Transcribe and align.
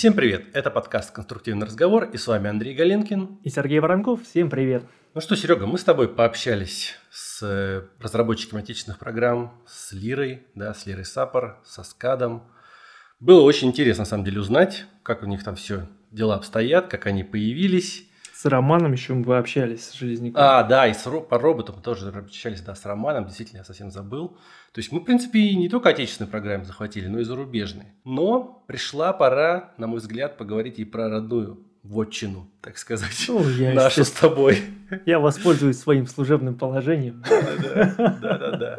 Всем 0.00 0.14
привет! 0.14 0.46
Это 0.54 0.70
подкаст 0.70 1.10
«Конструктивный 1.10 1.66
разговор» 1.66 2.04
и 2.04 2.16
с 2.16 2.26
вами 2.26 2.48
Андрей 2.48 2.74
Галенкин. 2.74 3.40
И 3.44 3.50
Сергей 3.50 3.80
Воронков. 3.80 4.22
Всем 4.22 4.48
привет! 4.48 4.82
Ну 5.12 5.20
что, 5.20 5.36
Серега, 5.36 5.66
мы 5.66 5.76
с 5.76 5.84
тобой 5.84 6.08
пообщались 6.08 6.94
с 7.10 7.42
э, 7.42 7.82
разработчиками 8.02 8.62
отечественных 8.62 8.98
программ, 8.98 9.62
с 9.66 9.92
Лирой, 9.92 10.46
да, 10.54 10.72
с 10.72 10.86
Лирой 10.86 11.04
Сапор, 11.04 11.60
со 11.66 11.82
Скадом. 11.82 12.44
Было 13.20 13.42
очень 13.42 13.68
интересно, 13.68 14.04
на 14.04 14.06
самом 14.06 14.24
деле, 14.24 14.40
узнать, 14.40 14.86
как 15.02 15.22
у 15.22 15.26
них 15.26 15.44
там 15.44 15.54
все 15.54 15.86
дела 16.10 16.36
обстоят, 16.36 16.88
как 16.88 17.04
они 17.04 17.22
появились. 17.22 18.08
С 18.40 18.46
Романом 18.46 18.92
еще 18.92 19.12
мы 19.12 19.36
общались, 19.36 19.90
с 19.90 19.92
Железняком. 19.92 20.40
А, 20.42 20.62
да, 20.62 20.86
и 20.86 20.94
с, 20.94 21.02
по 21.02 21.38
роботам 21.38 21.74
мы 21.76 21.82
тоже 21.82 22.08
общались, 22.08 22.62
да, 22.62 22.74
с 22.74 22.86
Романом, 22.86 23.26
действительно, 23.26 23.58
я 23.58 23.64
совсем 23.64 23.90
забыл. 23.90 24.28
То 24.72 24.78
есть 24.78 24.92
мы, 24.92 25.00
в 25.00 25.04
принципе, 25.04 25.54
не 25.54 25.68
только 25.68 25.90
отечественные 25.90 26.30
программы 26.30 26.64
захватили, 26.64 27.06
но 27.08 27.20
и 27.20 27.24
зарубежные. 27.24 27.92
Но 28.06 28.64
пришла 28.66 29.12
пора, 29.12 29.74
на 29.76 29.88
мой 29.88 29.98
взгляд, 29.98 30.38
поговорить 30.38 30.78
и 30.78 30.86
про 30.86 31.10
родную 31.10 31.58
вотчину, 31.82 32.50
так 32.62 32.78
сказать, 32.78 33.26
ну, 33.28 33.46
я, 33.46 33.72
нашу 33.74 34.04
с 34.04 34.10
тобой. 34.10 34.62
Я 35.04 35.18
воспользуюсь 35.18 35.78
своим 35.78 36.06
служебным 36.06 36.56
положением. 36.56 37.22
Да-да-да. 37.28 38.78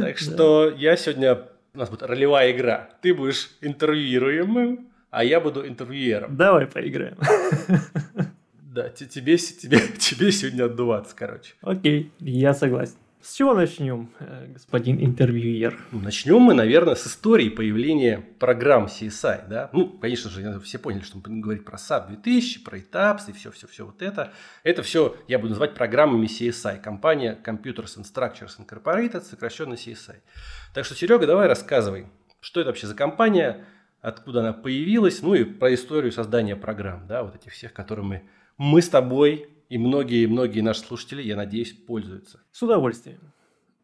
Так 0.00 0.16
что 0.16 0.70
я 0.70 0.96
сегодня... 0.96 1.38
У 1.74 1.78
нас 1.78 1.90
будет 1.90 2.02
ролевая 2.02 2.50
игра. 2.52 2.88
Ты 3.02 3.12
будешь 3.12 3.50
интервьюируемым, 3.60 4.88
а 5.10 5.22
я 5.22 5.38
буду 5.38 5.68
интервьюером. 5.68 6.34
Давай 6.34 6.66
поиграем. 6.66 7.18
Да, 8.74 8.88
тебе, 8.88 9.36
тебе, 9.36 9.78
тебе 9.98 10.32
сегодня 10.32 10.64
отдуваться, 10.64 11.14
короче. 11.14 11.54
Окей, 11.60 12.10
я 12.18 12.52
согласен. 12.54 12.96
С 13.22 13.34
чего 13.34 13.54
начнем, 13.54 14.10
э, 14.18 14.48
господин 14.52 14.98
интервьюер? 15.00 15.78
Начнем 15.92 16.40
мы, 16.40 16.54
наверное, 16.54 16.96
с 16.96 17.06
истории 17.06 17.50
появления 17.50 18.18
программ 18.40 18.86
CSI. 18.86 19.48
Да? 19.48 19.70
Ну, 19.72 19.88
конечно 19.90 20.28
же, 20.28 20.58
все 20.58 20.78
поняли, 20.78 21.02
что 21.02 21.18
мы 21.18 21.22
будем 21.22 21.40
говорить 21.40 21.64
про 21.64 21.76
SAP 21.76 22.08
2000, 22.08 22.64
про 22.64 22.78
ETAPS 22.78 23.20
и 23.28 23.32
все-все-все 23.32 23.86
вот 23.86 24.02
это. 24.02 24.32
Это 24.64 24.82
все 24.82 25.16
я 25.28 25.38
буду 25.38 25.50
называть 25.50 25.74
программами 25.74 26.26
CSI. 26.26 26.82
Компания 26.82 27.38
Computers 27.46 27.96
and 27.96 28.04
Structures 28.12 28.58
Incorporated, 28.58 29.22
сокращенно 29.22 29.74
CSI. 29.74 30.16
Так 30.74 30.84
что, 30.84 30.96
Серега, 30.96 31.28
давай 31.28 31.46
рассказывай, 31.46 32.08
что 32.40 32.60
это 32.60 32.70
вообще 32.70 32.88
за 32.88 32.96
компания, 32.96 33.64
откуда 34.00 34.40
она 34.40 34.52
появилась, 34.52 35.22
ну 35.22 35.34
и 35.34 35.44
про 35.44 35.72
историю 35.72 36.10
создания 36.10 36.56
программ, 36.56 37.06
да, 37.06 37.22
вот 37.22 37.36
этих 37.36 37.52
всех, 37.52 37.72
которые 37.72 38.04
мы 38.04 38.22
мы 38.58 38.82
с 38.82 38.88
тобой 38.88 39.48
и 39.68 39.78
многие-многие 39.78 40.60
наши 40.60 40.80
слушатели, 40.80 41.22
я 41.22 41.36
надеюсь, 41.36 41.72
пользуются. 41.72 42.40
С 42.52 42.62
удовольствием. 42.62 43.18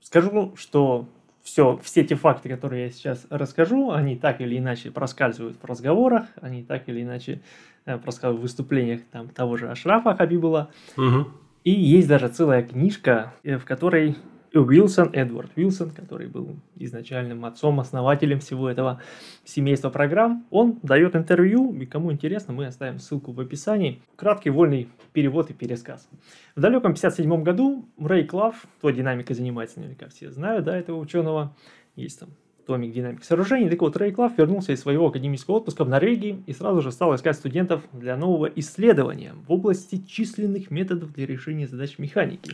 Скажу, 0.01 0.55
что 0.57 1.09
все, 1.43 1.79
все 1.83 2.05
те 2.05 2.15
факты, 2.15 2.49
которые 2.49 2.85
я 2.85 2.91
сейчас 2.91 3.27
расскажу, 3.31 3.91
они 3.91 4.17
так 4.17 4.41
или 4.41 4.59
иначе 4.59 4.91
проскальзывают 4.91 5.57
в 5.61 5.65
разговорах, 5.65 6.27
они 6.41 6.63
так 6.63 6.89
или 6.89 7.03
иначе 7.03 7.41
э, 7.87 7.98
проскальзывают 7.98 8.41
в 8.41 8.43
выступлениях 8.43 9.01
там, 9.11 9.29
того 9.29 9.57
же 9.57 9.71
Ашрафа 9.71 10.15
Хабибула. 10.15 10.71
Угу. 10.97 11.29
И 11.65 11.71
есть 11.73 12.09
даже 12.09 12.29
целая 12.29 12.63
книжка, 12.63 13.35
э, 13.43 13.59
в 13.59 13.65
которой 13.65 14.17
Уилсон, 14.53 15.11
Эдвард 15.12 15.51
Уилсон, 15.56 15.91
который 15.91 16.27
был 16.27 16.56
изначальным 16.77 17.45
отцом, 17.45 17.79
основателем 17.81 18.41
всего 18.41 18.69
этого 18.69 19.01
семейства 19.45 19.91
программ, 19.91 20.47
он 20.51 20.79
дает 20.83 21.15
интервью, 21.15 21.73
и 21.75 21.87
кому 21.87 22.12
интересно, 22.12 22.53
мы 22.53 22.67
оставим 22.67 22.98
ссылку 22.98 23.33
в 23.33 23.41
описании. 23.41 24.03
Краткий 24.17 24.51
вольный 24.51 24.89
перевод 25.12 25.51
и 25.51 25.55
пересказ. 25.55 26.09
В 26.57 26.61
далеком 26.61 26.95
57 26.95 27.42
году 27.42 27.89
Рэй 27.98 28.25
Клав, 28.25 28.67
кто 28.79 28.91
динамикой 28.91 29.37
занимается, 29.37 29.79
наверняка 29.79 30.09
все 30.09 30.31
знают, 30.31 30.64
да, 30.64 30.77
этого 30.77 30.98
ученого, 30.98 31.55
есть 31.97 32.20
там 32.20 32.31
томик 32.66 32.92
динамики 32.92 33.25
сооружений. 33.25 33.69
Так 33.69 33.80
вот, 33.80 33.97
Рэй 33.97 34.12
Клав 34.12 34.36
вернулся 34.39 34.72
из 34.72 34.80
своего 34.80 35.08
академического 35.08 35.56
отпуска 35.56 35.84
в 35.84 35.89
Норвегии 35.89 36.42
и 36.47 36.53
сразу 36.53 36.80
же 36.80 36.92
стал 36.92 37.14
искать 37.14 37.36
студентов 37.36 37.83
для 37.92 38.17
нового 38.17 38.46
исследования 38.46 39.33
в 39.46 39.52
области 39.52 40.02
численных 40.07 40.70
методов 40.70 41.12
для 41.12 41.27
решения 41.27 41.67
задач 41.67 41.98
механики. 41.98 42.52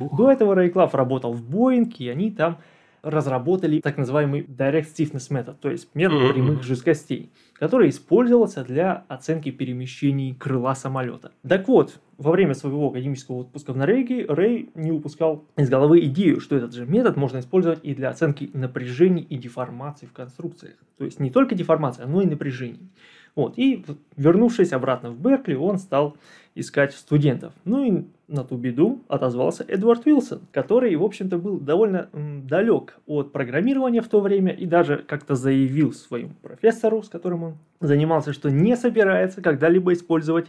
До 0.00 0.30
этого 0.30 0.54
Рэй 0.54 0.70
Клав 0.70 0.94
работал 0.94 1.32
в 1.32 1.42
Боинг, 1.42 2.00
и 2.00 2.08
они 2.08 2.30
там 2.30 2.58
разработали 3.04 3.80
так 3.80 3.98
называемый 3.98 4.42
Direct 4.42 4.86
Stiffness 4.96 5.30
Method, 5.30 5.56
то 5.60 5.70
есть 5.70 5.88
метод 5.94 6.32
прямых 6.32 6.62
жесткостей, 6.62 7.30
который 7.52 7.90
использовался 7.90 8.64
для 8.64 9.04
оценки 9.08 9.50
перемещений 9.50 10.34
крыла 10.34 10.74
самолета. 10.74 11.32
Так 11.46 11.68
вот, 11.68 12.00
во 12.16 12.30
время 12.30 12.54
своего 12.54 12.88
академического 12.88 13.36
отпуска 13.36 13.72
в 13.72 13.76
Норвегии 13.76 14.24
Рэй 14.26 14.70
не 14.74 14.90
упускал 14.90 15.44
из 15.56 15.68
головы 15.68 16.00
идею, 16.06 16.40
что 16.40 16.56
этот 16.56 16.72
же 16.72 16.86
метод 16.86 17.16
можно 17.16 17.38
использовать 17.38 17.80
и 17.82 17.94
для 17.94 18.08
оценки 18.08 18.50
напряжений 18.54 19.22
и 19.22 19.36
деформаций 19.36 20.08
в 20.08 20.12
конструкциях. 20.12 20.76
То 20.96 21.04
есть 21.04 21.20
не 21.20 21.30
только 21.30 21.54
деформация, 21.54 22.06
но 22.06 22.22
и 22.22 22.26
напряжений. 22.26 22.90
Вот. 23.34 23.54
И 23.56 23.84
вернувшись 24.16 24.72
обратно 24.72 25.10
в 25.10 25.20
Беркли, 25.20 25.54
он 25.54 25.78
стал 25.78 26.16
искать 26.54 26.94
студентов. 26.94 27.52
Ну 27.64 27.84
и 27.84 28.04
на 28.28 28.44
ту 28.44 28.56
беду 28.56 29.02
отозвался 29.08 29.64
Эдвард 29.66 30.06
Уилсон, 30.06 30.42
который, 30.52 30.94
в 30.94 31.02
общем-то, 31.02 31.38
был 31.38 31.58
довольно 31.58 32.08
далек 32.12 32.98
от 33.06 33.32
программирования 33.32 34.02
в 34.02 34.08
то 34.08 34.20
время 34.20 34.52
и 34.52 34.66
даже 34.66 34.98
как-то 34.98 35.34
заявил 35.34 35.92
своему 35.92 36.34
профессору, 36.42 37.02
с 37.02 37.08
которым 37.08 37.42
он 37.42 37.58
занимался, 37.80 38.32
что 38.32 38.50
не 38.50 38.76
собирается 38.76 39.42
когда-либо 39.42 39.92
использовать 39.92 40.46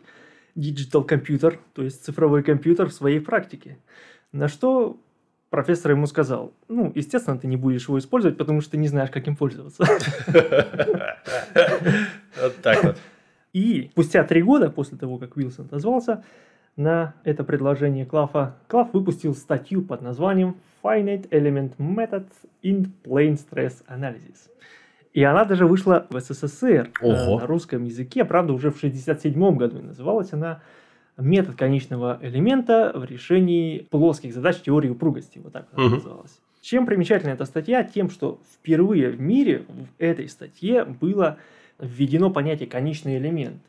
digital 0.55 1.03
компьютер, 1.03 1.59
то 1.73 1.83
есть 1.83 2.05
цифровой 2.05 2.43
компьютер 2.43 2.87
в 2.87 2.93
своей 2.93 3.19
практике. 3.19 3.77
На 4.31 4.47
что 4.47 4.97
профессор 5.49 5.91
ему 5.91 6.05
сказал, 6.05 6.53
ну, 6.67 6.91
естественно, 6.95 7.37
ты 7.37 7.47
не 7.47 7.57
будешь 7.57 7.87
его 7.87 7.97
использовать, 7.97 8.37
потому 8.37 8.61
что 8.61 8.71
ты 8.71 8.77
не 8.77 8.87
знаешь, 8.87 9.09
как 9.09 9.27
им 9.27 9.35
пользоваться. 9.35 9.85
Вот 12.41 12.55
так 12.61 12.83
вот. 12.83 12.97
И 13.53 13.89
спустя 13.91 14.23
три 14.23 14.41
года 14.41 14.69
после 14.69 14.97
того, 14.97 15.17
как 15.17 15.37
Уилсон 15.37 15.65
отозвался 15.65 16.23
на 16.75 17.13
это 17.23 17.43
предложение 17.43 18.05
Клафа, 18.05 18.55
Клаф 18.67 18.93
выпустил 18.93 19.33
статью 19.33 19.81
под 19.81 20.01
названием 20.01 20.57
Finite 20.83 21.29
Element 21.29 21.77
Methods 21.77 22.33
in 22.63 22.89
Plane 23.03 23.39
Stress 23.39 23.83
Analysis. 23.87 24.49
И 25.13 25.23
она 25.23 25.45
даже 25.45 25.65
вышла 25.65 26.05
в 26.09 26.19
СССР 26.19 26.91
э, 27.01 27.05
Ого. 27.05 27.39
на 27.39 27.47
русском 27.47 27.85
языке, 27.85 28.25
правда, 28.25 28.51
уже 28.51 28.69
в 28.69 28.75
1967 28.75 29.55
году. 29.55 29.79
И 29.79 29.81
называлась 29.81 30.33
она 30.33 30.61
«Метод 31.17 31.55
конечного 31.55 32.19
элемента 32.21 32.91
в 32.93 33.05
решении 33.05 33.87
плоских 33.89 34.33
задач 34.33 34.57
теории 34.57 34.89
упругости». 34.89 35.39
Вот 35.39 35.53
так 35.53 35.67
она 35.71 35.85
угу. 35.85 35.95
называлась. 35.95 36.41
Чем 36.61 36.85
примечательна 36.85 37.29
эта 37.29 37.45
статья? 37.45 37.83
Тем, 37.85 38.09
что 38.09 38.41
впервые 38.53 39.11
в 39.11 39.21
мире 39.21 39.63
в 39.69 39.87
этой 39.97 40.27
статье 40.27 40.83
было 40.83 41.37
введено 41.79 42.29
понятие 42.29 42.67
«конечный 42.67 43.17
элемент». 43.17 43.61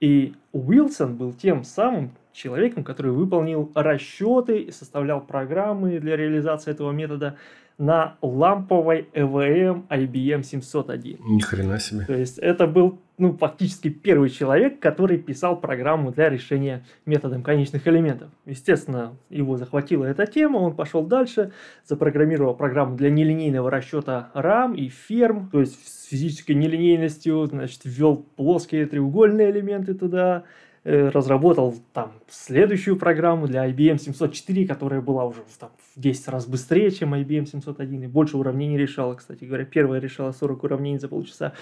И 0.00 0.34
Уилсон 0.52 1.16
был 1.16 1.32
тем 1.32 1.64
самым 1.64 2.12
человеком, 2.36 2.84
который 2.84 3.12
выполнил 3.12 3.72
расчеты 3.74 4.58
и 4.58 4.70
составлял 4.70 5.20
программы 5.20 5.98
для 5.98 6.16
реализации 6.16 6.70
этого 6.70 6.92
метода 6.92 7.36
на 7.78 8.16
ламповой 8.22 9.08
EVM 9.12 9.86
IBM 9.88 10.42
701. 10.42 11.18
Ни 11.26 11.40
хрена 11.40 11.78
себе. 11.78 12.06
То 12.06 12.14
есть 12.14 12.38
это 12.38 12.66
был 12.66 13.00
ну, 13.18 13.36
фактически 13.36 13.88
первый 13.88 14.30
человек, 14.30 14.78
который 14.78 15.18
писал 15.18 15.58
программу 15.58 16.12
для 16.12 16.28
решения 16.28 16.84
методом 17.06 17.42
конечных 17.42 17.86
элементов. 17.88 18.30
Естественно, 18.44 19.16
его 19.30 19.56
захватила 19.56 20.04
эта 20.04 20.26
тема, 20.26 20.58
он 20.58 20.74
пошел 20.74 21.02
дальше, 21.02 21.52
запрограммировал 21.84 22.54
программу 22.54 22.96
для 22.96 23.10
нелинейного 23.10 23.70
расчета 23.70 24.30
RAM 24.34 24.76
и 24.76 24.88
ферм, 24.88 25.48
то 25.50 25.60
есть 25.60 25.86
с 25.86 26.08
физической 26.08 26.52
нелинейностью, 26.52 27.46
значит, 27.46 27.80
ввел 27.84 28.16
плоские 28.36 28.86
треугольные 28.86 29.50
элементы 29.50 29.94
туда, 29.94 30.44
разработал 30.86 31.74
там 31.92 32.12
следующую 32.28 32.96
программу 32.96 33.48
для 33.48 33.68
IBM 33.68 33.98
704, 33.98 34.66
которая 34.68 35.00
была 35.00 35.24
уже 35.24 35.40
там, 35.58 35.70
в 35.94 36.00
10 36.00 36.28
раз 36.28 36.46
быстрее, 36.46 36.92
чем 36.92 37.12
IBM 37.12 37.46
701, 37.46 38.04
и 38.04 38.06
больше 38.06 38.36
уравнений 38.36 38.78
решала, 38.78 39.14
кстати 39.14 39.44
говоря. 39.44 39.64
Первая 39.64 40.00
решала 40.00 40.30
40 40.30 40.62
уравнений 40.62 40.98
за 40.98 41.08
полчаса. 41.08 41.54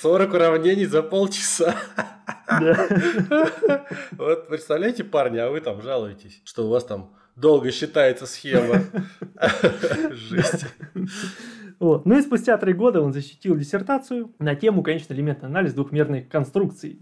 40 0.00 0.32
уравнений 0.32 0.86
за 0.86 1.02
полчаса? 1.02 1.74
Вот 4.12 4.48
представляете, 4.48 5.04
парни, 5.04 5.38
а 5.38 5.50
вы 5.50 5.60
там 5.60 5.82
жалуетесь, 5.82 6.40
что 6.44 6.66
у 6.66 6.70
вас 6.70 6.84
там 6.84 7.10
долго 7.36 7.70
считается 7.70 8.26
схема. 8.26 8.82
Жесть. 10.12 10.66
Вот. 11.78 12.06
Ну 12.06 12.18
и 12.18 12.22
спустя 12.22 12.56
три 12.56 12.72
года 12.72 13.02
он 13.02 13.12
защитил 13.12 13.56
диссертацию 13.56 14.32
на 14.38 14.54
тему, 14.54 14.82
конечно, 14.82 15.12
элементный 15.12 15.48
анализ 15.48 15.74
двухмерных 15.74 16.28
конструкций. 16.28 17.00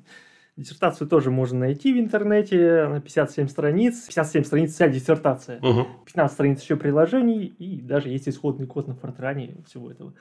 Диссертацию 0.57 1.07
тоже 1.07 1.31
можно 1.31 1.61
найти 1.61 1.93
в 1.93 1.99
интернете 1.99 2.89
на 2.89 3.01
57 3.01 3.49
страниц. 3.49 4.07
57 4.07 4.45
страниц 4.45 4.73
вся 4.73 4.89
диссертация. 4.89 5.59
Угу. 5.59 5.87
15 6.07 6.33
страниц 6.35 6.63
еще 6.63 6.77
приложений 6.77 7.45
и 7.59 7.83
даже 7.83 8.09
есть 8.09 8.27
исходный 8.27 8.67
код 8.67 8.89
на 8.89 8.95
фортране 8.95 9.59
всего 9.67 9.91
этого 9.91 10.15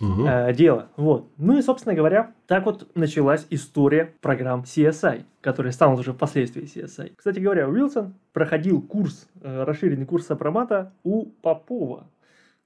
угу. 0.00 0.24
э, 0.24 0.52
дела. 0.54 0.88
Вот. 0.96 1.32
Ну 1.36 1.58
и, 1.58 1.62
собственно 1.62 1.96
говоря, 1.96 2.32
так 2.46 2.64
вот 2.64 2.94
началась 2.94 3.44
история 3.50 4.14
программ 4.20 4.62
CSI, 4.62 5.24
которые 5.40 5.72
станут 5.72 5.98
уже 5.98 6.12
впоследствии 6.12 6.62
CSI. 6.62 7.14
Кстати 7.16 7.40
говоря, 7.40 7.68
Уилсон 7.68 8.14
проходил 8.32 8.82
курс, 8.82 9.28
э, 9.40 9.64
расширенный 9.64 10.06
курс 10.06 10.26
сопромата 10.26 10.92
у 11.02 11.26
Попова. 11.26 12.08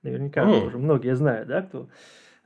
Наверняка 0.03 0.43
mm. 0.43 0.61
тоже 0.61 0.79
многие 0.79 1.17
знают, 1.17 1.49
да, 1.49 1.63
кто 1.63 1.89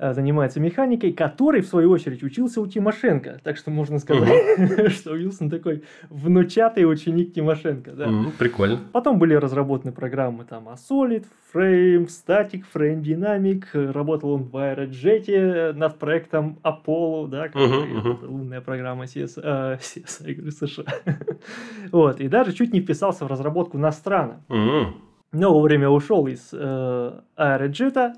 занимается 0.01 0.61
механикой, 0.61 1.13
который, 1.13 1.61
в 1.61 1.67
свою 1.67 1.91
очередь, 1.91 2.23
учился 2.23 2.61
у 2.61 2.67
Тимошенко. 2.67 3.41
Так 3.43 3.57
что 3.57 3.71
можно 3.71 3.99
сказать, 3.99 4.93
что 4.93 5.13
Уилсон 5.13 5.51
такой 5.51 5.83
внучатый 6.09 6.91
ученик 6.91 7.35
Тимошенко. 7.35 7.93
Да. 7.93 8.11
Прикольно. 8.39 8.81
Потом 8.93 9.19
были 9.19 9.35
разработаны 9.35 9.93
программы 9.93 10.45
там 10.45 10.69
Solid, 10.71 11.27
Frame, 11.53 12.09
Static, 12.09 12.65
Frame 12.73 13.03
Dynamic. 13.03 13.93
Работал 13.93 14.31
он 14.31 14.45
в 14.45 14.57
Aerojet 14.57 15.73
над 15.73 15.99
проектом 15.99 16.59
Apollo, 16.63 17.29
да, 17.29 17.49
который 17.49 18.27
лунная 18.27 18.61
программа 18.61 19.05
CS, 19.05 19.41
э, 19.43 19.79
CSI, 19.81 20.35
говорю, 20.35 20.51
США. 20.53 20.85
вот, 21.93 22.21
и 22.21 22.29
даже 22.29 22.53
чуть 22.53 22.73
не 22.73 22.81
вписался 22.81 23.25
в 23.25 23.29
разработку 23.29 23.79
Настрана. 23.79 24.43
Но 25.33 25.53
вовремя 25.53 25.89
ушел 25.89 26.27
из 26.27 26.51
э, 26.53 27.21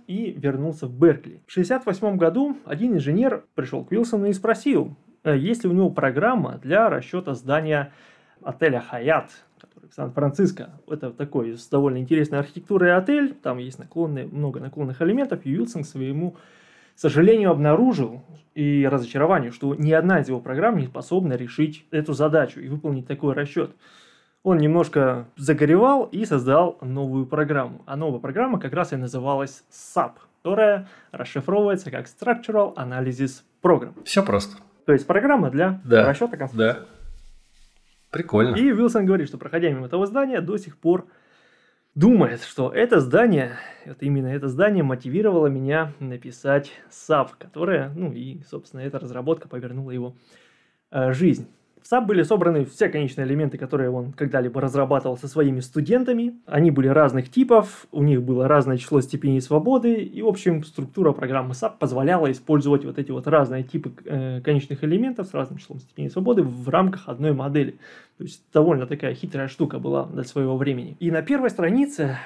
и 0.07 0.33
вернулся 0.33 0.87
в 0.87 0.99
Беркли. 0.99 1.43
В 1.47 1.53
1968 1.53 2.17
году 2.17 2.57
один 2.65 2.95
инженер 2.95 3.45
пришел 3.55 3.85
к 3.85 3.91
Уилсону 3.91 4.27
и 4.27 4.33
спросил, 4.33 4.97
э, 5.23 5.37
есть 5.37 5.65
ли 5.65 5.71
у 5.71 5.75
него 5.75 5.91
программа 5.91 6.59
для 6.63 6.89
расчета 6.89 7.35
здания 7.35 7.93
отеля 8.43 8.81
«Хаят», 8.81 9.31
который 9.61 9.91
в 9.91 9.95
Сан-Франциско. 9.95 10.71
Это 10.89 11.11
такой 11.11 11.59
с 11.59 11.69
довольно 11.69 11.99
интересной 11.99 12.39
архитектурой 12.39 12.97
отель, 12.97 13.35
там 13.35 13.59
есть 13.59 13.79
наклонные, 13.79 14.27
много 14.27 14.61
наклонных 14.61 15.03
элементов, 15.03 15.41
и 15.45 15.55
Уилсон 15.55 15.83
к 15.83 15.87
своему 15.87 16.37
сожалению 16.95 17.51
обнаружил 17.51 18.23
и 18.55 18.89
разочарованию, 18.91 19.53
что 19.53 19.75
ни 19.75 19.93
одна 19.93 20.21
из 20.21 20.29
его 20.29 20.41
программ 20.41 20.79
не 20.79 20.87
способна 20.87 21.35
решить 21.35 21.85
эту 21.91 22.15
задачу 22.15 22.61
и 22.61 22.69
выполнить 22.69 23.07
такой 23.07 23.35
расчет 23.35 23.73
он 24.43 24.59
немножко 24.59 25.27
загоревал 25.37 26.05
и 26.05 26.25
создал 26.25 26.79
новую 26.81 27.27
программу. 27.27 27.83
А 27.87 27.97
новая 27.97 28.21
программа 28.21 28.59
как 28.59 28.73
раз 28.73 28.93
и 28.93 28.97
называлась 28.97 29.65
SAP, 29.71 30.13
которая 30.43 30.89
расшифровывается 31.13 31.91
как 31.91 32.07
Structural 32.07 32.75
Analysis 32.75 33.43
Program. 33.63 33.95
Все 34.05 34.25
просто. 34.25 34.57
То 34.85 34.93
есть 34.93 35.07
программа 35.07 35.51
для 35.51 35.81
да. 35.85 36.09
расчета 36.09 36.37
конструкции. 36.37 36.81
Да. 36.81 36.87
Прикольно. 38.11 38.57
И 38.57 38.73
Уилсон 38.73 39.07
говорит, 39.07 39.29
что 39.29 39.39
проходя 39.39 39.71
мимо 39.71 39.87
этого 39.87 40.07
здания, 40.07 40.41
до 40.41 40.59
сих 40.59 40.77
пор 40.77 41.07
думает, 41.95 42.43
что 42.43 42.71
это 42.71 43.01
здание, 43.01 43.53
вот 43.87 43.99
именно 44.01 44.27
это 44.27 44.49
здание 44.49 44.83
мотивировало 44.83 45.47
меня 45.47 45.93
написать 46.01 46.73
SAP, 46.91 47.31
которая, 47.39 47.91
ну 47.95 48.13
и, 48.13 48.43
собственно, 48.43 48.81
эта 48.81 48.99
разработка 48.99 49.49
повернула 49.49 49.93
его 49.93 50.17
э, 50.91 51.13
жизнь. 51.13 51.49
В 51.83 51.93
SAP 51.93 52.07
были 52.07 52.23
собраны 52.23 52.65
все 52.65 52.89
конечные 52.89 53.27
элементы, 53.27 53.59
которые 53.59 53.91
он 53.91 54.13
когда-либо 54.13 54.61
разрабатывал 54.61 55.19
со 55.19 55.27
своими 55.27 55.61
студентами. 55.61 56.39
Они 56.47 56.71
были 56.71 56.87
разных 56.89 57.31
типов, 57.31 57.87
у 57.91 58.03
них 58.03 58.23
было 58.23 58.47
разное 58.47 58.77
число 58.77 59.01
степеней 59.01 59.41
свободы, 59.41 59.95
и, 59.95 60.23
в 60.23 60.29
общем, 60.29 60.63
структура 60.63 61.13
программы 61.13 61.53
SAP 61.53 61.79
позволяла 61.79 62.31
использовать 62.31 62.85
вот 62.85 62.99
эти 62.99 63.11
вот 63.11 63.27
разные 63.27 63.65
типы 63.65 63.93
э, 64.05 64.41
конечных 64.43 64.85
элементов 64.85 65.27
с 65.27 65.35
разным 65.35 65.59
числом 65.59 65.81
степеней 65.81 66.11
свободы 66.11 66.43
в 66.43 66.69
рамках 66.69 67.09
одной 67.09 67.33
модели. 67.33 67.73
То 68.19 68.25
есть 68.25 68.45
довольно 68.53 68.87
такая 68.87 69.15
хитрая 69.15 69.49
штука 69.49 69.81
была 69.81 70.07
для 70.07 70.23
своего 70.23 70.57
времени. 70.57 70.97
И 71.01 71.11
на 71.11 71.23
первой 71.23 71.51
странице 71.51 72.17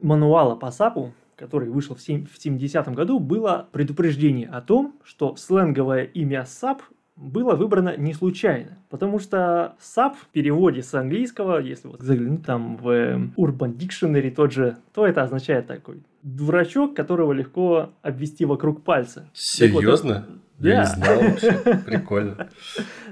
мануала 0.00 0.56
по 0.56 0.66
SAP 0.66 1.12
который 1.34 1.70
вышел 1.70 1.96
в 1.96 1.98
70-м 1.98 2.94
году, 2.94 3.18
было 3.18 3.66
предупреждение 3.72 4.48
о 4.48 4.60
том, 4.60 4.94
что 5.02 5.34
сленговое 5.34 6.04
имя 6.04 6.46
SAP 6.46 6.82
было 7.16 7.54
выбрано 7.54 7.96
не 7.96 8.14
случайно, 8.14 8.78
потому 8.88 9.18
что 9.18 9.76
SAP 9.80 10.14
в 10.14 10.26
переводе 10.28 10.82
с 10.82 10.94
английского, 10.94 11.58
если 11.58 11.88
вот 11.88 12.00
заглянуть 12.00 12.44
там 12.44 12.76
в 12.76 12.88
Urban 13.36 13.76
Dictionary 13.76 14.30
тот 14.30 14.52
же, 14.52 14.78
то 14.94 15.06
это 15.06 15.22
означает 15.22 15.66
такой 15.66 16.02
дурачок, 16.22 16.94
которого 16.94 17.32
легко 17.32 17.90
обвести 18.02 18.44
вокруг 18.44 18.82
пальца. 18.82 19.28
Серьезно? 19.34 20.26
Вот, 20.58 20.66
Я 20.66 20.74
да. 20.74 20.80
не 20.80 20.86
знал 20.86 21.20
вообще. 21.20 21.80
Прикольно. 21.86 22.48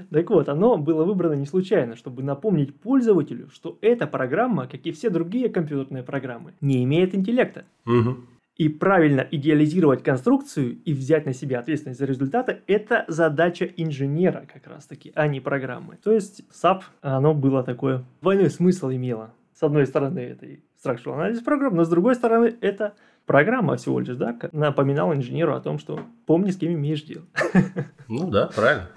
Так 0.09 0.29
вот, 0.29 0.49
оно 0.49 0.77
было 0.77 1.03
выбрано 1.03 1.33
не 1.33 1.45
случайно, 1.45 1.95
чтобы 1.95 2.23
напомнить 2.23 2.75
пользователю, 2.79 3.49
что 3.53 3.77
эта 3.81 4.07
программа, 4.07 4.67
как 4.67 4.81
и 4.85 4.91
все 4.91 5.09
другие 5.09 5.49
компьютерные 5.49 6.03
программы, 6.03 6.53
не 6.61 6.83
имеет 6.83 7.13
интеллекта. 7.13 7.65
Угу. 7.85 8.17
И 8.61 8.69
правильно 8.69 9.27
идеализировать 9.31 10.03
конструкцию 10.03 10.77
и 10.85 10.93
взять 10.93 11.25
на 11.25 11.33
себя 11.33 11.61
ответственность 11.61 11.99
за 11.99 12.05
результаты– 12.05 12.59
это 12.67 13.05
задача 13.07 13.65
инженера 13.65 14.45
как 14.53 14.67
раз-таки, 14.67 15.11
а 15.15 15.25
не 15.25 15.39
программы. 15.39 15.97
То 16.03 16.11
есть 16.11 16.43
SAP, 16.51 16.83
оно 17.01 17.33
было 17.33 17.63
такое, 17.63 18.05
двойной 18.21 18.51
смысл 18.51 18.91
имело. 18.91 19.33
С 19.55 19.63
одной 19.63 19.87
стороны, 19.87 20.19
это 20.19 20.45
и 20.45 20.59
structural 20.79 21.17
analysis 21.17 21.43
программ, 21.43 21.75
но 21.75 21.85
с 21.85 21.89
другой 21.89 22.13
стороны, 22.13 22.53
это 22.61 22.93
программа 23.25 23.77
всего 23.77 23.99
лишь, 23.99 24.15
да, 24.15 24.37
напоминал 24.51 25.11
инженеру 25.11 25.55
о 25.55 25.59
том, 25.59 25.79
что 25.79 25.99
помни, 26.27 26.51
с 26.51 26.57
кем 26.57 26.71
имеешь 26.73 27.01
дело. 27.01 27.25
Ну 28.07 28.29
да, 28.29 28.51
правильно. 28.55 28.89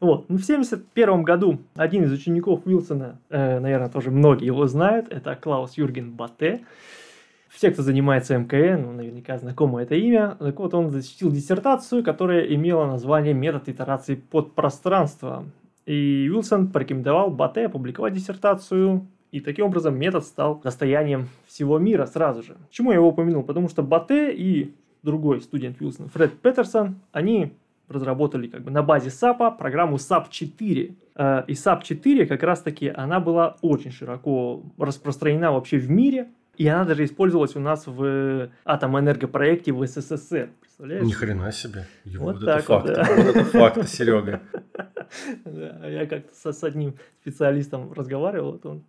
Вот. 0.00 0.28
Ну, 0.28 0.36
в 0.36 0.42
1971 0.42 1.22
году 1.22 1.62
один 1.76 2.04
из 2.04 2.12
учеников 2.12 2.66
Уилсона, 2.66 3.18
э, 3.30 3.58
наверное, 3.58 3.88
тоже 3.88 4.10
многие 4.10 4.44
его 4.44 4.66
знают, 4.66 5.08
это 5.08 5.34
Клаус 5.34 5.78
Юрген 5.78 6.12
Батте, 6.12 6.60
все, 7.56 7.70
кто 7.70 7.82
занимается 7.82 8.36
МКН, 8.36 8.82
ну, 8.82 8.92
наверняка 8.92 9.38
знакомо 9.38 9.80
это 9.80 9.94
имя. 9.94 10.36
Так 10.38 10.58
вот, 10.58 10.74
он 10.74 10.90
защитил 10.90 11.32
диссертацию, 11.32 12.04
которая 12.04 12.42
имела 12.54 12.84
название 12.84 13.32
«Метод 13.32 13.70
итерации 13.70 14.14
подпространства». 14.14 15.46
И 15.86 16.28
Уилсон 16.30 16.70
порекомендовал 16.70 17.30
Батте 17.30 17.64
опубликовать 17.64 18.12
диссертацию, 18.12 19.06
и 19.32 19.40
таким 19.40 19.66
образом 19.66 19.98
метод 19.98 20.24
стал 20.24 20.60
достоянием 20.60 21.28
всего 21.46 21.78
мира 21.78 22.04
сразу 22.04 22.42
же. 22.42 22.56
Почему 22.68 22.90
я 22.90 22.96
его 22.96 23.08
упомянул? 23.08 23.42
Потому 23.42 23.70
что 23.70 23.82
Батте 23.82 24.34
и 24.34 24.74
другой 25.02 25.40
студент 25.40 25.80
Уилсона, 25.80 26.08
Фред 26.08 26.38
Петерсон, 26.38 26.96
они 27.10 27.54
разработали 27.88 28.48
как 28.48 28.64
бы 28.64 28.70
на 28.70 28.82
базе 28.82 29.08
SAP 29.08 29.56
программу 29.56 29.96
SAP 29.96 30.26
4. 30.28 30.94
Э, 31.14 31.44
и 31.46 31.52
SAP 31.52 31.84
4 31.84 32.26
как 32.26 32.42
раз 32.42 32.60
таки 32.60 32.88
она 32.88 33.18
была 33.18 33.56
очень 33.62 33.92
широко 33.92 34.62
распространена 34.76 35.52
вообще 35.52 35.78
в 35.78 35.90
мире. 35.90 36.28
И 36.56 36.66
она 36.66 36.84
даже 36.84 37.04
использовалась 37.04 37.56
у 37.56 37.60
нас 37.60 37.86
в 37.86 38.50
атомэнергопроекте 38.64 39.72
в 39.72 39.86
СССР. 39.86 40.50
Представляешь? 40.60 41.04
Ни 41.04 41.12
хрена 41.12 41.52
себе. 41.52 41.86
Его 42.04 42.26
вот, 42.26 42.40
вот 42.40 42.48
это 42.48 42.62
факт. 42.62 42.86
Да. 42.86 43.06
Вот 43.16 43.36
это 43.36 43.44
факт, 43.44 43.88
Серега. 43.88 44.40
Да, 45.44 45.86
я 45.86 46.04
как-то 46.06 46.52
с 46.52 46.64
одним 46.64 46.96
специалистом 47.20 47.92
разговаривал, 47.92 48.52
вот 48.52 48.66
он 48.66 48.84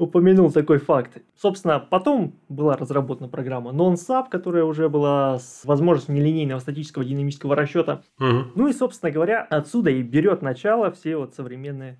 упомянул 0.00 0.50
такой 0.50 0.78
факт. 0.78 1.18
Собственно, 1.36 1.78
потом 1.78 2.34
была 2.48 2.76
разработана 2.76 3.28
программа 3.28 3.70
NonSAP, 3.70 4.30
которая 4.30 4.64
уже 4.64 4.88
была 4.88 5.38
с 5.38 5.64
возможностью 5.64 6.14
нелинейного 6.14 6.58
статического 6.58 7.04
динамического 7.04 7.54
расчета. 7.54 8.02
Угу. 8.18 8.52
Ну 8.54 8.68
и, 8.68 8.72
собственно 8.72 9.12
говоря, 9.12 9.46
отсюда 9.48 9.90
и 9.90 10.02
берет 10.02 10.42
начало 10.42 10.90
все 10.90 11.16
вот 11.16 11.34
современные 11.34 11.98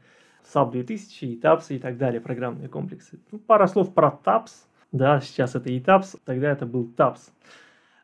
SAP 0.52 0.72
2000 0.72 1.24
и 1.24 1.38
TAPS 1.38 1.66
и 1.68 1.78
так 1.78 1.98
далее, 1.98 2.20
программные 2.20 2.68
комплексы. 2.68 3.20
Ну, 3.30 3.38
пара 3.38 3.66
слов 3.66 3.92
про 3.94 4.18
TAPS. 4.24 4.50
Да, 4.92 5.20
сейчас 5.20 5.54
это 5.54 5.68
ETAPS, 5.70 6.18
тогда 6.25 6.50
это 6.50 6.66
был 6.66 6.92
TAPS. 6.97 7.30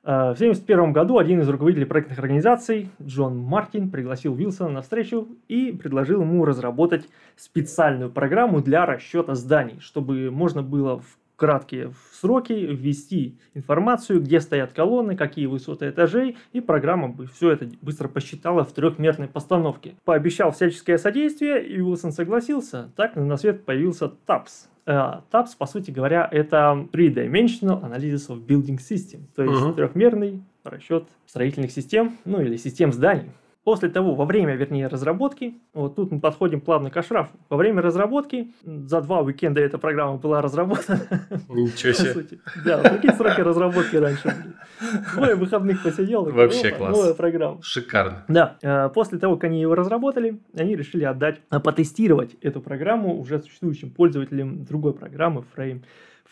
Э, 0.04 0.34
в 0.34 0.38
1971 0.38 0.92
году 0.92 1.18
один 1.18 1.40
из 1.40 1.48
руководителей 1.48 1.84
проектных 1.84 2.18
организаций, 2.18 2.90
Джон 3.02 3.38
Мартин, 3.38 3.90
пригласил 3.90 4.34
Вилсона 4.34 4.70
на 4.70 4.82
встречу 4.82 5.28
и 5.48 5.72
предложил 5.72 6.22
ему 6.22 6.44
разработать 6.44 7.08
специальную 7.34 8.10
программу 8.10 8.60
для 8.60 8.86
расчета 8.86 9.34
зданий, 9.34 9.80
чтобы 9.80 10.30
можно 10.30 10.62
было 10.62 11.00
в 11.00 11.18
краткие 11.36 11.92
сроки 12.12 12.52
ввести 12.52 13.38
информацию, 13.54 14.20
где 14.20 14.40
стоят 14.40 14.72
колонны, 14.72 15.16
какие 15.16 15.46
высоты 15.46 15.90
этажей, 15.90 16.36
и 16.52 16.60
программа 16.60 17.08
бы 17.08 17.26
все 17.26 17.52
это 17.52 17.68
быстро 17.82 18.08
посчитала 18.08 18.64
в 18.64 18.72
трехмерной 18.72 19.28
постановке. 19.28 19.94
Пообещал 20.04 20.50
всяческое 20.50 20.98
содействие, 20.98 21.66
и 21.66 21.80
Уилсон 21.80 22.12
согласился. 22.12 22.90
Так 22.96 23.16
на 23.16 23.36
свет 23.36 23.64
появился 23.64 24.12
TAPS. 24.26 24.68
Uh, 24.86 25.22
TAPS, 25.32 25.50
по 25.58 25.66
сути 25.66 25.90
говоря, 25.90 26.28
это 26.30 26.86
Three-Dimensional 26.92 27.82
Analysis 27.82 28.28
of 28.28 28.46
Building 28.46 28.78
System, 28.78 29.22
то 29.34 29.42
есть 29.42 29.60
uh-huh. 29.60 29.74
трехмерный 29.74 30.44
расчет 30.62 31.08
строительных 31.26 31.72
систем, 31.72 32.16
ну 32.24 32.40
или 32.40 32.56
систем 32.56 32.92
зданий. 32.92 33.32
После 33.66 33.88
того, 33.88 34.14
во 34.14 34.26
время, 34.26 34.54
вернее, 34.54 34.86
разработки, 34.86 35.54
вот 35.74 35.96
тут 35.96 36.12
мы 36.12 36.20
подходим 36.20 36.60
плавно 36.60 36.88
к 36.88 36.96
Ашрафу, 36.96 37.36
во 37.48 37.56
время 37.56 37.82
разработки, 37.82 38.52
за 38.62 39.00
два 39.00 39.22
уикенда 39.22 39.60
эта 39.60 39.76
программа 39.76 40.18
была 40.18 40.40
разработана. 40.40 41.00
Ничего 41.48 41.92
себе. 41.92 42.38
Да, 42.64 42.80
какие 42.80 43.10
сроки 43.10 43.40
разработки 43.40 43.96
раньше 43.96 44.22
были. 44.28 45.02
Двое 45.16 45.34
выходных 45.34 45.82
посидел. 45.82 46.26
Вообще 46.26 46.70
класс. 46.70 46.96
Новая 46.96 47.14
программа. 47.14 47.60
Шикарно. 47.60 48.24
Да, 48.28 48.56
э, 48.62 48.88
после 48.94 49.18
того, 49.18 49.34
как 49.34 49.50
они 49.50 49.60
его 49.60 49.74
разработали, 49.74 50.38
они 50.56 50.76
решили 50.76 51.02
отдать, 51.02 51.40
э, 51.50 51.58
потестировать 51.58 52.36
эту 52.42 52.60
программу 52.60 53.18
уже 53.18 53.42
существующим 53.42 53.90
пользователям 53.90 54.64
другой 54.64 54.94
программы 54.94 55.44
Frame, 55.56 55.82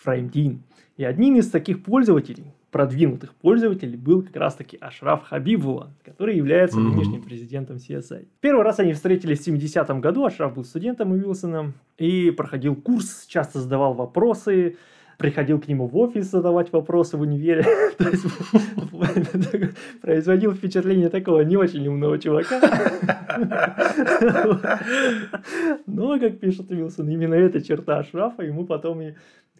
FrameDean. 0.06 0.58
И 0.98 1.04
одним 1.04 1.34
из 1.34 1.50
таких 1.50 1.82
пользователей, 1.82 2.54
продвинутых 2.74 3.36
пользователей 3.36 3.96
был 3.96 4.22
как 4.22 4.34
раз-таки 4.34 4.76
Ашраф 4.80 5.28
Хабибула, 5.28 5.92
который 6.04 6.34
является 6.34 6.76
mm-hmm. 6.76 6.90
нынешним 6.90 7.22
президентом 7.22 7.76
CSI. 7.76 8.26
Первый 8.40 8.64
раз 8.64 8.80
они 8.80 8.94
встретились 8.94 9.38
в 9.38 9.46
70-м 9.46 10.00
году, 10.00 10.24
Ашраф 10.24 10.54
был 10.54 10.64
студентом 10.64 11.12
у 11.12 11.14
Уилсона 11.14 11.72
и 11.98 12.32
проходил 12.32 12.74
курс, 12.74 13.26
часто 13.28 13.60
задавал 13.60 13.94
вопросы, 13.94 14.76
приходил 15.18 15.60
к 15.60 15.68
нему 15.68 15.86
в 15.86 15.96
офис 15.96 16.26
задавать 16.26 16.72
вопросы 16.72 17.16
в 17.16 17.20
универе. 17.20 17.64
То 17.98 18.08
есть 18.08 18.24
производил 20.02 20.52
впечатление 20.52 21.10
такого 21.10 21.42
не 21.42 21.56
очень 21.56 21.86
умного 21.86 22.18
чувака. 22.18 22.60
Но, 25.86 26.18
как 26.18 26.40
пишет 26.40 26.68
Вилсон, 26.70 27.08
именно 27.08 27.34
эта 27.34 27.62
черта 27.62 28.02
Шрафа 28.02 28.42
ему 28.42 28.66
потом 28.66 29.00
и 29.00 29.14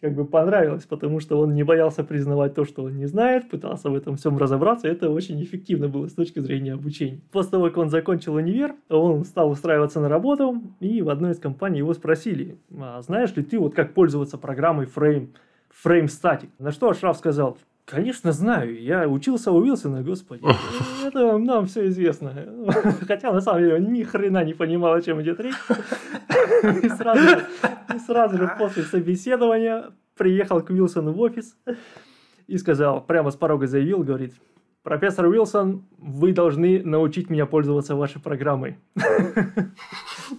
как 0.04 0.12
бы 0.12 0.26
понравилось, 0.26 0.84
потому 0.84 1.18
что 1.18 1.40
он 1.40 1.54
не 1.54 1.62
боялся 1.62 2.04
признавать 2.04 2.52
то, 2.52 2.66
что 2.66 2.82
он 2.82 2.98
не 2.98 3.06
знает, 3.06 3.48
пытался 3.48 3.88
в 3.88 3.94
этом 3.94 4.16
всем 4.16 4.36
разобраться, 4.36 4.86
это 4.86 5.08
очень 5.08 5.42
эффективно 5.42 5.88
было 5.88 6.08
с 6.08 6.12
точки 6.12 6.40
зрения 6.40 6.74
обучения. 6.74 7.22
После 7.32 7.52
того, 7.52 7.68
как 7.68 7.78
он 7.78 7.88
закончил 7.88 8.34
универ, 8.34 8.74
он 8.90 9.24
стал 9.24 9.48
устраиваться 9.48 10.00
на 10.00 10.10
работу, 10.10 10.60
и 10.78 11.00
в 11.00 11.08
одной 11.08 11.32
из 11.32 11.38
компаний 11.38 11.78
его 11.78 11.94
спросили, 11.94 12.58
а 12.78 13.00
знаешь 13.00 13.34
ли 13.34 13.42
ты 13.42 13.58
вот 13.58 13.74
как 13.74 13.94
пользоваться 13.94 14.36
программой 14.36 14.84
Frame, 14.94 15.28
Frame 15.82 16.08
Static? 16.08 16.50
На 16.58 16.70
что 16.70 16.90
Ашраф 16.90 17.16
сказал, 17.16 17.56
Конечно, 17.84 18.32
знаю. 18.32 18.80
Я 18.80 19.06
учился 19.08 19.52
у 19.52 19.56
Уилсона, 19.56 20.02
господи. 20.02 20.42
Это 21.04 21.36
нам 21.36 21.66
все 21.66 21.86
известно. 21.88 22.34
Хотя, 23.06 23.32
на 23.32 23.40
самом 23.40 23.60
деле, 23.60 23.74
он 23.74 23.92
ни 23.92 24.02
хрена 24.02 24.42
не 24.42 24.54
понимал, 24.54 24.94
о 24.94 25.02
чем 25.02 25.20
идет 25.20 25.38
речь. 25.40 25.54
И 26.82 26.88
сразу, 26.88 27.20
же, 27.20 27.46
и 27.94 27.98
сразу 27.98 28.38
же 28.38 28.54
после 28.58 28.84
собеседования 28.84 29.92
приехал 30.16 30.62
к 30.62 30.70
Уилсону 30.70 31.12
в 31.12 31.20
офис 31.20 31.56
и 32.46 32.56
сказал, 32.56 33.04
прямо 33.04 33.30
с 33.30 33.36
порога 33.36 33.66
заявил, 33.66 34.02
говорит, 34.02 34.34
профессор 34.84 35.26
Уилсон, 35.26 35.82
вы 35.98 36.32
должны 36.32 36.84
научить 36.84 37.30
меня 37.30 37.46
пользоваться 37.46 37.96
вашей 37.96 38.20
программой. 38.20 38.78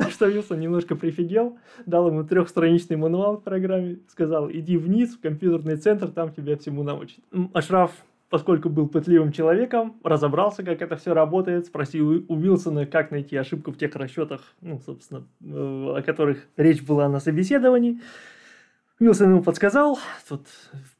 Что 0.09 0.27
Вилсон 0.27 0.59
немножко 0.59 0.95
прифигел, 0.95 1.57
дал 1.85 2.07
ему 2.07 2.23
трехстраничный 2.23 2.95
мануал 2.95 3.37
к 3.37 3.43
программе, 3.43 3.99
сказал, 4.07 4.49
иди 4.49 4.77
вниз 4.77 5.15
в 5.15 5.19
компьютерный 5.19 5.75
центр, 5.75 6.07
там 6.07 6.31
тебя 6.31 6.55
всему 6.55 6.83
научат. 6.83 7.19
Ашраф 7.53 7.91
поскольку 8.29 8.69
был 8.69 8.87
пытливым 8.89 9.31
человеком, 9.31 9.95
разобрался, 10.03 10.63
как 10.63 10.81
это 10.81 10.97
все 10.97 11.13
работает, 11.13 11.67
спросил 11.67 12.25
у 12.27 12.33
Уилсона, 12.33 12.85
как 12.85 13.11
найти 13.11 13.37
ошибку 13.37 13.71
в 13.71 13.77
тех 13.77 13.95
расчетах, 13.95 14.41
ну, 14.61 14.81
собственно, 14.85 15.27
э, 15.41 15.97
о 15.97 16.01
которых 16.01 16.39
речь 16.57 16.83
была 16.83 17.07
на 17.07 17.19
собеседовании. 17.19 18.01
Уилсон 18.99 19.29
ему 19.29 19.43
подсказал, 19.43 19.99
тут 20.27 20.47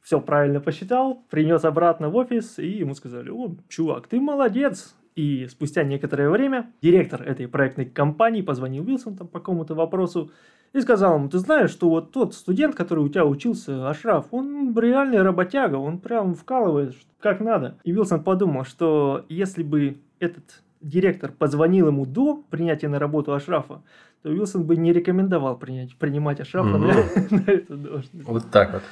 все 0.06 0.20
правильно 0.20 0.60
посчитал, 0.60 1.24
принес 1.30 1.64
обратно 1.64 2.10
в 2.10 2.14
офис, 2.14 2.60
и 2.60 2.68
ему 2.68 2.94
сказали, 2.94 3.28
о, 3.28 3.56
чувак, 3.68 4.06
ты 4.06 4.20
молодец, 4.20 4.94
и 5.16 5.48
спустя 5.50 5.82
некоторое 5.82 6.30
время 6.30 6.70
директор 6.80 7.20
этой 7.20 7.48
проектной 7.48 7.86
компании 7.86 8.40
позвонил 8.40 8.84
Уилсон 8.84 9.16
там 9.16 9.26
по 9.26 9.40
какому-то 9.40 9.74
вопросу 9.74 10.30
и 10.72 10.80
сказал 10.80 11.16
ему, 11.16 11.28
ты 11.28 11.38
знаешь, 11.38 11.70
что 11.70 11.88
вот 11.88 12.12
тот 12.12 12.34
студент, 12.34 12.76
который 12.76 13.00
у 13.00 13.08
тебя 13.08 13.26
учился, 13.26 13.90
Ашраф, 13.90 14.26
он 14.30 14.78
реальный 14.78 15.22
работяга, 15.22 15.74
он 15.74 15.98
прям 15.98 16.36
вкалывает 16.36 16.94
как 17.18 17.40
надо. 17.40 17.76
И 17.82 17.92
Уилсон 17.92 18.22
подумал, 18.22 18.64
что 18.64 19.24
если 19.28 19.64
бы 19.64 19.98
этот 20.20 20.62
директор 20.80 21.32
позвонил 21.32 21.88
ему 21.88 22.06
до 22.06 22.44
принятия 22.48 22.86
на 22.86 23.00
работу 23.00 23.34
Ашрафа, 23.34 23.82
то 24.22 24.28
Уилсон 24.28 24.62
бы 24.62 24.76
не 24.76 24.92
рекомендовал 24.92 25.58
принять, 25.58 25.96
принимать 25.96 26.38
Ашрафа 26.38 26.76
mm-hmm. 26.76 27.26
на, 27.30 27.36
на 27.38 27.50
эту 27.50 27.76
должность. 27.76 28.28
Вот 28.28 28.44
так 28.52 28.74
вот. 28.74 28.82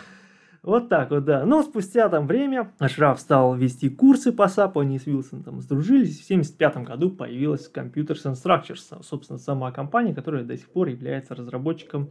Вот 0.64 0.88
так 0.88 1.10
вот, 1.10 1.24
да. 1.24 1.44
Но 1.44 1.62
спустя 1.62 2.08
там 2.08 2.26
время 2.26 2.72
Ашраф 2.78 3.20
стал 3.20 3.54
вести 3.54 3.90
курсы 3.90 4.32
по 4.32 4.44
SAP, 4.44 4.80
они 4.80 4.98
с 4.98 5.04
Вилсоном 5.04 5.44
там 5.44 5.60
сдружились. 5.60 6.20
В 6.20 6.24
1975 6.24 6.76
году 6.88 7.10
появилась 7.10 7.70
Computers 7.72 8.24
and 8.24 8.34
Structures, 8.34 9.02
собственно, 9.02 9.38
сама 9.38 9.72
компания, 9.72 10.14
которая 10.14 10.42
до 10.42 10.56
сих 10.56 10.70
пор 10.70 10.88
является 10.88 11.34
разработчиком 11.34 12.10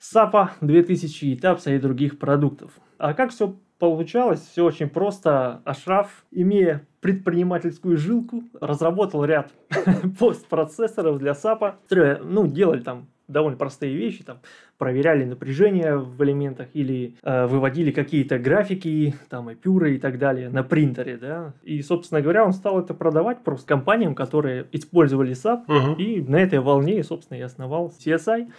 SAP 0.00 0.48
2000 0.62 1.24
и 1.26 1.36
TAPS 1.36 1.76
и 1.76 1.78
других 1.78 2.18
продуктов. 2.18 2.72
А 2.96 3.12
как 3.12 3.32
все 3.32 3.54
получалось? 3.78 4.40
Все 4.40 4.64
очень 4.64 4.88
просто. 4.88 5.60
Ашраф, 5.66 6.24
имея 6.30 6.86
предпринимательскую 7.02 7.98
жилку, 7.98 8.44
разработал 8.62 9.26
ряд 9.26 9.52
постпроцессоров 10.18 11.18
для 11.18 11.32
SAP, 11.32 11.74
которые, 11.82 12.22
ну, 12.22 12.46
делали 12.46 12.80
там 12.80 13.08
довольно 13.28 13.56
простые 13.56 13.94
вещи, 13.94 14.22
там, 14.24 14.38
проверяли 14.78 15.24
напряжение 15.24 15.96
в 15.96 16.22
элементах 16.22 16.68
или 16.74 17.16
э, 17.22 17.46
выводили 17.46 17.90
какие-то 17.90 18.38
графики, 18.38 19.14
там, 19.28 19.52
эпюры 19.52 19.94
и 19.94 19.98
так 19.98 20.18
далее 20.18 20.48
на 20.50 20.62
принтере, 20.62 21.16
да, 21.16 21.54
и, 21.62 21.80
собственно 21.82 22.20
говоря, 22.20 22.44
он 22.44 22.52
стал 22.52 22.80
это 22.80 22.94
продавать 22.94 23.42
просто 23.42 23.66
компаниям, 23.66 24.14
которые 24.14 24.66
использовали 24.72 25.32
SAP, 25.32 25.64
угу. 25.66 26.00
и 26.00 26.20
на 26.22 26.36
этой 26.36 26.60
волне, 26.60 27.02
собственно, 27.02 27.38
и 27.38 27.42
основал 27.42 27.92
CSI, 27.98 28.50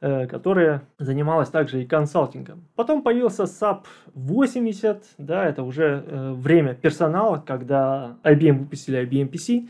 э, 0.00 0.26
которая 0.26 0.82
занималась 0.98 1.48
также 1.48 1.82
и 1.82 1.86
консалтингом. 1.86 2.64
Потом 2.76 3.02
появился 3.02 3.44
SAP 3.44 3.84
80, 4.14 5.02
да, 5.18 5.48
это 5.48 5.62
уже 5.62 6.04
э, 6.06 6.32
время 6.32 6.74
персонала, 6.74 7.42
когда 7.44 8.16
IBM 8.22 8.58
выпустили 8.60 9.02
IBM 9.02 9.30
PC, 9.30 9.68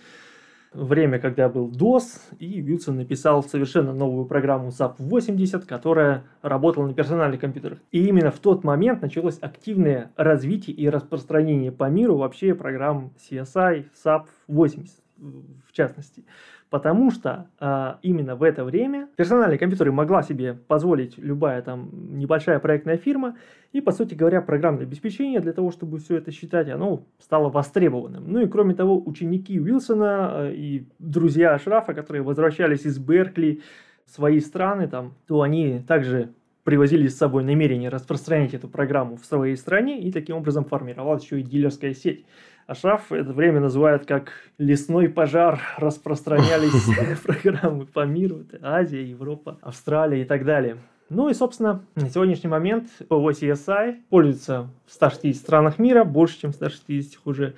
время, 0.72 1.18
когда 1.18 1.48
был 1.48 1.70
DOS, 1.70 2.20
и 2.38 2.60
Вилсон 2.60 2.96
написал 2.96 3.42
совершенно 3.42 3.92
новую 3.92 4.26
программу 4.26 4.68
SAP 4.68 4.94
80, 4.98 5.64
которая 5.64 6.24
работала 6.42 6.86
на 6.86 6.94
персональных 6.94 7.40
компьютерах. 7.40 7.78
И 7.90 8.04
именно 8.04 8.30
в 8.30 8.38
тот 8.38 8.64
момент 8.64 9.02
началось 9.02 9.38
активное 9.40 10.12
развитие 10.16 10.74
и 10.76 10.88
распространение 10.88 11.72
по 11.72 11.88
миру 11.88 12.16
вообще 12.16 12.54
программ 12.54 13.12
CSI, 13.18 13.86
SAP 14.04 14.26
80 14.48 15.02
в 15.22 15.72
частности 15.72 16.24
потому 16.72 17.10
что 17.10 17.50
э, 17.60 17.96
именно 18.00 18.34
в 18.34 18.42
это 18.42 18.64
время 18.64 19.06
персональные 19.16 19.58
компьютеры 19.58 19.92
могла 19.92 20.22
себе 20.22 20.54
позволить 20.54 21.18
любая 21.18 21.60
там 21.60 21.90
небольшая 22.16 22.60
проектная 22.60 22.96
фирма, 22.96 23.36
и, 23.72 23.82
по 23.82 23.92
сути 23.92 24.14
говоря, 24.14 24.40
программное 24.40 24.84
обеспечение 24.84 25.40
для 25.40 25.52
того, 25.52 25.70
чтобы 25.70 25.98
все 25.98 26.16
это 26.16 26.32
считать, 26.32 26.70
оно 26.70 27.04
стало 27.18 27.50
востребованным. 27.50 28.24
Ну 28.26 28.40
и 28.40 28.48
кроме 28.48 28.74
того, 28.74 29.02
ученики 29.04 29.60
Уилсона 29.60 30.30
э, 30.32 30.54
и 30.54 30.88
друзья 30.98 31.58
Шрафа, 31.58 31.92
которые 31.92 32.22
возвращались 32.22 32.86
из 32.86 32.98
Беркли 32.98 33.60
в 34.06 34.10
свои 34.10 34.40
страны, 34.40 34.88
там, 34.88 35.12
то 35.26 35.42
они 35.42 35.80
также 35.86 36.30
привозили 36.64 37.08
с 37.08 37.18
собой 37.18 37.44
намерение 37.44 37.90
распространять 37.90 38.54
эту 38.54 38.68
программу 38.68 39.16
в 39.16 39.26
своей 39.26 39.58
стране, 39.58 40.00
и 40.00 40.10
таким 40.10 40.36
образом 40.36 40.64
формировалась 40.64 41.24
еще 41.24 41.40
и 41.40 41.42
дилерская 41.42 41.92
сеть. 41.92 42.24
Ашраф 42.66 43.10
это 43.12 43.32
время 43.32 43.60
называют 43.60 44.06
как 44.06 44.32
лесной 44.58 45.08
пожар, 45.08 45.60
распространялись 45.78 47.20
программы 47.22 47.86
по 47.86 48.04
миру, 48.04 48.40
это 48.40 48.58
Азия, 48.62 49.02
Европа, 49.02 49.58
Австралия 49.62 50.22
и 50.22 50.24
так 50.24 50.44
далее. 50.44 50.78
Ну 51.08 51.28
и, 51.28 51.34
собственно, 51.34 51.84
на 51.94 52.08
сегодняшний 52.08 52.48
момент 52.48 52.88
ПО 53.08 53.30
CSI 53.30 54.02
пользуется 54.08 54.70
в 54.86 54.92
160 54.92 55.36
странах 55.36 55.78
мира, 55.78 56.04
больше, 56.04 56.40
чем 56.40 56.52
в 56.52 56.54
160 56.54 57.20
уже. 57.26 57.54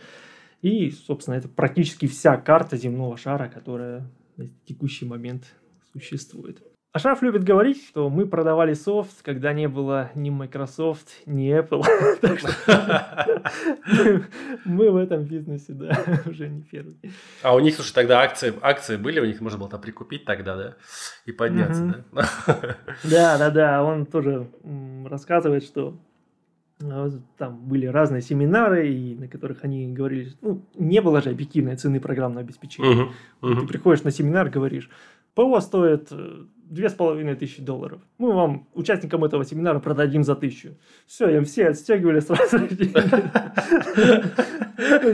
И, 0.62 0.90
собственно, 0.90 1.36
это 1.36 1.48
практически 1.48 2.06
вся 2.06 2.36
карта 2.36 2.76
земного 2.76 3.16
шара, 3.16 3.48
которая 3.48 4.02
на 4.36 4.48
текущий 4.64 5.04
момент 5.04 5.44
существует. 5.92 6.62
Ашраф 6.94 7.22
любит 7.22 7.42
говорить, 7.42 7.84
что 7.84 8.08
мы 8.08 8.24
продавали 8.24 8.72
софт, 8.72 9.20
когда 9.22 9.52
не 9.52 9.66
было 9.66 10.12
ни 10.14 10.30
Microsoft, 10.30 11.08
ни 11.26 11.52
Apple. 11.52 11.82
Мы 14.64 14.92
в 14.92 14.96
этом 14.96 15.24
бизнесе, 15.24 15.72
да, 15.72 15.98
уже 16.26 16.48
не 16.48 16.62
первый. 16.62 16.96
А 17.42 17.56
у 17.56 17.58
них, 17.58 17.74
слушай, 17.74 17.92
тогда 17.92 18.20
акции, 18.20 18.54
акции 18.62 18.96
были, 18.96 19.18
у 19.18 19.24
них 19.24 19.40
можно 19.40 19.58
было 19.58 19.68
там 19.68 19.80
прикупить 19.80 20.24
тогда, 20.24 20.56
да, 20.56 20.76
и 21.26 21.32
подняться, 21.32 22.04
да? 22.12 22.28
Да, 23.02 23.38
да, 23.38 23.50
да, 23.50 23.82
он 23.82 24.06
тоже 24.06 24.48
рассказывает, 25.04 25.64
что 25.64 25.98
а, 26.80 27.10
там 27.38 27.58
были 27.66 27.86
разные 27.86 28.22
семинары, 28.22 28.88
и 28.88 29.16
на 29.16 29.26
которых 29.26 29.64
они 29.64 29.92
говорили, 29.92 30.32
ну, 30.42 30.62
не 30.76 31.00
было 31.00 31.20
же 31.20 31.30
объективной 31.30 31.74
цены 31.74 31.98
программного 31.98 32.42
обеспечения. 32.42 33.12
Ты 33.40 33.66
приходишь 33.66 34.04
на 34.04 34.12
семинар, 34.12 34.48
говоришь, 34.48 34.88
ПО 35.34 35.60
стоит 35.60 36.08
э, 36.12 36.44
две 36.68 36.88
с 36.88 36.94
половиной 36.94 37.36
тысячи 37.36 37.62
долларов. 37.62 38.00
Мы 38.18 38.32
вам, 38.32 38.68
участникам 38.74 39.24
этого 39.24 39.44
семинара, 39.44 39.78
продадим 39.80 40.24
за 40.24 40.34
тысячу. 40.34 40.76
Все, 41.06 41.28
им 41.28 41.44
все 41.44 41.68
отстегивали 41.68 42.20
сразу. 42.20 42.58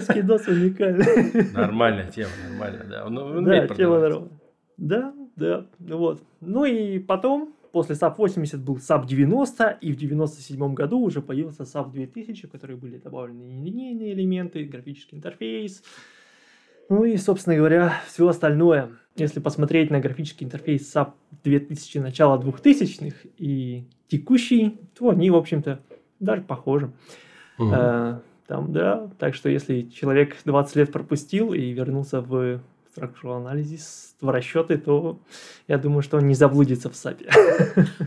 Скидос 0.00 0.48
уникальный. 0.48 1.52
Нормальная 1.52 2.10
тема, 2.10 2.30
нормальная, 2.48 2.84
да. 2.84 3.06
Он 3.06 3.44
да, 3.44 3.68
тема 3.68 4.00
нормальная. 4.00 4.30
Да, 4.76 5.12
да, 5.36 5.66
вот. 5.78 6.22
Ну 6.40 6.64
и 6.64 6.98
потом, 6.98 7.54
после 7.72 7.94
SAP 7.96 8.14
80 8.16 8.60
был 8.64 8.76
SAP 8.76 9.06
90, 9.06 9.78
и 9.80 9.92
в 9.92 9.96
97 9.96 10.74
году 10.74 11.00
уже 11.00 11.20
появился 11.20 11.64
SAP 11.64 11.92
2000, 11.92 12.46
в 12.46 12.50
который 12.50 12.76
были 12.76 12.98
добавлены 12.98 13.62
линейные 13.64 14.14
элементы, 14.14 14.64
графический 14.64 15.18
интерфейс, 15.18 15.82
ну 16.88 17.04
и, 17.04 17.16
собственно 17.18 17.56
говоря, 17.56 18.00
все 18.06 18.26
остальное. 18.26 18.90
Если 19.16 19.40
посмотреть 19.40 19.90
на 19.90 20.00
графический 20.00 20.46
интерфейс 20.46 20.94
SAP 20.94 21.12
2000 21.44 21.98
начала 21.98 22.38
2000-х 22.38 23.28
и 23.38 23.84
текущий, 24.08 24.78
то 24.98 25.10
они, 25.10 25.30
в 25.30 25.36
общем-то, 25.36 25.80
даже 26.20 26.42
похожи. 26.42 26.92
Угу. 27.58 27.70
А, 27.72 28.22
там, 28.46 28.72
да, 28.72 29.10
так 29.18 29.34
что 29.34 29.48
если 29.48 29.82
человек 29.82 30.36
20 30.44 30.76
лет 30.76 30.92
пропустил 30.92 31.52
и 31.52 31.70
вернулся 31.70 32.20
в 32.20 32.60
structural 32.96 33.36
анализис, 33.36 34.16
в 34.20 34.28
расчеты, 34.28 34.76
то 34.78 35.20
я 35.68 35.78
думаю, 35.78 36.02
что 36.02 36.16
он 36.16 36.26
не 36.26 36.34
заблудится 36.34 36.90
в 36.90 36.96
САПе. 36.96 37.30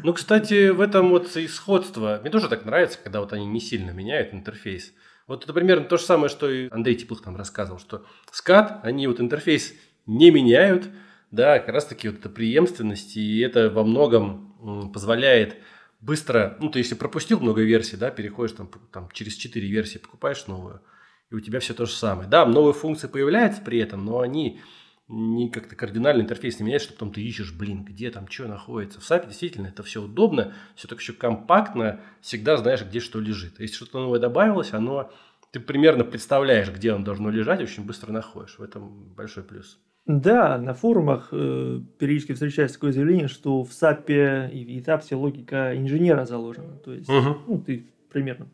Ну, 0.03 0.13
кстати, 0.13 0.69
в 0.69 0.81
этом 0.81 1.09
вот 1.09 1.35
и 1.37 1.47
сходство. 1.47 2.19
Мне 2.21 2.29
тоже 2.29 2.49
так 2.49 2.65
нравится, 2.65 2.99
когда 3.01 3.21
вот 3.21 3.33
они 3.33 3.45
не 3.45 3.59
сильно 3.59 3.91
меняют 3.91 4.33
интерфейс. 4.33 4.93
Вот 5.27 5.45
это 5.45 5.53
примерно 5.53 5.85
то 5.85 5.97
же 5.97 6.03
самое, 6.03 6.29
что 6.29 6.49
и 6.49 6.67
Андрей 6.69 6.95
Теплых 6.95 7.21
там 7.21 7.37
рассказывал, 7.37 7.79
что 7.79 8.05
скат, 8.31 8.81
они 8.83 9.07
вот 9.07 9.21
интерфейс 9.21 9.73
не 10.05 10.31
меняют, 10.31 10.89
да, 11.31 11.59
как 11.59 11.69
раз 11.69 11.85
таки 11.85 12.09
вот 12.09 12.19
эта 12.19 12.29
преемственность, 12.29 13.17
и 13.17 13.39
это 13.39 13.69
во 13.69 13.83
многом 13.83 14.91
позволяет 14.93 15.57
быстро, 15.99 16.57
ну, 16.59 16.69
ты 16.69 16.79
если 16.79 16.95
пропустил 16.95 17.39
много 17.39 17.63
версий, 17.63 17.97
да, 17.97 18.11
переходишь 18.11 18.55
там, 18.55 18.69
там 18.91 19.09
через 19.11 19.35
4 19.35 19.67
версии, 19.67 19.97
покупаешь 19.97 20.47
новую, 20.47 20.81
и 21.31 21.35
у 21.35 21.39
тебя 21.39 21.59
все 21.59 21.73
то 21.73 21.85
же 21.85 21.93
самое. 21.93 22.29
Да, 22.29 22.45
новые 22.45 22.73
функции 22.73 23.07
появляются 23.07 23.61
при 23.61 23.79
этом, 23.79 24.05
но 24.05 24.19
они 24.19 24.59
не 25.07 25.49
как-то 25.49 25.75
кардинально 25.75 26.21
интерфейс 26.21 26.59
не 26.59 26.65
меняют, 26.65 26.83
что 26.83 26.93
потом 26.93 27.11
ты 27.11 27.21
ищешь, 27.21 27.53
блин, 27.53 27.83
где 27.83 28.09
там 28.09 28.27
что 28.29 28.47
находится. 28.47 29.01
В 29.01 29.09
SAP 29.09 29.27
действительно 29.27 29.67
это 29.67 29.83
все 29.83 30.01
удобно, 30.01 30.53
все 30.75 30.87
так 30.87 30.99
еще 30.99 31.13
компактно, 31.13 31.99
всегда 32.21 32.57
знаешь, 32.57 32.83
где 32.83 32.99
что 32.99 33.19
лежит. 33.19 33.59
Если 33.59 33.75
что-то 33.75 33.99
новое 33.99 34.19
добавилось, 34.19 34.73
оно 34.73 35.11
ты 35.51 35.59
примерно 35.59 36.03
представляешь, 36.03 36.71
где 36.71 36.91
оно 36.91 37.03
должно 37.03 37.29
лежать, 37.29 37.61
очень 37.61 37.85
быстро 37.85 38.11
находишь. 38.11 38.57
В 38.57 38.63
этом 38.63 39.13
большой 39.13 39.43
плюс. 39.43 39.79
Да, 40.05 40.57
на 40.57 40.73
форумах 40.73 41.29
э, 41.31 41.79
периодически 41.97 42.33
встречается 42.33 42.75
такое 42.75 42.91
заявление, 42.91 43.29
что 43.29 43.63
в 43.63 43.69
SAP 43.69 44.51
и 44.51 44.65
в 44.65 44.67
ETAPS 44.67 45.15
логика 45.15 45.77
инженера 45.77 46.25
заложена. 46.25 46.75
То 46.83 46.93
есть, 46.93 47.09
угу. 47.09 47.37
ну, 47.47 47.59
ты 47.59 47.85
примерно 48.11 48.47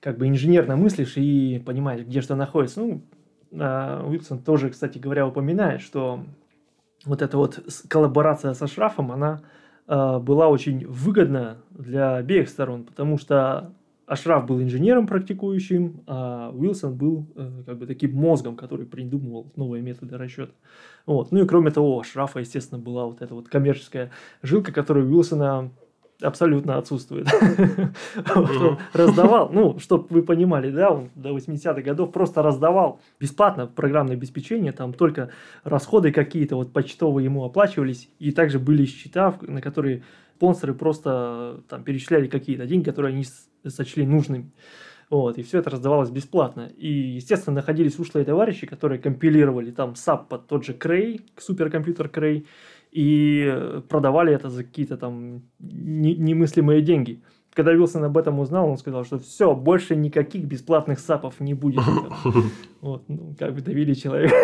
как 0.00 0.18
бы 0.18 0.28
инженерно 0.28 0.76
мыслишь 0.76 1.16
и 1.16 1.62
понимаешь, 1.64 2.02
где 2.02 2.20
что 2.20 2.36
находится. 2.36 2.80
Ну, 2.80 3.02
а 3.58 4.04
Уилсон 4.06 4.42
тоже, 4.42 4.68
кстати 4.68 4.98
говоря, 4.98 5.26
упоминает, 5.26 5.80
что 5.80 6.26
вот 7.06 7.22
эта 7.22 7.38
вот 7.38 7.60
коллаборация 7.88 8.52
со 8.52 8.66
Шрафом, 8.66 9.12
она 9.12 9.40
э, 9.86 10.18
была 10.18 10.48
очень 10.48 10.86
выгодна 10.86 11.56
для 11.70 12.16
обеих 12.16 12.50
сторон, 12.50 12.84
потому 12.84 13.16
что 13.16 13.72
Ашраф 14.06 14.46
был 14.46 14.60
инженером 14.62 15.06
практикующим, 15.06 16.02
а 16.06 16.50
Уилсон 16.50 16.94
был 16.94 17.26
э, 17.36 17.62
как 17.66 17.78
бы 17.78 17.86
таким 17.86 18.14
мозгом, 18.14 18.56
который 18.56 18.86
придумывал 18.86 19.52
новые 19.56 19.82
методы 19.82 20.18
расчета. 20.18 20.52
Вот. 21.06 21.32
Ну 21.32 21.42
и 21.42 21.46
кроме 21.46 21.70
того, 21.70 21.96
у 21.96 22.00
Ашрафа, 22.00 22.40
естественно, 22.40 22.80
была 22.80 23.06
вот 23.06 23.22
эта 23.22 23.34
вот 23.34 23.48
коммерческая 23.48 24.10
жилка, 24.42 24.72
которая 24.72 25.04
у 25.04 25.08
Уилсона 25.08 25.70
абсолютно 26.22 26.78
отсутствует. 26.78 27.26
Он 28.34 28.78
раздавал, 28.92 29.50
ну, 29.52 29.78
чтобы 29.78 30.06
вы 30.10 30.22
понимали, 30.22 30.70
да, 30.70 30.90
он 30.90 31.10
до 31.14 31.36
80-х 31.36 31.82
годов 31.82 32.12
просто 32.12 32.42
раздавал 32.42 33.00
бесплатно 33.18 33.66
программное 33.66 34.16
обеспечение, 34.16 34.72
там 34.72 34.92
только 34.92 35.30
расходы 35.64 36.12
какие-то 36.12 36.56
вот 36.56 36.72
почтовые 36.72 37.24
ему 37.24 37.44
оплачивались, 37.44 38.08
и 38.18 38.30
также 38.32 38.58
были 38.58 38.84
счета, 38.84 39.34
на 39.42 39.60
которые 39.60 40.04
спонсоры 40.36 40.74
просто 40.74 41.62
там 41.68 41.84
перечисляли 41.84 42.26
какие-то 42.26 42.66
деньги, 42.66 42.84
которые 42.84 43.12
они 43.14 43.24
сочли 43.66 44.06
нужными. 44.06 44.50
Вот, 45.10 45.38
и 45.38 45.42
все 45.42 45.58
это 45.58 45.70
раздавалось 45.70 46.10
бесплатно. 46.10 46.70
И, 46.76 46.88
естественно, 46.88 47.56
находились 47.56 47.98
ушлые 47.98 48.24
товарищи, 48.24 48.66
которые 48.66 48.98
компилировали 48.98 49.70
там 49.70 49.92
SAP 49.92 50.28
под 50.28 50.46
тот 50.46 50.64
же 50.64 50.72
Cray, 50.72 51.20
суперкомпьютер 51.36 52.06
Cray, 52.08 52.46
и 52.90 53.80
продавали 53.88 54.34
это 54.34 54.50
за 54.50 54.64
какие-то 54.64 54.96
там 54.96 55.42
немыслимые 55.60 56.82
деньги. 56.82 57.22
Когда 57.52 57.72
Вилсон 57.72 58.04
об 58.04 58.18
этом 58.18 58.40
узнал, 58.40 58.68
он 58.68 58.76
сказал, 58.78 59.04
что 59.04 59.18
все, 59.18 59.54
больше 59.54 59.94
никаких 59.94 60.44
бесплатных 60.44 60.98
сапов 60.98 61.40
не 61.40 61.54
будет. 61.54 61.82
Вот, 62.80 63.04
ну, 63.08 63.34
как 63.38 63.54
бы 63.54 63.62
давили 63.62 63.94
человека. 63.94 64.36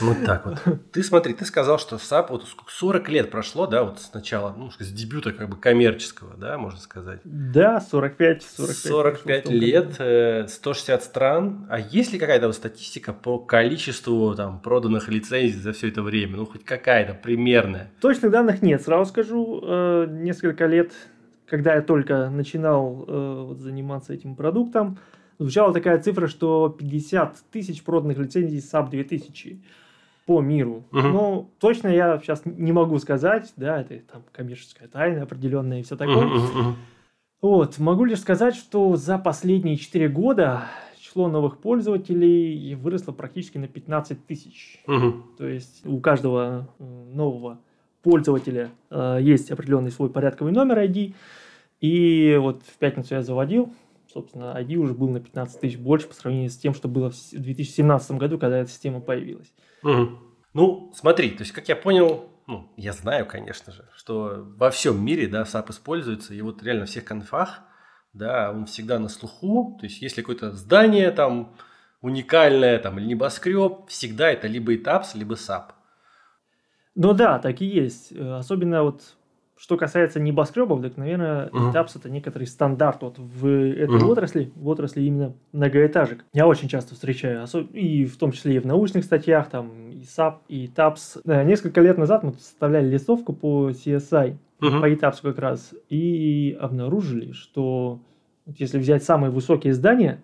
Вот 0.00 0.24
так 0.24 0.46
вот. 0.46 0.58
Ты 0.92 1.02
смотри, 1.02 1.32
ты 1.34 1.44
сказал, 1.44 1.78
что 1.78 1.98
в 1.98 2.02
SAP 2.02 2.30
вот 2.30 2.44
40 2.68 3.08
лет 3.08 3.30
прошло, 3.30 3.66
да, 3.66 3.84
вот 3.84 4.00
сначала, 4.00 4.54
ну, 4.56 4.70
с 4.70 4.92
дебюта 4.92 5.32
как 5.32 5.48
бы 5.48 5.56
коммерческого, 5.56 6.34
да, 6.36 6.58
можно 6.58 6.78
сказать. 6.80 7.20
Да, 7.24 7.80
45, 7.80 8.42
45. 8.42 8.76
45 8.76 9.48
лет, 9.48 10.50
160 10.50 11.00
э, 11.00 11.04
стран. 11.04 11.66
А 11.70 11.78
есть 11.78 12.12
ли 12.12 12.18
какая-то 12.18 12.46
вот 12.46 12.56
статистика 12.56 13.12
по 13.12 13.38
количеству 13.38 14.34
там 14.34 14.60
проданных 14.60 15.08
лицензий 15.08 15.60
за 15.60 15.72
все 15.72 15.88
это 15.88 16.02
время? 16.02 16.36
Ну, 16.36 16.46
хоть 16.46 16.64
какая-то 16.64 17.14
примерная. 17.14 17.90
Точных 18.00 18.30
данных 18.30 18.62
нет. 18.62 18.82
Сразу 18.82 19.10
скажу, 19.10 19.60
э, 19.62 20.06
несколько 20.10 20.66
лет 20.66 20.92
когда 21.48 21.74
я 21.74 21.82
только 21.82 22.28
начинал 22.28 23.04
э, 23.06 23.44
вот, 23.46 23.60
заниматься 23.60 24.12
этим 24.12 24.34
продуктом, 24.34 24.98
звучала 25.38 25.72
такая 25.72 26.00
цифра, 26.00 26.26
что 26.26 26.68
50 26.68 27.36
тысяч 27.50 27.82
проданных 27.82 28.18
лицензий 28.18 28.58
SAP 28.58 28.90
2000 28.90 29.62
по 30.26 30.40
миру. 30.40 30.84
Uh-huh. 30.90 31.12
Но 31.12 31.50
точно 31.60 31.88
я 31.88 32.18
сейчас 32.18 32.42
не 32.44 32.72
могу 32.72 32.98
сказать, 32.98 33.52
да, 33.56 33.80
это 33.80 33.98
там 34.12 34.24
коммерческая 34.32 34.88
тайна 34.88 35.22
определенная 35.22 35.80
и 35.80 35.82
все 35.82 35.96
такое. 35.96 36.26
Uh-huh, 36.26 36.54
uh-huh. 36.54 36.72
Вот, 37.42 37.78
могу 37.78 38.04
лишь 38.04 38.20
сказать, 38.20 38.56
что 38.56 38.96
за 38.96 39.18
последние 39.18 39.76
4 39.76 40.08
года 40.08 40.64
число 40.98 41.28
новых 41.28 41.58
пользователей 41.58 42.74
выросло 42.74 43.12
практически 43.12 43.58
на 43.58 43.68
15 43.68 44.26
тысяч. 44.26 44.82
Uh-huh. 44.86 45.22
То 45.38 45.46
есть 45.46 45.86
у 45.86 46.00
каждого 46.00 46.68
нового 46.78 47.60
пользователя 48.02 48.70
э, 48.90 49.18
есть 49.20 49.50
определенный 49.50 49.90
свой 49.90 50.10
порядковый 50.10 50.52
номер 50.52 50.78
ID. 50.78 51.14
И 51.80 52.36
вот 52.40 52.62
в 52.62 52.78
пятницу 52.78 53.14
я 53.14 53.22
заводил, 53.22 53.72
собственно, 54.12 54.56
ID 54.58 54.76
уже 54.76 54.94
был 54.94 55.08
на 55.08 55.20
15 55.20 55.60
тысяч 55.60 55.78
больше 55.78 56.08
по 56.08 56.14
сравнению 56.14 56.50
с 56.50 56.56
тем, 56.56 56.74
что 56.74 56.88
было 56.88 57.10
в 57.10 57.30
2017 57.32 58.12
году, 58.12 58.38
когда 58.38 58.58
эта 58.58 58.70
система 58.70 59.00
появилась. 59.00 59.52
Угу. 59.82 60.18
Ну, 60.54 60.92
смотри, 60.94 61.30
то 61.30 61.42
есть, 61.42 61.52
как 61.52 61.68
я 61.68 61.76
понял, 61.76 62.30
ну, 62.46 62.72
я 62.76 62.92
знаю, 62.92 63.26
конечно 63.26 63.72
же, 63.72 63.88
что 63.94 64.44
во 64.56 64.70
всем 64.70 65.04
мире, 65.04 65.26
да, 65.26 65.42
SAP 65.42 65.70
используется, 65.70 66.34
и 66.34 66.40
вот 66.40 66.62
реально 66.62 66.86
в 66.86 66.88
всех 66.88 67.04
конфах, 67.04 67.60
да, 68.12 68.50
он 68.50 68.66
всегда 68.66 68.98
на 68.98 69.08
слуху, 69.08 69.76
то 69.78 69.84
есть, 69.84 70.00
если 70.00 70.22
какое-то 70.22 70.52
здание 70.52 71.10
там 71.10 71.54
уникальное, 72.00 72.78
там, 72.78 72.98
или 72.98 73.06
небоскреб, 73.06 73.88
всегда 73.88 74.30
это 74.30 74.46
либо 74.46 74.74
ETAPS, 74.74 75.08
либо 75.14 75.34
SAP. 75.34 75.72
Ну 76.94 77.12
да, 77.12 77.38
так 77.38 77.60
и 77.60 77.66
есть. 77.66 78.12
Э, 78.12 78.38
особенно 78.38 78.82
вот 78.82 79.02
что 79.58 79.76
касается 79.76 80.20
небоскребов, 80.20 80.82
так, 80.82 80.96
наверное, 80.96 81.48
uh-huh. 81.48 81.86
Это 81.96 82.10
некоторый 82.10 82.46
стандарт 82.46 83.02
вот 83.02 83.18
в 83.18 83.46
этой 83.46 83.96
uh-huh. 83.96 84.04
отрасли, 84.04 84.52
в 84.54 84.68
отрасли 84.68 85.02
именно 85.02 85.34
многоэтажек. 85.52 86.24
Я 86.32 86.46
очень 86.46 86.68
часто 86.68 86.94
встречаю, 86.94 87.46
и 87.72 88.04
в 88.04 88.16
том 88.18 88.32
числе 88.32 88.56
и 88.56 88.58
в 88.58 88.66
научных 88.66 89.04
статьях, 89.04 89.48
там, 89.48 89.90
и 89.90 90.02
SAP, 90.02 90.34
и. 90.48 90.70
Да, 91.24 91.42
несколько 91.44 91.80
лет 91.80 91.96
назад 91.96 92.22
мы 92.22 92.32
составляли 92.34 92.88
листовку 92.88 93.32
по 93.32 93.70
CSI, 93.70 94.36
uh-huh. 94.60 94.80
по 94.80 94.90
ETAPS 94.90 95.18
как 95.22 95.38
раз, 95.38 95.74
и 95.88 96.56
обнаружили, 96.60 97.32
что 97.32 97.98
если 98.46 98.78
взять 98.78 99.04
самые 99.04 99.30
высокие 99.30 99.72
здания, 99.72 100.20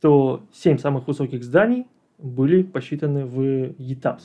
то 0.00 0.42
7 0.52 0.78
самых 0.78 1.06
высоких 1.06 1.44
зданий 1.44 1.86
были 2.18 2.62
посчитаны 2.62 3.24
в 3.26 3.38
ETAPS 3.40 4.22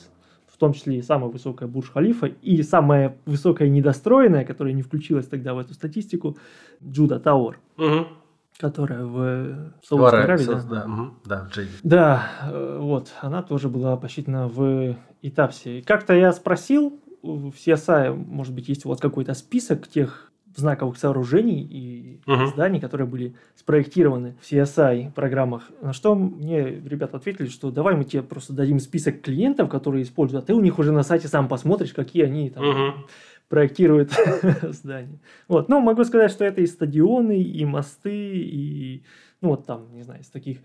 в 0.58 0.60
том 0.60 0.72
числе 0.72 0.98
и 0.98 1.02
самая 1.02 1.30
высокая 1.30 1.68
Бурж-Халифа, 1.68 2.26
и 2.26 2.60
самая 2.64 3.16
высокая 3.26 3.68
недостроенная, 3.68 4.44
которая 4.44 4.74
не 4.74 4.82
включилась 4.82 5.28
тогда 5.28 5.54
в 5.54 5.58
эту 5.60 5.72
статистику, 5.72 6.36
Джуда 6.84 7.20
Тауэр. 7.20 7.60
Угу. 7.76 8.06
Которая 8.58 9.04
в 9.04 9.70
Саудовской 9.84 10.24
Аравии, 10.24 10.46
да? 10.46 10.62
Да, 10.68 10.84
угу. 10.84 11.10
да, 11.24 11.44
в 11.44 11.54
Джейде. 11.54 11.70
Да, 11.84 12.28
э, 12.50 12.78
вот, 12.80 13.12
она 13.20 13.44
тоже 13.44 13.68
была 13.68 13.96
посчитана 13.96 14.48
в 14.48 14.96
Итапсе. 15.22 15.80
Как-то 15.82 16.12
я 16.14 16.32
спросил 16.32 16.98
в 17.22 17.50
CSI, 17.50 18.12
может 18.12 18.52
быть, 18.52 18.68
есть 18.68 18.84
вас 18.84 18.98
какой-то 18.98 19.34
список 19.34 19.86
тех 19.86 20.27
знаковых 20.58 20.98
сооружений 20.98 21.62
и 21.62 22.20
uh-huh. 22.26 22.48
зданий, 22.48 22.80
которые 22.80 23.06
были 23.06 23.34
спроектированы 23.54 24.36
в 24.40 24.50
CSI 24.50 25.12
программах. 25.12 25.70
На 25.80 25.92
что 25.92 26.14
мне 26.14 26.62
ребята 26.64 27.16
ответили, 27.16 27.46
что 27.46 27.70
давай 27.70 27.94
мы 27.94 28.04
тебе 28.04 28.22
просто 28.22 28.52
дадим 28.52 28.80
список 28.80 29.20
клиентов, 29.20 29.68
которые 29.68 30.02
используют, 30.02 30.44
а 30.44 30.46
ты 30.46 30.54
у 30.54 30.60
них 30.60 30.78
уже 30.78 30.92
на 30.92 31.02
сайте 31.02 31.28
сам 31.28 31.48
посмотришь, 31.48 31.92
какие 31.92 32.24
они 32.24 32.50
там 32.50 32.64
uh-huh. 32.64 32.92
проектируют 33.48 34.12
здания. 34.62 35.20
Вот, 35.46 35.68
но 35.68 35.80
могу 35.80 36.04
сказать, 36.04 36.30
что 36.30 36.44
это 36.44 36.60
и 36.60 36.66
стадионы, 36.66 37.40
и 37.40 37.64
мосты, 37.64 38.36
и 38.36 39.02
ну 39.40 39.50
вот 39.50 39.66
там, 39.66 39.94
не 39.94 40.02
знаю, 40.02 40.20
из 40.20 40.28
таких 40.28 40.58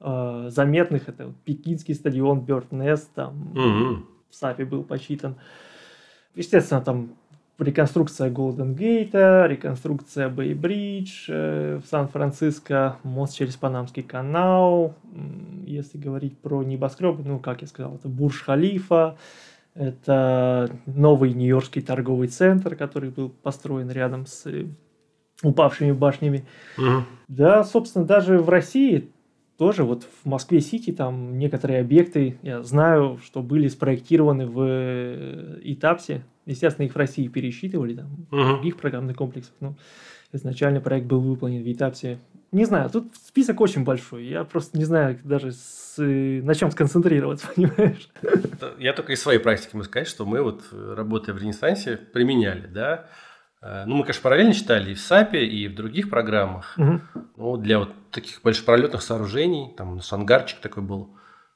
э, 0.00 0.46
заметных, 0.50 1.08
это 1.08 1.28
вот, 1.28 1.36
Пекинский 1.44 1.94
стадион, 1.94 2.42
Бёртнест, 2.42 3.12
там 3.14 3.52
uh-huh. 3.54 4.04
в 4.30 4.34
САПе 4.34 4.64
был 4.64 4.84
почитан. 4.84 5.36
Естественно, 6.34 6.80
там 6.80 7.16
реконструкция 7.58 8.30
Голден 8.30 8.74
Гейта, 8.74 9.46
реконструкция 9.48 10.28
Бэй 10.28 10.54
Бридж 10.54 11.26
э, 11.28 11.80
в 11.82 11.88
Сан-Франциско, 11.88 12.96
мост 13.02 13.36
через 13.36 13.56
Панамский 13.56 14.02
канал, 14.02 14.94
если 15.66 15.98
говорить 15.98 16.38
про 16.38 16.62
небоскребы, 16.62 17.22
ну, 17.24 17.38
как 17.38 17.62
я 17.62 17.68
сказал, 17.68 17.96
это 17.96 18.08
Бурж-Халифа, 18.08 19.16
это 19.74 20.70
новый 20.86 21.32
Нью-Йоркский 21.32 21.82
торговый 21.82 22.28
центр, 22.28 22.74
который 22.74 23.10
был 23.10 23.28
построен 23.28 23.90
рядом 23.90 24.26
с 24.26 24.46
упавшими 25.42 25.92
башнями. 25.92 26.46
Угу. 26.76 27.04
Да, 27.28 27.64
собственно, 27.64 28.04
даже 28.04 28.38
в 28.38 28.48
России 28.48 29.10
тоже 29.58 29.82
вот 29.82 30.04
в 30.04 30.28
Москве-Сити 30.28 30.92
там 30.92 31.36
некоторые 31.36 31.80
объекты, 31.80 32.38
я 32.42 32.62
знаю, 32.62 33.18
что 33.24 33.42
были 33.42 33.66
спроектированы 33.66 34.46
в 34.46 34.62
э, 34.62 35.58
ИТАПСе. 35.62 36.22
Естественно, 36.46 36.86
их 36.86 36.94
в 36.94 36.96
России 36.96 37.26
пересчитывали, 37.26 37.94
там, 37.94 38.26
угу. 38.30 38.40
в 38.40 38.48
других 38.54 38.76
программных 38.76 39.16
комплексах. 39.16 39.52
Но 39.58 39.76
изначально 40.32 40.80
проект 40.80 41.08
был 41.08 41.20
выполнен 41.20 41.62
в 41.62 41.72
ИТАПСе. 41.72 42.18
Не 42.52 42.64
знаю, 42.64 42.88
тут 42.88 43.14
список 43.16 43.60
очень 43.60 43.82
большой. 43.82 44.26
Я 44.26 44.44
просто 44.44 44.78
не 44.78 44.84
знаю 44.84 45.18
даже 45.24 45.50
с, 45.52 45.96
на 45.98 46.54
чем 46.54 46.70
сконцентрироваться, 46.70 47.48
понимаешь? 47.54 48.08
Я 48.78 48.92
только 48.92 49.12
из 49.12 49.20
своей 49.20 49.40
практики 49.40 49.74
могу 49.74 49.84
сказать, 49.84 50.08
что 50.08 50.24
мы 50.24 50.40
вот, 50.40 50.62
работая 50.72 51.32
в 51.32 51.38
Ренессансе, 51.38 51.96
применяли, 51.96 52.66
да, 52.68 53.06
Э, 53.06 53.37
ну, 53.60 53.96
мы, 53.96 54.02
конечно, 54.04 54.22
параллельно 54.22 54.54
читали 54.54 54.92
и 54.92 54.94
в 54.94 55.00
САПе, 55.00 55.44
и 55.44 55.68
в 55.68 55.74
других 55.74 56.10
программах. 56.10 56.74
Угу. 56.78 57.00
Ну, 57.36 57.56
для 57.56 57.80
вот 57.80 57.92
таких 58.10 58.40
большепролетных 58.42 59.02
сооружений, 59.02 59.74
там 59.76 60.00
шангарчик 60.00 60.60
такой 60.60 60.82
был 60.82 61.14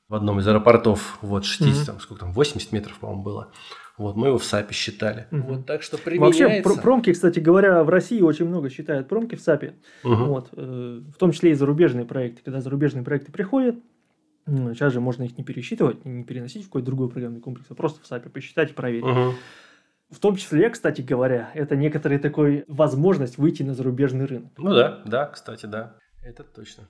в 0.09 0.15
одном 0.15 0.41
из 0.41 0.47
аэропортов, 0.49 1.19
вот 1.23 1.45
60, 1.45 1.75
угу. 1.75 1.87
там, 1.87 2.01
сколько 2.01 2.21
там, 2.21 2.33
80 2.33 2.73
метров, 2.73 2.99
по-моему, 2.99 3.23
было. 3.23 3.53
Вот, 3.97 4.17
мы 4.17 4.29
его 4.29 4.39
в 4.39 4.45
САПе 4.45 4.75
считали. 4.75 5.27
Угу. 5.31 5.43
Вот, 5.43 5.67
так 5.67 5.83
что 5.83 5.97
применяется. 5.97 6.45
Вообще, 6.45 6.83
промки, 6.83 7.13
кстати 7.13 7.41
говоря, 7.41 7.85
в 7.85 7.89
России 7.89 8.21
очень 8.21 8.47
много 8.47 8.69
считают 8.69 9.09
промки 9.09 9.37
в 9.37 9.41
САПе. 9.41 9.75
Угу. 10.05 10.15
Вот, 10.15 10.49
э, 10.53 11.03
в 11.15 11.19
том 11.19 11.33
числе 11.33 11.53
и 11.53 11.55
зарубежные 11.55 12.05
проекты. 12.05 12.43
Когда 12.45 12.61
зарубежные 12.61 13.05
проекты 13.05 13.33
приходят, 13.33 13.77
ну, 14.47 14.75
сейчас 14.75 14.93
же 14.93 15.01
можно 15.01 15.23
их 15.23 15.39
не 15.39 15.45
пересчитывать, 15.45 16.05
не 16.05 16.25
переносить 16.25 16.65
в 16.65 16.67
какой-то 16.67 16.87
другой 16.87 17.09
программный 17.09 17.41
комплекс, 17.41 17.67
а 17.71 17.75
просто 17.75 18.03
в 18.03 18.07
САПе 18.07 18.29
посчитать 18.29 18.73
и 18.73 18.75
проверить. 18.75 19.05
Угу. 19.05 19.35
В 20.13 20.19
том 20.19 20.37
числе, 20.37 20.69
кстати 20.69 21.01
говоря, 21.01 21.51
это 21.55 21.75
некоторая 21.75 22.19
такой 22.19 22.65
возможность 22.69 23.39
выйти 23.39 23.63
на 23.63 23.75
зарубежный 23.75 24.27
рынок. 24.27 24.53
Ну 24.59 24.75
да, 24.75 25.01
да, 25.07 25.27
кстати, 25.27 25.67
да. 25.67 25.95
Это 26.23 26.45
точно. 26.45 26.85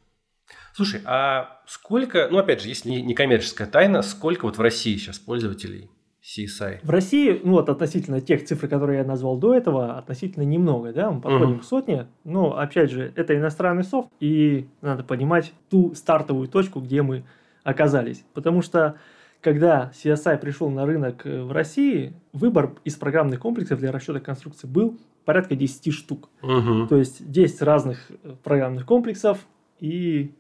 Слушай, 0.74 1.00
а 1.04 1.60
сколько, 1.66 2.28
ну 2.30 2.38
опять 2.38 2.60
же, 2.60 2.68
если 2.68 2.90
не 2.90 3.14
коммерческая 3.14 3.68
тайна, 3.68 4.02
сколько 4.02 4.44
вот 4.44 4.58
в 4.58 4.60
России 4.60 4.96
сейчас 4.96 5.18
пользователей 5.18 5.88
CSI? 6.22 6.80
В 6.82 6.90
России, 6.90 7.40
ну 7.44 7.52
вот 7.52 7.68
относительно 7.68 8.20
тех 8.20 8.44
цифр, 8.44 8.68
которые 8.68 8.98
я 8.98 9.04
назвал 9.04 9.38
до 9.38 9.54
этого, 9.54 9.98
относительно 9.98 10.42
немного, 10.42 10.92
да, 10.92 11.10
мы 11.10 11.20
подходим 11.20 11.52
угу. 11.52 11.60
к 11.60 11.64
сотне, 11.64 12.08
но 12.24 12.58
опять 12.58 12.90
же, 12.90 13.12
это 13.16 13.36
иностранный 13.36 13.84
софт, 13.84 14.10
и 14.20 14.68
надо 14.80 15.04
понимать 15.04 15.52
ту 15.70 15.94
стартовую 15.94 16.48
точку, 16.48 16.80
где 16.80 17.02
мы 17.02 17.24
оказались. 17.62 18.24
Потому 18.34 18.62
что 18.62 18.96
когда 19.42 19.90
CSI 19.92 20.38
пришел 20.38 20.70
на 20.70 20.86
рынок 20.86 21.26
э, 21.26 21.42
в 21.42 21.52
России, 21.52 22.14
выбор 22.32 22.70
из 22.84 22.94
программных 22.94 23.40
комплексов 23.40 23.80
для 23.80 23.92
расчета 23.92 24.20
конструкции 24.20 24.66
был 24.66 24.98
порядка 25.24 25.56
10 25.56 25.92
штук. 25.92 26.30
Угу. 26.42 26.86
То 26.86 26.96
есть 26.96 27.28
10 27.30 27.60
разных 27.62 28.10
э, 28.22 28.34
программных 28.42 28.86
комплексов 28.86 29.38
и, 29.80 30.32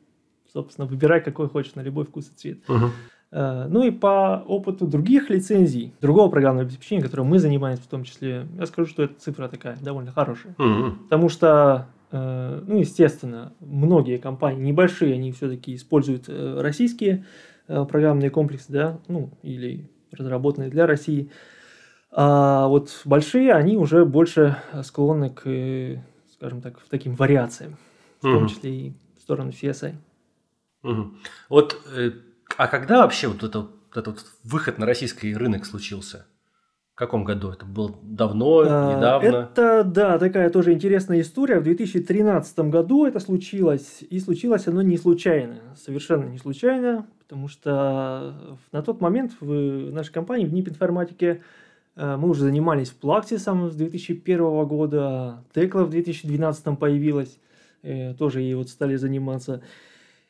собственно, 0.52 0.86
выбирай, 0.86 1.20
какой 1.20 1.48
хочешь, 1.48 1.74
на 1.74 1.80
любой 1.80 2.04
вкус 2.04 2.30
и 2.30 2.38
цвет. 2.38 2.58
Угу. 2.68 2.86
Ну 3.34 3.82
и 3.82 3.90
по 3.90 4.44
опыту 4.46 4.86
других 4.86 5.30
лицензий, 5.30 5.94
другого 6.02 6.30
программного 6.30 6.66
обеспечения, 6.66 7.02
которым 7.02 7.28
мы 7.28 7.38
занимаемся 7.38 7.82
в 7.82 7.86
том 7.86 8.04
числе, 8.04 8.46
я 8.58 8.66
скажу, 8.66 8.86
что 8.86 9.04
эта 9.04 9.18
цифра 9.18 9.48
такая 9.48 9.78
довольно 9.80 10.12
хорошая. 10.12 10.54
Угу. 10.58 11.04
Потому 11.04 11.30
что, 11.30 11.86
ну, 12.10 12.78
естественно, 12.78 13.54
многие 13.60 14.18
компании, 14.18 14.62
небольшие, 14.62 15.14
они 15.14 15.32
все-таки 15.32 15.74
используют 15.74 16.28
российские 16.28 17.24
программные 17.88 18.30
комплексы, 18.30 18.72
да, 18.72 18.98
ну, 19.08 19.30
или 19.42 19.90
разработанные 20.12 20.70
для 20.70 20.86
России. 20.86 21.30
А 22.10 22.66
вот 22.68 23.00
большие, 23.04 23.54
они 23.54 23.76
уже 23.76 24.04
больше 24.04 24.56
склонны 24.82 25.30
к, 25.30 26.02
скажем 26.34 26.60
так, 26.60 26.78
таким 26.90 27.14
вариациям, 27.14 27.78
в 28.20 28.26
угу. 28.26 28.38
том 28.38 28.48
числе 28.48 28.70
и 28.74 28.92
в 29.16 29.22
сторону 29.22 29.50
CSI. 29.50 29.94
Угу. 30.82 31.14
Вот, 31.48 31.80
э, 31.96 32.10
а 32.56 32.68
когда 32.68 32.98
вообще 32.98 33.28
вот, 33.28 33.42
это, 33.42 33.60
вот 33.60 33.96
этот 33.96 34.26
выход 34.44 34.78
на 34.78 34.86
российский 34.86 35.34
рынок 35.34 35.64
случился? 35.64 36.26
Каком 37.02 37.24
году? 37.24 37.50
Это 37.50 37.66
было 37.66 37.96
давно, 38.04 38.62
а, 38.64 38.96
недавно? 38.96 39.50
Это, 39.50 39.82
да, 39.82 40.20
такая 40.20 40.50
тоже 40.50 40.72
интересная 40.72 41.22
история. 41.22 41.58
В 41.58 41.64
2013 41.64 42.70
году 42.70 43.06
это 43.06 43.18
случилось, 43.18 44.04
и 44.08 44.20
случилось 44.20 44.68
оно 44.68 44.82
не 44.82 44.96
случайно, 44.96 45.58
совершенно 45.74 46.26
не 46.26 46.38
случайно, 46.38 47.08
потому 47.18 47.48
что 47.48 48.56
на 48.70 48.82
тот 48.82 49.00
момент 49.00 49.32
в 49.40 49.90
нашей 49.90 50.12
компании, 50.12 50.46
в 50.46 50.54
НИП 50.54 50.68
информатике, 50.68 51.42
э, 51.96 52.16
мы 52.16 52.28
уже 52.28 52.42
занимались 52.42 52.90
Плаксисом 52.90 53.68
с 53.68 53.74
2001 53.74 54.64
года, 54.66 55.42
Текла 55.52 55.82
в 55.82 55.90
2012 55.90 56.78
появилась, 56.78 57.40
э, 57.82 58.14
тоже 58.14 58.42
ей 58.42 58.54
вот 58.54 58.68
стали 58.68 58.94
заниматься. 58.94 59.60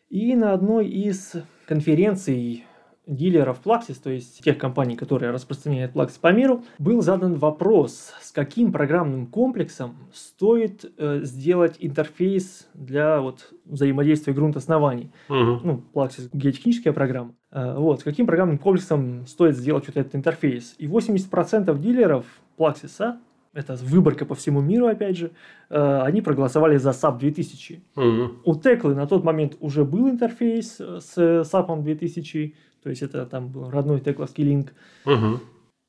И 0.08 0.34
на 0.34 0.54
одной 0.54 0.88
из 0.88 1.34
конференций 1.66 2.64
дилеров 3.06 3.60
Plaxis, 3.64 4.00
то 4.02 4.10
есть 4.10 4.42
тех 4.42 4.58
компаний, 4.58 4.96
которые 4.96 5.32
распространяют 5.32 5.92
Plaxis 5.92 6.20
по 6.20 6.32
миру, 6.32 6.64
был 6.78 7.02
задан 7.02 7.34
вопрос, 7.34 8.12
с 8.20 8.30
каким 8.30 8.72
программным 8.72 9.26
комплексом 9.26 9.96
стоит 10.12 10.90
э, 10.98 11.20
сделать 11.24 11.76
интерфейс 11.80 12.68
для 12.74 13.20
вот, 13.20 13.52
взаимодействия 13.64 14.32
грунт 14.32 14.56
оснований. 14.56 15.10
Угу. 15.28 15.60
Ну, 15.64 15.82
Plaxis 15.92 16.28
геотехническая 16.32 16.92
программа. 16.92 17.34
Э, 17.50 17.74
вот, 17.76 18.00
с 18.00 18.04
каким 18.04 18.26
программным 18.26 18.58
комплексом 18.58 19.26
стоит 19.26 19.56
сделать 19.56 19.86
вот 19.88 19.96
этот 19.96 20.14
интерфейс. 20.14 20.74
И 20.78 20.86
80% 20.86 21.76
дилеров 21.78 22.24
Plaxis 22.56 23.16
это 23.54 23.74
выборка 23.74 24.24
по 24.24 24.34
всему 24.34 24.60
миру, 24.60 24.86
опять 24.86 25.16
же, 25.16 25.30
э, 25.68 26.00
они 26.02 26.22
проголосовали 26.22 26.78
за 26.78 26.90
SAP 26.90 27.18
2000. 27.18 27.82
Угу. 27.96 28.30
У 28.44 28.54
Теклы 28.54 28.94
на 28.94 29.06
тот 29.06 29.24
момент 29.24 29.56
уже 29.60 29.84
был 29.84 30.08
интерфейс 30.08 30.76
э, 30.80 31.00
с 31.00 31.18
SAP 31.18 31.82
2000, 31.82 32.54
то 32.82 32.90
есть 32.90 33.02
это 33.02 33.26
там 33.26 33.48
был 33.48 33.70
родной 33.70 34.00
текловский 34.00 34.44
линк. 34.44 34.72
Угу. 35.06 35.40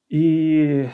И 0.10 0.90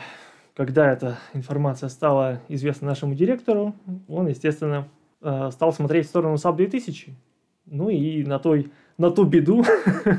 когда 0.54 0.92
эта 0.92 1.18
информация 1.34 1.88
стала 1.88 2.40
известна 2.48 2.88
нашему 2.88 3.14
директору, 3.14 3.74
он, 4.08 4.28
естественно, 4.28 4.88
э, 5.20 5.50
стал 5.52 5.72
смотреть 5.72 6.06
в 6.06 6.08
сторону 6.08 6.36
SAP 6.36 6.56
2000. 6.56 7.14
Ну 7.66 7.88
и 7.88 8.24
на, 8.24 8.38
той, 8.38 8.70
на 8.98 9.10
ту 9.10 9.24
беду, 9.24 9.62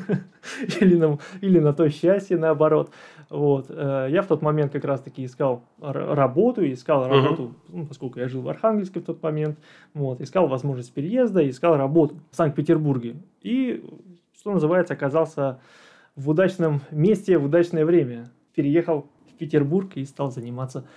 или, 0.82 0.96
на, 0.96 1.20
или 1.42 1.60
на 1.60 1.74
то 1.74 1.90
счастье, 1.90 2.38
наоборот. 2.38 2.92
Вот. 3.30 3.68
Э, 3.70 4.08
я 4.10 4.22
в 4.22 4.28
тот 4.28 4.42
момент 4.42 4.72
как 4.72 4.86
раз-таки 4.86 5.26
искал 5.26 5.64
работу, 5.80 6.64
искал 6.72 7.08
работу, 7.08 7.56
ну, 7.70 7.86
поскольку 7.88 8.20
я 8.20 8.28
жил 8.28 8.42
в 8.42 8.50
Архангельске 8.50 9.00
в 9.00 9.06
тот 9.06 9.22
момент, 9.24 9.58
вот, 9.94 10.22
искал 10.22 10.48
возможность 10.48 10.94
переезда, 10.94 11.48
искал 11.50 11.76
работу 11.76 12.20
в 12.30 12.36
Санкт-Петербурге. 12.36 13.16
И 13.42 13.84
что 14.42 14.52
называется, 14.52 14.96
оказался 14.96 15.60
в 16.16 16.28
удачном 16.28 16.82
месте 16.90 17.38
в 17.38 17.46
удачное 17.46 17.86
время. 17.86 18.32
Переехал 18.56 19.08
в 19.30 19.38
Петербург 19.38 19.92
и 19.96 20.04
стал 20.04 20.32
заниматься 20.32 20.88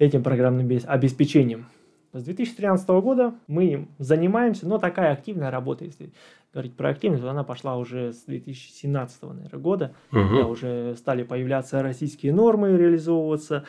этим 0.00 0.24
программным 0.24 0.68
обеспечением. 0.84 1.66
С 2.12 2.24
2013 2.24 2.88
года 2.88 3.34
мы 3.46 3.66
им 3.66 3.88
занимаемся, 3.98 4.66
но 4.66 4.78
такая 4.78 5.12
активная 5.12 5.52
работа, 5.52 5.84
если 5.84 6.12
говорить 6.52 6.74
про 6.74 6.88
активность, 6.88 7.22
она 7.22 7.44
пошла 7.44 7.76
уже 7.76 8.12
с 8.12 8.24
2017 8.24 9.22
наверное, 9.22 9.60
года, 9.60 9.94
угу. 10.10 10.20
когда 10.20 10.46
уже 10.46 10.96
стали 10.96 11.22
появляться 11.22 11.80
российские 11.82 12.32
нормы 12.32 12.76
реализовываться. 12.76 13.64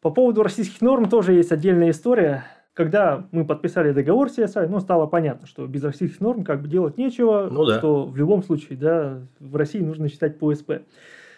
По 0.00 0.10
поводу 0.10 0.44
российских 0.44 0.80
норм 0.80 1.08
тоже 1.08 1.32
есть 1.32 1.50
отдельная 1.50 1.90
история. 1.90 2.44
Когда 2.74 3.24
мы 3.30 3.44
подписали 3.44 3.92
договор 3.92 4.28
с 4.28 4.36
CSI, 4.36 4.66
ну, 4.66 4.80
стало 4.80 5.06
понятно, 5.06 5.46
что 5.46 5.64
без 5.66 5.84
российских 5.84 6.20
норм 6.20 6.42
как 6.42 6.60
бы 6.60 6.68
делать 6.68 6.98
нечего, 6.98 7.48
ну, 7.50 7.64
да. 7.64 7.78
что 7.78 8.04
в 8.04 8.16
любом 8.16 8.42
случае, 8.42 8.76
да, 8.76 9.20
в 9.38 9.54
России 9.54 9.78
нужно 9.78 10.08
считать 10.08 10.38
по 10.40 10.52
СП. 10.52 10.72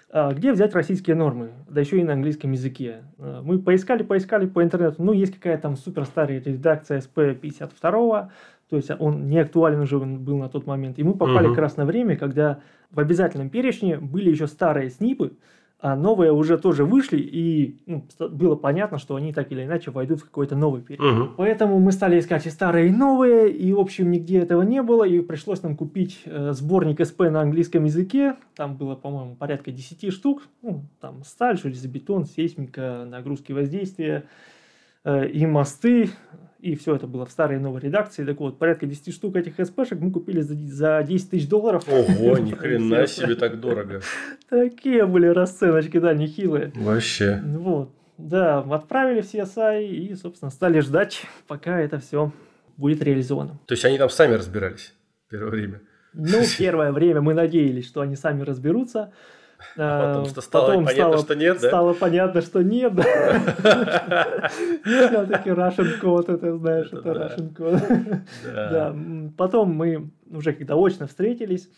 А 0.09 0.33
где 0.33 0.53
взять 0.53 0.75
российские 0.75 1.15
нормы? 1.15 1.51
Да 1.69 1.81
еще 1.81 2.01
и 2.01 2.05
на 2.05 2.15
английском 2.15 2.53
языке. 2.53 3.03
А, 3.19 3.43
мы 3.43 3.59
поискали, 3.59 4.03
поискали 4.03 4.47
по 4.47 4.63
интернету. 4.63 5.03
Ну, 5.03 5.13
есть 5.13 5.35
какая-то 5.35 5.65
там 5.65 5.77
суперстарая 5.77 6.41
редакция 6.43 7.03
SP52, 7.03 8.29
то 8.71 8.77
есть 8.77 8.91
он 8.99 9.29
не 9.29 9.39
актуален 9.39 9.81
уже 9.81 9.99
был 9.99 10.39
на 10.39 10.49
тот 10.49 10.67
момент. 10.67 10.99
И 10.99 11.03
мы 11.03 11.13
попали 11.15 11.47
угу. 11.47 11.55
как 11.55 11.63
раз 11.63 11.77
на 11.77 11.85
время, 11.85 12.17
когда 12.17 12.61
в 12.91 12.99
обязательном 12.99 13.51
перечне 13.51 13.99
были 13.99 14.31
еще 14.31 14.47
старые 14.47 14.89
снипы, 14.89 15.33
а 15.79 15.95
новые 15.95 16.33
уже 16.33 16.57
тоже 16.57 16.85
вышли, 16.85 17.19
и 17.19 17.83
ну, 17.87 18.07
было 18.31 18.57
понятно, 18.57 18.99
что 18.99 19.15
они 19.15 19.35
так 19.35 19.53
или 19.53 19.65
иначе 19.65 19.91
войдут 19.91 20.21
в 20.21 20.25
какой-то 20.25 20.57
новый 20.57 20.81
период. 20.81 21.19
Угу. 21.19 21.35
Поэтому 21.37 21.79
мы 21.79 21.93
стали 21.93 22.19
искать 22.19 22.47
и 22.47 22.51
старые, 22.51 22.89
и 22.89 22.91
новые, 22.91 23.51
и, 23.53 23.73
в 23.75 23.79
общем, 23.79 24.11
нигде 24.11 24.39
этого 24.39 24.63
не 24.63 24.83
было, 24.83 25.05
и 25.05 25.21
пришлось 25.21 25.63
нам 25.63 25.77
купить 25.77 26.23
э, 26.25 26.53
сборник 26.53 27.05
СП 27.05 27.21
на 27.31 27.43
английском 27.43 27.85
языке. 27.85 28.37
Там 28.55 28.77
было, 28.77 28.95
по-моему, 28.95 29.37
порядка 29.37 29.71
10 29.71 30.13
штук. 30.13 30.45
Ну, 30.63 30.87
там 30.99 31.23
сталь, 31.25 31.59
железобетон, 31.59 32.25
сейсмика, 32.25 33.05
нагрузки 33.07 33.53
воздействия 33.53 34.25
э, 35.05 35.29
и 35.29 35.45
мосты 35.45 36.11
и 36.67 36.75
все 36.75 36.97
это 36.97 37.07
было 37.07 37.25
в 37.25 37.31
старой 37.31 37.59
и 37.59 37.61
новой 37.61 37.81
редакции. 37.81 38.25
Так 38.25 38.41
вот, 38.41 38.59
порядка 38.59 38.87
10 38.87 39.15
штук 39.15 39.37
этих 39.37 39.55
СПшек 39.65 40.01
мы 40.01 40.11
купили 40.11 40.41
за, 40.41 40.55
за 40.55 41.05
10 41.07 41.31
тысяч 41.31 41.49
долларов. 41.49 41.85
Ого, 41.89 42.39
ни 42.39 42.53
хрена 42.53 43.07
себе 43.07 43.37
так 43.37 43.61
дорого. 43.61 44.01
Такие 44.49 45.07
были 45.07 45.27
расценочки, 45.29 45.99
да, 45.99 46.13
нехилые. 46.13 46.73
Вообще. 46.75 47.41
Вот. 47.45 47.93
Да, 48.19 48.61
отправили 48.61 49.21
в 49.21 49.33
CSI 49.33 49.87
и, 49.87 50.15
собственно, 50.15 50.51
стали 50.51 50.81
ждать, 50.81 51.23
пока 51.47 51.81
это 51.81 51.99
все 52.01 52.33
будет 52.77 53.03
реализовано. 53.03 53.61
То 53.67 53.75
есть 53.75 53.85
они 53.85 53.99
там 53.99 54.11
сами 54.11 54.35
разбирались 54.35 54.95
первое 55.29 55.51
время? 55.51 55.83
Ну, 56.15 56.43
первое 56.59 56.91
время 56.91 57.21
мы 57.21 57.35
надеялись, 57.35 57.87
что 57.87 58.01
они 58.01 58.17
сами 58.17 58.43
разберутся. 58.43 59.13
А 59.77 60.09
потом 60.09 60.27
что 60.27 60.41
стало 60.41 60.67
потом 60.67 60.85
понятно, 60.85 61.19
стало, 61.19 61.25
что 61.25 61.35
нет, 61.35 61.61
да? 61.61 61.69
Стало 61.69 61.93
понятно, 61.95 62.41
что 62.43 62.63
нет, 62.63 62.95
да. 62.95 63.03
Все-таки 64.85 65.51
Russian 65.51 65.99
код, 65.99 66.29
это 66.29 66.57
знаешь, 66.57 66.89
это 66.93 67.11
Russian 67.11 67.55
код. 67.55 67.83
Да. 68.55 68.97
Потом 69.37 69.75
мы 69.75 70.11
уже 70.31 70.53
когда 70.53 70.75
очно 70.77 71.07
встретились, 71.07 71.69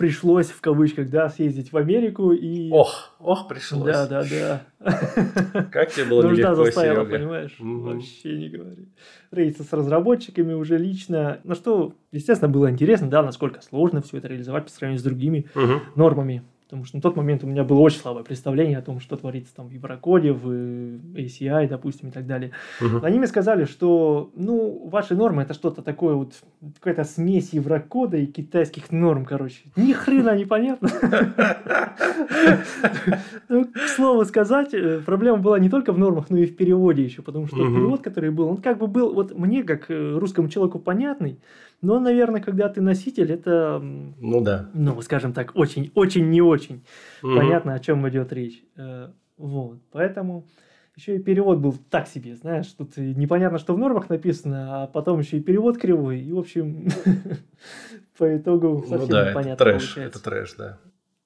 пришлось 0.00 0.46
в 0.46 0.62
кавычках, 0.62 1.10
да, 1.10 1.28
съездить 1.28 1.72
в 1.72 1.76
Америку 1.76 2.32
и... 2.32 2.70
Ох, 2.70 3.14
ох, 3.18 3.46
пришлось. 3.48 3.84
Да, 3.84 4.06
да, 4.06 4.24
да. 4.24 4.62
Как 5.70 5.92
тебе 5.92 6.06
было 6.06 6.22
Нужда 6.22 6.48
нелегко, 6.48 6.64
заставила, 6.64 7.04
Серега? 7.04 7.18
понимаешь? 7.18 7.56
Угу. 7.60 7.80
Вообще 7.80 8.38
не 8.38 8.48
говори. 8.48 8.88
Встретиться 9.24 9.62
с 9.62 9.72
разработчиками 9.74 10.54
уже 10.54 10.78
лично. 10.78 11.40
Ну 11.44 11.54
что, 11.54 11.92
естественно, 12.12 12.50
было 12.50 12.70
интересно, 12.70 13.10
да, 13.10 13.22
насколько 13.22 13.60
сложно 13.60 14.00
все 14.00 14.16
это 14.16 14.28
реализовать 14.28 14.64
по 14.64 14.70
сравнению 14.70 15.00
с 15.00 15.04
другими 15.04 15.46
угу. 15.54 15.82
нормами 15.96 16.44
потому 16.70 16.84
что 16.84 16.98
на 16.98 17.02
тот 17.02 17.16
момент 17.16 17.42
у 17.42 17.48
меня 17.48 17.64
было 17.64 17.80
очень 17.80 17.98
слабое 17.98 18.22
представление 18.22 18.78
о 18.78 18.82
том, 18.82 19.00
что 19.00 19.16
творится 19.16 19.52
там 19.56 19.66
в 19.66 19.72
Еврокоде, 19.72 20.30
в 20.32 20.46
ACI, 21.16 21.66
допустим, 21.66 22.10
и 22.10 22.12
так 22.12 22.28
далее. 22.28 22.52
Угу. 22.80 23.04
Они 23.04 23.18
мне 23.18 23.26
сказали, 23.26 23.64
что, 23.64 24.30
ну, 24.36 24.88
ваши 24.88 25.16
нормы 25.16 25.42
это 25.42 25.52
что-то 25.52 25.82
такое 25.82 26.14
вот, 26.14 26.34
какая-то 26.78 27.02
смесь 27.02 27.52
Еврокода 27.52 28.18
и 28.18 28.26
китайских 28.26 28.92
норм, 28.92 29.24
короче. 29.24 29.62
Ни 29.74 29.92
хрена 29.92 30.36
непонятно. 30.36 30.88
Ну, 33.48 33.64
к 33.64 33.88
слову 33.96 34.24
сказать, 34.24 34.72
э, 34.72 35.00
проблема 35.04 35.38
была 35.38 35.58
не 35.58 35.68
только 35.68 35.92
в 35.92 35.98
нормах, 35.98 36.30
но 36.30 36.38
и 36.38 36.46
в 36.46 36.56
переводе 36.56 37.02
еще, 37.02 37.22
потому 37.22 37.48
что 37.48 37.56
перевод, 37.56 38.02
который 38.02 38.30
был, 38.30 38.48
он 38.48 38.56
как 38.58 38.78
бы 38.78 38.86
был, 38.86 39.12
вот 39.12 39.36
мне, 39.36 39.64
как 39.64 39.90
э, 39.90 40.18
русскому 40.18 40.48
человеку, 40.48 40.78
понятный, 40.78 41.40
но, 41.82 41.98
наверное, 41.98 42.40
когда 42.40 42.68
ты 42.68 42.80
носитель, 42.80 43.32
это, 43.32 43.80
ну 43.80 44.40
да, 44.40 44.70
ну, 44.74 45.00
скажем 45.02 45.32
так, 45.32 45.52
очень, 45.54 45.90
очень 45.94 46.28
не 46.28 46.42
очень 46.42 46.84
угу. 47.22 47.36
понятно, 47.36 47.74
о 47.74 47.78
чем 47.78 48.06
идет 48.08 48.32
речь. 48.32 48.62
Э, 48.76 49.08
вот, 49.36 49.78
поэтому 49.90 50.46
еще 50.96 51.16
и 51.16 51.22
перевод 51.22 51.58
был 51.58 51.74
так 51.88 52.06
себе, 52.06 52.36
знаешь, 52.36 52.66
тут 52.66 52.96
непонятно, 52.96 53.58
что 53.58 53.74
в 53.74 53.78
нормах 53.78 54.10
написано, 54.10 54.82
а 54.82 54.86
потом 54.86 55.20
еще 55.20 55.38
и 55.38 55.42
перевод 55.42 55.78
кривой, 55.78 56.20
и, 56.20 56.32
в 56.32 56.38
общем, 56.38 56.88
по 58.18 58.36
итогу 58.36 58.80
совсем 58.80 59.00
ну, 59.00 59.06
да, 59.06 59.30
непонятно 59.30 59.52
это 59.52 59.64
трэш, 59.64 59.82
получается. 59.86 60.18
это 60.18 60.24
трэш, 60.24 60.54
да. 60.58 60.78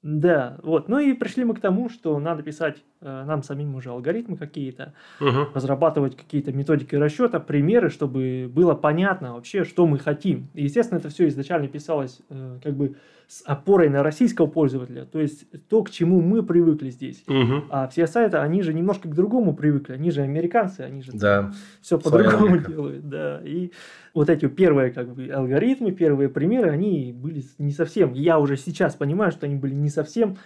Да, 0.05 0.59
вот. 0.63 0.89
Ну 0.89 0.99
и 0.99 1.15
пришли 1.15 1.45
мы 1.45 1.55
к 1.55 1.61
тому, 1.61 1.89
что 1.89 2.19
надо 2.19 2.43
писать 2.43 2.85
нам 3.05 3.43
самим 3.43 3.75
уже 3.75 3.91
алгоритмы 3.91 4.37
какие-то, 4.37 4.95
угу. 5.21 5.49
разрабатывать 5.55 6.17
какие-то 6.17 6.53
методики 6.53 6.95
расчета, 6.95 7.39
примеры, 7.41 7.91
чтобы 7.91 8.51
было 8.53 8.75
понятно 8.75 9.35
вообще, 9.35 9.65
что 9.65 9.87
мы 9.87 9.99
хотим. 9.99 10.49
И, 10.55 10.65
естественно, 10.65 10.99
это 10.99 11.09
все 11.09 11.29
изначально 11.29 11.69
писалось 11.69 12.21
э, 12.31 12.59
как 12.63 12.75
бы 12.75 12.97
с 13.27 13.43
опорой 13.47 13.89
на 13.89 14.03
российского 14.03 14.47
пользователя, 14.47 15.05
то 15.05 15.21
есть 15.21 15.47
то, 15.69 15.83
к 15.83 15.91
чему 15.91 16.21
мы 16.21 16.43
привыкли 16.43 16.91
здесь. 16.91 17.25
Угу. 17.27 17.65
А 17.71 17.89
все 17.89 18.07
сайты, 18.07 18.37
они 18.37 18.63
же 18.63 18.75
немножко 18.75 19.09
к 19.09 19.15
другому 19.15 19.55
привыкли, 19.55 19.95
они 19.95 20.11
же 20.11 20.23
американцы, 20.23 20.81
они 20.83 21.03
же 21.03 21.13
да. 21.13 21.53
все 21.81 21.99
по-другому 21.99 22.59
делают. 22.59 23.09
Да. 23.09 23.41
И 23.45 23.73
вот 24.13 24.29
эти 24.29 24.47
первые 24.47 24.91
как 24.93 25.15
бы, 25.15 25.29
алгоритмы, 25.29 25.93
первые 25.93 26.29
примеры, 26.29 26.71
они 26.71 27.13
были 27.17 27.43
не 27.59 27.73
совсем, 27.73 28.13
я 28.13 28.39
уже 28.39 28.57
сейчас 28.57 28.95
понимаю, 28.95 29.33
что 29.33 29.47
они 29.47 29.57
были 29.57 29.75
не 29.75 29.89
совсем 29.89 30.37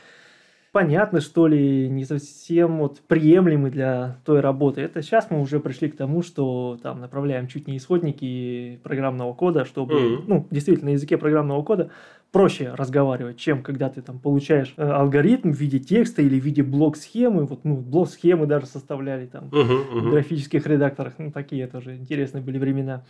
понятны, 0.78 1.20
что 1.20 1.48
ли, 1.48 1.88
не 1.88 2.04
совсем 2.04 2.78
вот 2.78 3.00
приемлемы 3.08 3.68
для 3.68 4.18
той 4.24 4.38
работы. 4.38 4.80
Это 4.80 5.02
сейчас 5.02 5.28
мы 5.28 5.40
уже 5.40 5.58
пришли 5.58 5.88
к 5.88 5.96
тому, 5.96 6.22
что 6.22 6.78
там 6.80 7.00
направляем 7.00 7.48
чуть 7.48 7.66
не 7.66 7.78
исходники 7.78 8.78
программного 8.84 9.34
кода, 9.34 9.64
чтобы, 9.64 9.94
mm-hmm. 9.94 10.24
ну, 10.28 10.46
действительно, 10.52 10.90
на 10.90 10.92
языке 10.92 11.18
программного 11.18 11.64
кода 11.64 11.90
проще 12.30 12.70
разговаривать, 12.74 13.38
чем 13.38 13.64
когда 13.64 13.88
ты 13.88 14.02
там 14.02 14.20
получаешь 14.20 14.72
э, 14.76 14.88
алгоритм 14.88 15.50
в 15.50 15.58
виде 15.58 15.80
текста 15.80 16.22
или 16.22 16.38
в 16.38 16.44
виде 16.44 16.62
блок-схемы. 16.62 17.44
Вот, 17.46 17.64
ну, 17.64 17.76
блок-схемы 17.76 18.46
даже 18.46 18.66
составляли 18.66 19.26
там 19.26 19.46
uh-huh, 19.46 19.68
uh-huh. 19.68 20.00
в 20.00 20.10
графических 20.10 20.64
редакторах. 20.64 21.14
Ну, 21.18 21.32
такие 21.32 21.66
тоже 21.66 21.96
интересные 21.96 22.40
были 22.40 22.58
времена. 22.58 23.02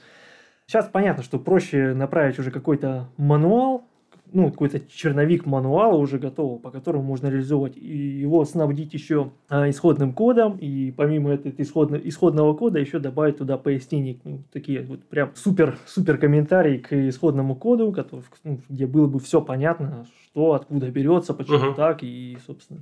Сейчас 0.66 0.86
понятно, 0.86 1.22
что 1.22 1.38
проще 1.38 1.92
направить 1.92 2.38
уже 2.38 2.50
какой-то 2.50 3.08
мануал, 3.18 3.87
ну, 4.32 4.50
какой-то 4.50 4.80
черновик 4.80 5.46
мануала 5.46 5.96
уже 5.96 6.18
готового, 6.18 6.58
по 6.58 6.70
которому 6.70 7.04
можно 7.04 7.28
реализовывать, 7.28 7.76
и 7.76 7.96
его 7.96 8.44
снабдить 8.44 8.94
еще 8.94 9.32
а, 9.48 9.68
исходным 9.68 10.12
кодом, 10.12 10.56
и 10.58 10.90
помимо 10.90 11.32
этого 11.32 11.52
исходного, 11.58 12.00
исходного 12.02 12.54
кода 12.54 12.78
еще 12.78 12.98
добавить 12.98 13.38
туда 13.38 13.58
пояснения, 13.58 14.18
ну, 14.24 14.42
такие 14.52 14.82
вот 14.82 15.04
прям 15.04 15.32
супер-супер 15.34 16.18
комментарии 16.18 16.78
к 16.78 16.92
исходному 17.08 17.56
коду, 17.56 17.92
который, 17.92 18.24
ну, 18.44 18.60
где 18.68 18.86
было 18.86 19.06
бы 19.06 19.18
все 19.20 19.40
понятно, 19.40 20.06
что 20.24 20.54
откуда 20.54 20.90
берется, 20.90 21.34
почему 21.34 21.72
uh-huh. 21.72 21.74
так, 21.74 22.02
и, 22.02 22.38
собственно, 22.46 22.80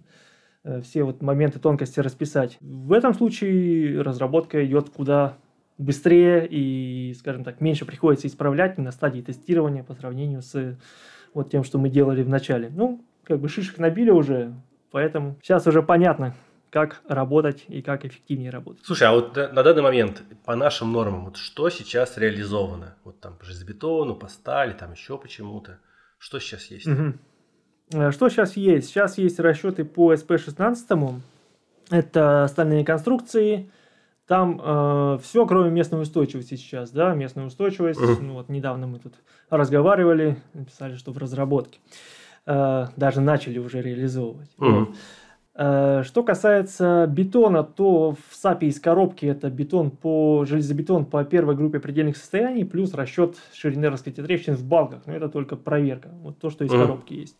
э, 0.65 0.81
все 0.83 1.05
вот 1.05 1.23
моменты 1.23 1.59
тонкости 1.59 2.01
расписать. 2.01 2.59
В 2.61 2.93
этом 2.93 3.15
случае 3.15 4.03
разработка 4.03 4.65
идет 4.65 4.91
куда 4.91 5.37
быстрее 5.79 6.47
и, 6.49 7.15
скажем 7.19 7.45
так, 7.45 7.61
меньше 7.61 7.85
приходится 7.85 8.27
исправлять 8.27 8.79
на 8.79 8.91
стадии 8.93 9.21
тестирования 9.21 9.83
по 9.83 9.95
сравнению 9.95 10.43
с 10.43 10.79
вот 11.37 11.51
тем, 11.51 11.65
что 11.65 11.79
мы 11.79 11.91
делали 11.91 12.23
в 12.23 12.31
начале. 12.31 12.71
Ну, 12.75 13.05
как 13.23 13.41
бы 13.41 13.51
шишек 13.51 13.79
набили 13.79 14.11
уже, 14.11 14.55
поэтому 14.91 15.37
сейчас 15.43 15.67
уже 15.67 15.83
понятно, 15.83 16.35
как 16.71 17.03
работать 17.07 17.67
и 17.69 17.83
как 17.83 18.07
эффективнее 18.07 18.49
работать. 18.49 18.83
Слушай, 18.87 19.09
а 19.09 19.13
вот 19.13 19.37
на 19.37 19.63
данный 19.63 19.83
момент 19.83 20.23
по 20.47 20.57
нашим 20.57 20.93
нормам, 20.93 21.27
вот 21.27 21.37
что 21.37 21.69
сейчас 21.69 22.17
реализовано? 22.17 22.97
Вот 23.05 23.21
там 23.21 23.37
по 23.37 23.45
железобетону, 23.45 24.17
по 24.17 24.29
стали, 24.29 24.73
там 24.73 24.93
еще 24.93 25.19
почему-то. 25.19 25.79
Что 26.19 26.39
сейчас 26.39 26.71
есть? 26.71 26.87
Угу. 26.87 28.13
Что 28.13 28.31
сейчас 28.31 28.57
есть? 28.57 28.89
Сейчас 28.89 29.19
есть 29.19 29.39
расчеты 29.39 29.85
по 29.85 30.15
SP16. 30.15 31.21
Это 31.91 32.47
стальные 32.49 32.83
конструкции, 32.83 33.71
там 34.27 34.61
э, 34.63 35.19
все, 35.23 35.47
кроме 35.47 35.71
местной 35.71 36.03
устойчивости 36.03 36.57
сейчас, 36.57 36.91
да, 36.91 37.15
местная 37.15 37.47
устойчивость. 37.47 38.01
Uh-huh. 38.01 38.19
Ну, 38.21 38.35
вот 38.35 38.49
недавно 38.49 38.87
мы 38.87 38.99
тут 38.99 39.15
разговаривали, 39.51 40.37
написали, 40.53 40.97
что 40.97 41.13
в 41.13 41.19
разработке. 41.19 41.79
Э, 42.45 42.87
даже 42.97 43.21
начали 43.21 43.59
уже 43.59 43.81
реализовывать. 43.81 44.51
Э, 45.55 46.03
что 46.05 46.25
касается 46.25 47.07
бетона, 47.09 47.63
то 47.63 48.17
в 48.29 48.35
САПе 48.35 48.67
из 48.67 48.81
коробки 48.81 49.27
это 49.27 49.49
бетон 49.49 49.91
по 49.91 50.45
железобетон 50.45 51.07
по 51.07 51.25
первой 51.25 51.55
группе 51.55 51.79
предельных 51.79 52.17
состояний 52.17 52.65
плюс 52.65 52.95
расчет 52.95 53.37
ширины 53.55 53.89
раскрытия 53.89 54.25
трещин 54.25 54.57
в 54.57 54.65
балках. 54.65 55.03
Но 55.07 55.15
это 55.15 55.29
только 55.29 55.55
проверка. 55.55 56.11
Вот 56.21 56.41
то, 56.41 56.51
что 56.51 56.65
из 56.65 56.73
uh-huh. 56.73 56.83
коробки 56.83 57.15
есть. 57.15 57.37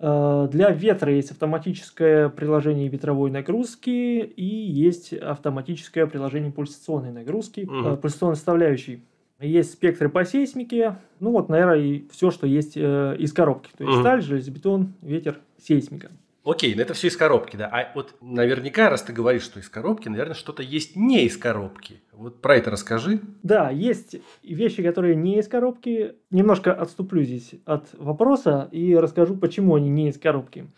Э, 0.00 0.48
для 0.50 0.70
ветра 0.70 1.12
есть 1.12 1.30
автоматическое 1.30 2.28
приложение 2.28 2.88
ветровой 2.88 3.30
нагрузки 3.30 4.20
и 4.20 4.44
есть 4.44 5.12
автоматическое 5.12 6.06
приложение 6.06 6.52
пульсационной 6.52 7.12
нагрузки, 7.12 7.60
угу. 7.60 7.96
пульсационной 7.96 8.36
составляющей. 8.36 9.02
Есть 9.40 9.72
спектры 9.72 10.08
по 10.08 10.24
сейсмике, 10.24 10.96
ну 11.20 11.30
вот, 11.30 11.48
наверное, 11.48 11.78
и 11.78 12.08
все, 12.10 12.30
что 12.30 12.46
есть 12.46 12.76
э, 12.76 13.16
из 13.18 13.32
коробки. 13.32 13.70
То 13.76 13.84
есть 13.84 13.96
угу. 13.96 14.02
сталь, 14.02 14.22
железобетон, 14.22 14.94
ветер, 15.02 15.38
сейсмика. 15.58 16.10
Окей, 16.48 16.74
но 16.74 16.80
это 16.80 16.94
все 16.94 17.08
из 17.08 17.16
коробки, 17.16 17.56
да. 17.56 17.66
А 17.66 17.92
вот 17.94 18.14
наверняка, 18.22 18.88
раз 18.88 19.02
ты 19.02 19.12
говоришь, 19.12 19.42
что 19.42 19.60
из 19.60 19.68
коробки, 19.68 20.08
наверное, 20.08 20.34
что-то 20.34 20.62
есть 20.62 20.96
не 20.96 21.26
из 21.26 21.36
коробки. 21.36 22.00
Вот 22.12 22.40
про 22.40 22.56
это 22.56 22.70
расскажи. 22.70 23.20
Да, 23.42 23.68
есть 23.68 24.16
вещи, 24.42 24.82
которые 24.82 25.14
не 25.14 25.40
из 25.40 25.46
коробки. 25.46 26.14
Немножко 26.30 26.72
отступлю 26.72 27.22
здесь 27.22 27.54
от 27.66 27.88
вопроса 27.98 28.66
и 28.72 28.96
расскажу, 28.96 29.36
почему 29.36 29.74
они 29.74 29.90
не 29.90 30.08
из 30.08 30.18
коробки. 30.18 30.70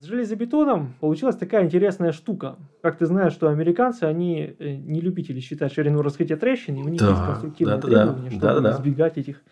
С 0.00 0.08
железобетоном 0.08 0.94
получилась 1.00 1.36
такая 1.36 1.64
интересная 1.64 2.12
штука. 2.12 2.58
Как 2.82 2.98
ты 2.98 3.06
знаешь, 3.06 3.32
что 3.32 3.48
американцы, 3.48 4.04
они 4.04 4.56
э, 4.58 4.74
не 4.74 5.00
любители 5.00 5.40
считать 5.40 5.72
ширину 5.72 6.02
раскрытия 6.02 6.36
трещин, 6.36 6.76
и 6.76 6.82
у 6.82 6.88
них 6.88 7.00
да, 7.00 7.08
есть 7.08 7.24
конструктивные 7.24 7.76
да, 7.76 7.80
требования, 7.80 8.30
да, 8.38 8.50
чтобы 8.50 8.60
да, 8.60 8.72
избегать 8.72 9.16
этих 9.16 9.42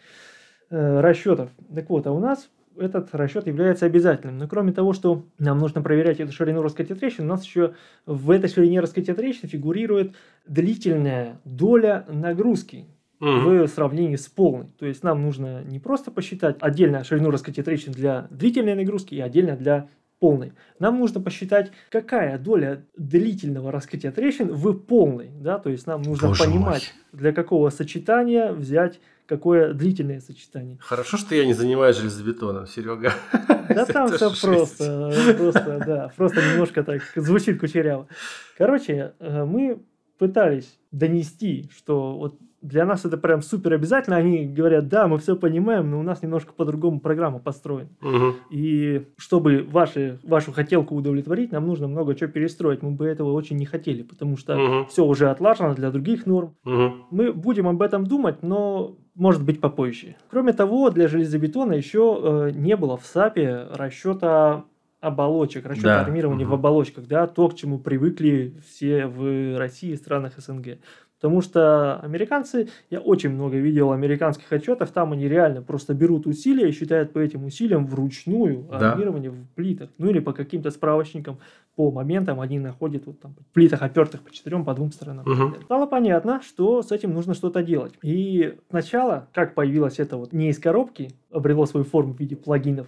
э, 0.69 1.01
расчетов. 1.01 1.49
Так 1.75 1.89
вот, 1.89 2.07
а 2.07 2.13
у 2.13 2.21
нас 2.21 2.51
этот 2.79 3.15
расчет 3.15 3.47
является 3.47 3.87
обязательным. 3.87 4.39
Но 4.39 4.49
кроме 4.49 4.73
того, 4.73 4.93
что 4.93 5.25
нам 5.39 5.59
нужно 5.59 5.83
проверять 5.83 6.21
эту 6.21 6.33
ширину 6.33 6.63
раскрытия 6.63 6.97
трещин, 6.97 7.25
у 7.25 7.29
нас 7.29 7.45
еще 7.45 7.75
в 8.07 8.31
этой 8.31 8.49
ширине 8.49 8.81
раскрытия 8.81 9.15
трещин 9.15 9.49
фигурирует 9.49 10.15
длительная 10.47 11.41
доля 11.45 12.05
нагрузки 12.09 12.87
в 13.21 13.67
сравнении 13.69 14.17
с 14.17 14.29
полной. 14.29 14.67
То 14.79 14.87
есть 14.87 15.03
нам 15.03 15.23
нужно 15.23 15.63
не 15.65 15.79
просто 15.79 16.11
посчитать 16.11 16.57
отдельно 16.61 17.05
ширину 17.05 17.31
раскрытия 17.31 17.65
трещин 17.65 17.93
для 17.93 18.27
длительной 18.31 18.75
нагрузки 18.75 19.15
и 19.15 19.21
отдельно 19.21 19.57
для 19.57 19.89
полной. 20.25 20.55
Нам 20.79 21.01
нужно 21.01 21.21
посчитать, 21.21 21.71
какая 21.91 22.39
доля 22.39 22.87
длительного 22.97 23.71
раскрытия 23.71 24.11
трещин 24.11 24.51
в 24.55 24.73
полной. 24.73 25.29
Да? 25.39 25.59
То 25.59 25.69
есть 25.69 25.87
нам 25.87 26.01
нужно 26.01 26.29
Боже 26.29 26.45
понимать, 26.45 26.95
мой. 27.13 27.21
для 27.21 27.33
какого 27.35 27.69
сочетания 27.69 28.53
взять 28.53 29.01
какое 29.27 29.75
длительное 29.75 30.21
сочетание. 30.21 30.79
Хорошо, 30.81 31.19
что 31.19 31.35
я 31.35 31.45
не 31.45 31.53
занимаюсь 31.53 31.97
железобетоном, 31.97 32.67
Серега. 32.67 33.13
Да 33.69 33.85
там 33.85 34.09
все 34.13 34.31
просто, 34.41 35.13
просто, 35.39 35.83
да, 35.87 36.13
просто 36.17 36.41
немножко 36.41 36.85
так 36.85 37.03
звучит 37.17 37.61
кучеряво. 37.61 38.09
Короче, 38.57 39.13
э, 39.19 39.45
мы 39.45 39.83
пытались 40.19 40.79
донести, 40.91 41.71
что 41.77 42.17
вот 42.17 42.39
для 42.65 42.87
нас 42.87 43.05
это 43.05 43.19
прям 43.19 43.43
супер 43.43 43.75
обязательно. 43.75 44.17
Они 44.17 44.47
говорят, 44.47 44.89
да, 44.89 45.07
мы 45.07 45.19
все 45.19 45.37
понимаем, 45.37 45.91
но 45.91 46.01
у 46.01 46.03
нас 46.03 46.23
немножко 46.23 46.53
по-другому 46.55 46.99
программа 46.99 47.39
построена. 47.39 47.91
Мгм. 48.01 48.35
И 48.51 49.07
чтобы 49.19 49.67
ваши, 49.71 50.19
вашу 50.25 50.51
хотелку 50.53 50.95
удовлетворить, 50.97 51.53
нам 51.53 51.67
нужно 51.67 51.89
много 51.89 52.15
чего 52.15 52.31
перестроить. 52.31 52.83
Мы 52.83 52.93
бы 52.93 53.07
этого 53.07 53.33
очень 53.33 53.57
не 53.59 53.67
хотели, 53.67 54.03
потому 54.03 54.39
что 54.39 54.57
Мгм. 54.57 54.87
все 54.87 55.05
уже 55.05 55.31
отлажено 55.31 55.75
для 55.75 55.91
других 55.91 56.25
норм. 56.25 56.55
Мгм. 56.65 57.05
Мы 57.11 57.33
будем 57.33 57.69
об 57.69 57.83
этом 57.83 58.07
думать, 58.07 58.43
но 58.43 58.97
может 59.15 59.45
быть 59.45 59.61
попозже. 59.61 60.17
Кроме 60.31 60.55
того, 60.55 60.89
для 60.91 61.07
железобетона 61.07 61.75
еще 61.75 62.19
э, 62.23 62.51
не 62.55 62.77
было 62.77 62.97
в 62.97 63.05
САПе 63.05 63.67
расчета 63.73 64.65
оболочек, 65.01 65.67
расчета 65.67 65.99
Да, 65.99 66.01
армирования 66.01 66.47
в 66.47 66.49
мгм. 66.49 66.55
оболочках, 66.55 67.07
да, 67.07 67.27
то, 67.27 67.49
к 67.51 67.55
чему 67.57 67.79
привыкли 67.79 68.55
все 68.67 69.07
в 69.07 69.59
России 69.59 69.91
и 69.91 69.97
странах 69.97 70.33
СНГ. 70.39 70.79
Потому 71.25 71.41
что 71.41 72.01
американцы, 72.01 72.69
я 72.91 73.01
очень 73.01 73.31
много 73.31 73.57
видел 73.57 73.93
американских 73.93 74.53
отчетов, 74.53 74.91
там 74.91 75.13
они 75.13 75.27
реально 75.27 75.63
просто 75.63 75.95
берут 75.95 76.27
усилия 76.27 76.69
и 76.69 76.73
считают 76.73 77.15
по 77.15 77.19
этим 77.19 77.47
усилиям 77.47 77.87
вручную 77.87 78.67
Да. 78.71 78.93
армирование 78.93 79.31
в 79.31 79.49
плитах. 79.55 79.89
Ну 79.97 80.11
или 80.11 80.19
по 80.19 80.35
каким-то 80.35 80.71
справочникам, 80.71 81.39
по 81.77 81.91
моментам 81.91 82.41
они 82.41 82.59
находят 82.59 83.07
вот 83.07 83.21
там 83.21 83.35
в 83.41 83.55
плитах 83.55 83.81
опертых 83.81 84.21
по 84.21 84.31
четырем, 84.31 84.67
по 84.67 84.75
двум 84.75 84.93
сторонам. 84.93 85.25
Мгм. 85.27 85.55
Стало 85.65 85.87
понятно, 85.87 86.43
что 86.43 86.83
с 86.83 86.93
этим 86.93 87.15
нужно 87.15 87.33
что-то 87.33 87.63
делать. 87.63 87.95
И 88.03 88.59
сначала, 88.69 89.27
как 89.33 89.55
появилось 89.55 89.99
это 89.99 90.19
вот 90.19 90.35
не 90.35 90.51
из 90.51 90.59
коробки, 90.59 91.09
обрело 91.33 91.65
свою 91.65 91.87
форму 91.87 92.13
в 92.13 92.21
виде 92.21 92.37
плагинов. 92.37 92.87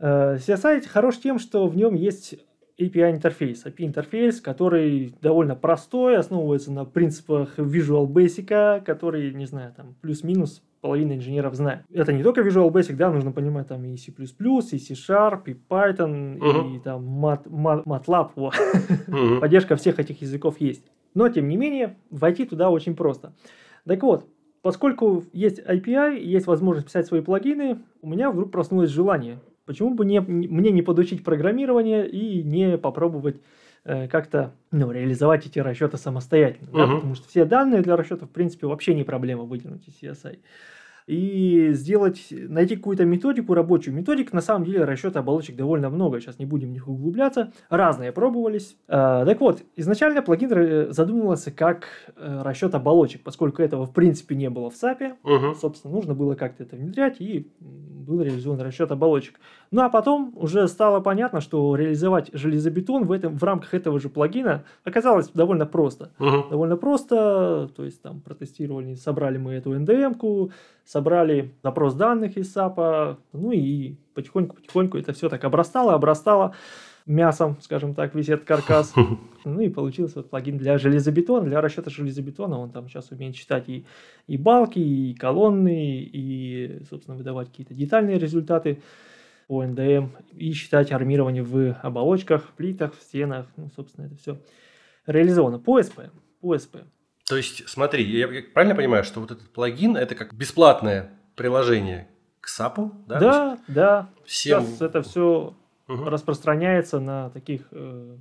Э, 0.00 0.36
CSI 0.36 0.86
хорош 0.86 1.16
тем, 1.16 1.38
что 1.38 1.66
в 1.66 1.74
нем 1.78 1.94
есть 1.94 2.34
API-интерфейс. 2.80 3.64
API-интерфейс, 3.66 4.40
который 4.40 5.14
довольно 5.20 5.54
простой, 5.54 6.16
основывается 6.16 6.72
на 6.72 6.84
принципах 6.84 7.58
Visual 7.58 8.06
Basic, 8.06 8.82
который, 8.84 9.32
не 9.32 9.46
знаю, 9.46 9.72
там 9.76 9.94
плюс-минус 10.00 10.62
половина 10.80 11.12
инженеров 11.14 11.54
знает. 11.54 11.82
Это 11.92 12.12
не 12.12 12.22
только 12.22 12.42
Visual 12.42 12.70
Basic, 12.70 12.94
да, 12.96 13.10
нужно 13.10 13.32
понимать 13.32 13.68
там 13.68 13.84
и 13.84 13.96
C++, 13.96 14.12
и 14.12 14.78
C-Sharp, 14.78 15.42
и 15.46 15.54
Python, 15.68 16.36
Мгм. 16.38 16.74
и 16.76 16.80
там 16.80 17.04
Mat- 17.24 17.46
Mat- 17.46 17.84
MATLAB. 17.84 18.30
во. 18.36 18.52
Мгм. 19.06 19.40
Поддержка 19.40 19.76
всех 19.76 19.98
этих 19.98 20.20
языков 20.20 20.60
есть. 20.60 20.84
Но, 21.14 21.28
тем 21.28 21.48
не 21.48 21.56
менее, 21.56 21.96
войти 22.10 22.44
туда 22.44 22.70
очень 22.70 22.96
просто. 22.96 23.34
Так 23.86 24.02
вот, 24.02 24.26
поскольку 24.62 25.22
есть 25.32 25.60
API, 25.60 26.18
есть 26.18 26.46
возможность 26.48 26.86
писать 26.88 27.06
свои 27.06 27.20
плагины, 27.20 27.78
у 28.02 28.08
меня 28.08 28.30
вдруг 28.30 28.50
проснулось 28.50 28.90
желание. 28.90 29.38
Почему 29.66 29.94
бы 29.94 30.04
не, 30.04 30.20
мне 30.20 30.70
не 30.70 30.82
подучить 30.82 31.24
программирование 31.24 32.08
и 32.08 32.42
не 32.42 32.76
попробовать 32.78 33.40
э, 33.84 34.08
как-то 34.08 34.52
ну, 34.70 34.90
реализовать 34.90 35.46
эти 35.46 35.58
расчеты 35.58 35.96
самостоятельно? 35.96 36.68
да? 36.72 36.86
Мгм. 36.86 36.96
Потому 36.96 37.14
что 37.14 37.28
все 37.28 37.44
данные 37.44 37.82
для 37.82 37.96
расчетов, 37.96 38.28
в 38.28 38.32
принципе, 38.32 38.66
вообще 38.66 38.94
не 38.94 39.04
проблема 39.04 39.44
вытянуть 39.44 39.86
из 39.88 40.02
CSI 40.02 40.38
и 41.06 41.70
сделать, 41.72 42.28
найти 42.30 42.76
какую-то 42.76 43.04
методику 43.04 43.54
рабочую. 43.54 43.94
Методик 43.94 44.32
на 44.32 44.40
самом 44.40 44.64
деле 44.64 44.84
расчета 44.84 45.20
оболочек 45.20 45.56
довольно 45.56 45.90
много, 45.90 46.20
сейчас 46.20 46.38
не 46.38 46.46
будем 46.46 46.68
в 46.68 46.72
них 46.72 46.88
углубляться. 46.88 47.52
Разные 47.68 48.10
пробовались. 48.12 48.76
А, 48.88 49.24
так 49.26 49.40
вот, 49.40 49.62
изначально 49.76 50.22
плагин 50.22 50.50
э, 50.52 50.92
задумывался 50.92 51.50
как 51.50 51.86
э, 52.16 52.42
расчет 52.42 52.74
оболочек, 52.74 53.22
поскольку 53.22 53.62
этого 53.62 53.86
в 53.86 53.92
принципе 53.92 54.34
не 54.34 54.48
было 54.48 54.70
в 54.70 54.74
SAP. 54.74 55.14
Мгм. 55.22 55.54
Собственно, 55.54 55.92
нужно 55.94 56.14
было 56.14 56.34
как-то 56.34 56.62
это 56.62 56.76
внедрять, 56.76 57.20
и 57.20 57.50
был 57.60 58.22
реализован 58.22 58.60
расчет 58.60 58.90
оболочек. 58.90 59.40
Ну 59.70 59.82
а 59.82 59.88
потом 59.88 60.32
уже 60.36 60.68
стало 60.68 61.00
понятно, 61.00 61.40
что 61.40 61.74
реализовать 61.74 62.30
железобетон 62.32 63.04
в, 63.06 63.12
этом, 63.12 63.36
в 63.38 63.42
рамках 63.42 63.74
этого 63.74 63.98
же 63.98 64.08
плагина 64.08 64.64
оказалось 64.84 65.28
довольно 65.30 65.66
просто 65.66 66.12
Мгм. 66.18 66.50
довольно 66.50 66.76
просто, 66.76 67.70
то 67.74 67.84
есть 67.84 68.02
там 68.02 68.20
протестировали, 68.20 68.94
собрали 68.94 69.38
мы 69.38 69.54
эту 69.54 69.74
NDM-ку, 69.74 70.50
собрали 70.84 71.54
запрос 71.62 71.94
данных 71.94 72.36
из 72.36 72.54
SAP, 72.54 73.16
ну 73.32 73.52
и 73.52 73.96
потихоньку-потихоньку 74.14 74.98
это 74.98 75.12
все 75.12 75.28
так 75.28 75.44
обрастало, 75.44 75.94
обрастало 75.94 76.54
мясом, 77.06 77.58
скажем 77.60 77.94
так, 77.94 78.14
весь 78.14 78.28
этот 78.28 78.46
каркас. 78.46 78.94
Ну 79.46 79.60
и 79.60 79.68
получился 79.68 80.20
вот 80.20 80.30
плагин 80.30 80.56
для 80.56 80.78
железобетона, 80.78 81.44
для 81.44 81.60
расчета 81.60 81.90
железобетона. 81.90 82.58
Он 82.58 82.70
там 82.70 82.88
сейчас 82.88 83.10
умеет 83.10 83.34
читать 83.34 83.68
и, 83.68 83.84
и 84.26 84.38
балки, 84.38 84.78
и 84.78 85.12
колонны, 85.12 86.00
и, 86.00 86.80
собственно, 86.88 87.14
выдавать 87.14 87.48
какие-то 87.50 87.74
детальные 87.74 88.18
результаты 88.18 88.80
по 89.46 89.62
NDM, 89.62 90.08
и 90.32 90.50
считать 90.52 90.92
армирование 90.92 91.42
в 91.42 91.76
оболочках, 91.82 92.54
плитах, 92.56 92.96
в 92.96 93.02
стенах. 93.02 93.46
Ну, 93.58 93.68
собственно, 93.76 94.06
это 94.06 94.16
все 94.16 94.38
реализовано 95.06 95.58
по 95.58 95.78
SP. 95.78 96.08
По 96.40 96.54
SP. 96.56 96.88
То 97.28 97.36
есть, 97.36 97.68
смотри, 97.68 98.04
я, 98.04 98.28
правильно 98.52 98.74
понимаю, 98.74 99.04
что 99.04 99.20
вот 99.20 99.30
этот 99.30 99.48
плагин 99.50 99.96
это 99.96 100.14
как 100.14 100.34
бесплатное 100.34 101.10
приложение 101.36 102.08
к 102.40 102.48
SAP, 102.48 102.90
да? 103.06 103.18
Да, 103.18 103.58
да. 103.68 104.10
всем. 104.26 104.62
Сейчас 104.66 104.80
это 104.82 105.02
все 105.02 105.54
Мгм. 105.86 106.08
распространяется 106.08 107.00
на 107.00 107.30
таких, 107.30 107.62
э, 107.70 108.16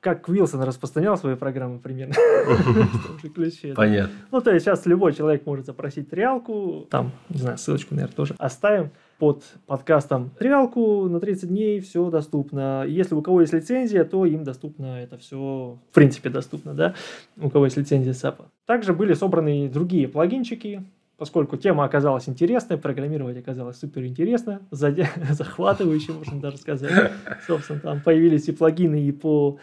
как 0.00 0.28
Уилсон 0.28 0.62
распространял 0.62 1.16
свои 1.18 1.36
программы 1.36 1.78
примерно. 1.78 2.14
В 2.46 3.06
том 3.06 3.18
же 3.18 3.28
ключе, 3.30 3.68
да. 3.68 3.74
Понятно. 3.74 4.14
Ну, 4.30 4.40
то 4.40 4.50
есть 4.52 4.64
сейчас 4.64 4.86
любой 4.86 5.12
человек 5.14 5.44
может 5.46 5.66
запросить 5.66 6.08
триалку, 6.10 6.86
там, 6.90 7.12
не 7.28 7.38
знаю, 7.40 7.58
ссылочку, 7.58 7.94
наверное, 7.94 8.14
тоже 8.14 8.34
оставим 8.38 8.90
под 9.18 9.44
подкастом 9.66 10.30
триалку 10.38 11.08
на 11.08 11.20
30 11.20 11.48
дней, 11.48 11.80
все 11.80 12.08
доступно. 12.10 12.84
Если 12.86 13.14
у 13.14 13.22
кого 13.22 13.40
есть 13.40 13.52
лицензия, 13.52 14.04
то 14.04 14.24
им 14.24 14.44
доступно 14.44 15.02
это 15.02 15.18
все, 15.18 15.78
в 15.90 15.94
принципе, 15.94 16.30
доступно, 16.30 16.74
да, 16.74 16.94
у 17.40 17.50
кого 17.50 17.64
есть 17.64 17.76
лицензия 17.76 18.12
SAP. 18.12 18.36
Также 18.66 18.92
были 18.94 19.14
собраны 19.14 19.68
другие 19.68 20.08
плагинчики, 20.08 20.84
поскольку 21.16 21.56
тема 21.56 21.84
оказалась 21.84 22.28
интересной, 22.28 22.78
программировать 22.78 23.36
оказалось 23.38 23.78
супер 23.78 24.04
интересно, 24.06 24.62
захватывающе, 24.70 26.12
можно 26.12 26.40
даже 26.40 26.58
сказать. 26.58 27.12
Собственно, 27.46 27.80
там 27.80 28.00
появились 28.00 28.48
и 28.48 28.52
плагины 28.52 29.02
и 29.02 29.12
по 29.12 29.58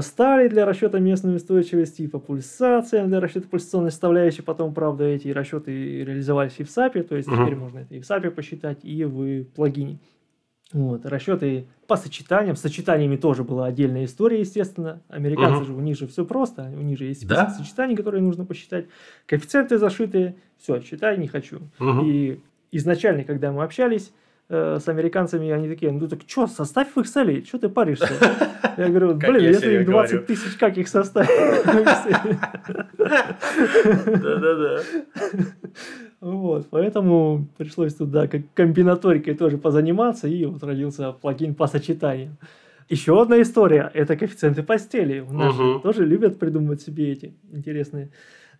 стали 0.00 0.48
для 0.48 0.66
расчета 0.66 0.98
местной 0.98 1.36
устойчивости, 1.36 2.02
и 2.02 2.06
по 2.06 2.18
пульсациям 2.18 3.08
для 3.08 3.20
расчета 3.20 3.48
пульсационной 3.48 3.90
составляющей. 3.90 4.42
Потом, 4.42 4.74
правда, 4.74 5.04
эти 5.04 5.28
расчеты 5.28 6.04
реализовались 6.04 6.54
и 6.58 6.64
в 6.64 6.68
SAP, 6.68 7.02
то 7.04 7.16
есть 7.16 7.28
теперь 7.30 7.56
можно 7.56 7.78
это 7.78 7.94
и 7.94 8.00
в 8.00 8.02
SAP 8.02 8.30
посчитать, 8.32 8.78
и 8.84 9.04
в 9.04 9.44
плагине. 9.44 9.98
Вот, 10.72 11.04
расчеты 11.04 11.66
по 11.86 11.96
сочетаниям. 11.96 12.56
С 12.56 12.60
сочетаниями 12.60 13.16
тоже 13.16 13.44
была 13.44 13.66
отдельная 13.66 14.06
история, 14.06 14.40
естественно. 14.40 15.02
Американцы 15.08 15.58
Мгм. 15.58 15.64
же, 15.66 15.72
у 15.74 15.80
них 15.80 15.98
же 15.98 16.06
все 16.06 16.24
просто. 16.24 16.70
У 16.74 16.80
них 16.82 16.98
же 16.98 17.04
есть 17.04 17.26
Да? 17.26 17.44
список 17.44 17.66
сочетаний, 17.66 17.94
которые 17.94 18.22
нужно 18.22 18.46
посчитать. 18.46 18.86
Коэффициенты 19.26 19.76
зашитые. 19.76 20.36
Все, 20.58 20.80
считай, 20.80 21.18
не 21.18 21.28
хочу. 21.28 21.60
Мгм. 21.78 22.06
И 22.06 22.40
изначально, 22.70 23.24
когда 23.24 23.52
мы 23.52 23.62
общались 23.64 24.12
э, 24.48 24.78
с 24.80 24.88
американцами, 24.88 25.50
они 25.50 25.68
такие, 25.68 25.92
ну 25.92 26.08
так 26.08 26.20
что, 26.26 26.46
составь 26.46 26.88
в 26.94 26.98
Excel, 26.98 27.44
что 27.44 27.58
ты 27.58 27.68
паришься? 27.68 28.08
Я 28.76 28.88
говорю, 28.88 29.14
блин, 29.14 29.42
если 29.42 29.80
их 29.80 29.86
20 29.86 30.12
говорю. 30.12 30.26
тысяч, 30.26 30.56
как 30.56 30.78
их 30.78 30.88
составить? 30.88 31.28
Да-да-да. 34.22 34.80
Вот, 36.20 36.68
поэтому 36.70 37.48
пришлось 37.58 37.94
туда 37.94 38.28
как 38.28 38.42
комбинаторикой 38.54 39.34
тоже 39.34 39.58
позаниматься, 39.58 40.28
и 40.28 40.44
вот 40.44 40.62
родился 40.62 41.12
плагин 41.12 41.54
по 41.54 41.66
сочетаниям. 41.66 42.38
Еще 42.88 43.20
одна 43.20 43.42
история– 43.42 43.90
это 43.94 44.16
коэффициенты 44.16 44.62
постели. 44.62 45.20
У 45.20 45.32
нас 45.32 45.54
тоже 45.82 46.04
любят 46.04 46.38
придумывать 46.38 46.82
себе 46.82 47.12
эти 47.12 47.34
интересные 47.50 48.10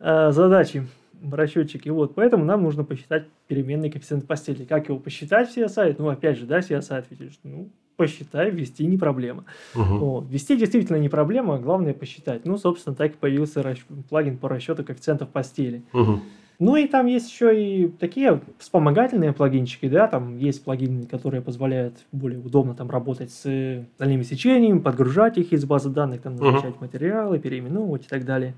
э, 0.01 0.33
задачи 0.33 0.87
расчетчики. 1.31 1.89
Вот, 1.89 2.15
поэтому 2.15 2.45
нам 2.45 2.63
нужно 2.63 2.85
посчитать 2.85 3.27
переменный 3.47 3.91
коэффициент 3.91 4.27
постели. 4.27 4.65
Как 4.65 4.89
его 4.89 4.99
посчитать 4.99 5.51
в 5.51 5.57
CSI? 5.57 5.97
Ну, 5.99 6.09
опять 6.09 6.39
же, 6.39 6.47
да, 6.47 6.61
CSI 6.61 6.99
ответили, 6.99 7.29
что 7.29 7.49
ну, 7.49 7.69
посчитай, 7.97 8.51
ввести 8.51 8.87
не 8.87 8.99
проблема. 8.99 9.45
Мгм. 9.75 9.99
Вот. 9.99 10.31
Ввести 10.31 10.57
действительно 10.57 10.97
не 10.97 11.09
проблема, 11.09 11.59
главное 11.59 11.95
посчитать. 11.95 12.45
Ну, 12.45 12.57
собственно, 12.57 12.97
так 12.97 13.13
и 13.13 13.17
появился 13.17 13.61
расч- 13.61 13.85
плагин 14.09 14.39
по 14.39 14.49
расчету 14.49 14.85
коэффициентов 14.85 15.29
постели. 15.29 15.83
Мгм. 15.93 16.23
Ну 16.59 16.77
и 16.77 16.87
там 16.87 17.07
есть 17.07 17.29
еще 17.29 17.61
и 17.61 17.89
такие 17.89 18.41
вспомогательные 18.59 19.33
плагинчики, 19.33 19.89
да, 19.89 20.07
там 20.07 20.37
есть 20.37 20.63
плагины, 20.63 21.07
которые 21.07 21.43
позволяют 21.43 21.97
более 22.13 22.39
удобно 22.39 22.75
там 22.75 22.89
работать 22.89 23.33
с 23.33 23.43
э, 23.47 23.85
дальними 23.99 24.23
сечениями, 24.23 24.79
подгружать 24.79 25.39
их 25.39 25.53
из 25.53 25.65
базы 25.65 25.91
данных, 25.91 26.23
там 26.23 26.37
назначать 26.37 26.81
материалы, 26.81 27.41
переименовывать 27.41 28.07
и 28.07 28.09
так 28.09 28.25
далее. 28.25 28.55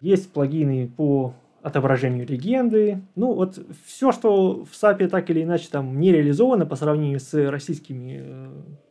Есть 0.00 0.32
плагины 0.32 0.88
по 0.96 1.34
отображению 1.62 2.26
легенды. 2.26 3.00
Ну, 3.14 3.34
вот 3.34 3.58
все, 3.86 4.12
что 4.12 4.64
в 4.64 4.72
SAP 4.72 5.08
так 5.08 5.30
или 5.30 5.42
иначе 5.42 5.68
там 5.70 5.98
не 6.00 6.12
реализовано 6.12 6.66
по 6.66 6.76
сравнению 6.76 7.20
с 7.20 7.32
российскими 7.50 8.20
э, 8.24 8.48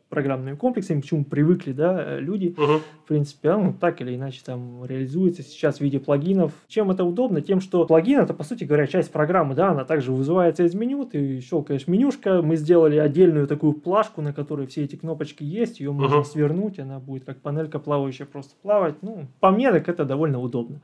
программными 0.08 0.56
комплексами, 0.56 1.00
к 1.00 1.04
чему 1.06 1.24
привыкли, 1.24 1.72
да, 1.72 2.18
люди, 2.18 2.54
Мгм. 2.56 2.80
в 3.04 3.08
принципе, 3.08 3.48
оно 3.50 3.72
так 3.72 4.00
или 4.02 4.14
иначе 4.14 4.42
там 4.44 4.84
реализуется 4.84 5.42
сейчас 5.42 5.78
в 5.78 5.80
виде 5.80 5.98
плагинов. 6.00 6.52
Чем 6.68 6.90
это 6.90 7.04
удобно? 7.04 7.40
Тем, 7.40 7.62
что 7.62 7.86
плагин 7.86 8.20
это, 8.20 8.34
по 8.34 8.44
сути 8.44 8.64
говоря, 8.64 8.86
часть 8.86 9.10
программы, 9.10 9.54
да, 9.54 9.70
она 9.70 9.84
также 9.86 10.12
вызывается 10.12 10.64
из 10.64 10.74
меню, 10.74 11.06
ты 11.06 11.40
щелкаешь 11.40 11.86
менюшка, 11.88 12.42
мы 12.42 12.56
сделали 12.56 12.96
отдельную 12.98 13.46
такую 13.46 13.72
плашку, 13.72 14.20
на 14.20 14.34
которой 14.34 14.66
все 14.66 14.84
эти 14.84 14.96
кнопочки 14.96 15.44
есть, 15.44 15.80
ее 15.80 15.92
можно 15.92 16.22
свернуть, 16.24 16.78
она 16.78 16.98
будет 17.00 17.24
как 17.24 17.38
панелька 17.40 17.78
плавающая 17.78 18.26
просто 18.26 18.54
плавать. 18.60 18.96
Ну, 19.02 19.28
по 19.40 19.50
мне, 19.50 19.70
так 19.72 19.88
это 19.88 20.04
довольно 20.04 20.40
удобно. 20.40 20.82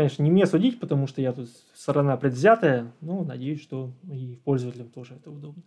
Конечно, 0.00 0.22
не 0.22 0.30
мне 0.30 0.46
судить, 0.46 0.80
потому 0.80 1.06
что 1.06 1.20
я 1.20 1.30
тут 1.30 1.50
сторона 1.74 2.16
предвзятая, 2.16 2.90
но 3.02 3.22
надеюсь, 3.22 3.60
что 3.60 3.92
и 4.10 4.40
пользователям 4.46 4.88
тоже 4.88 5.16
это 5.16 5.30
удобно. 5.30 5.62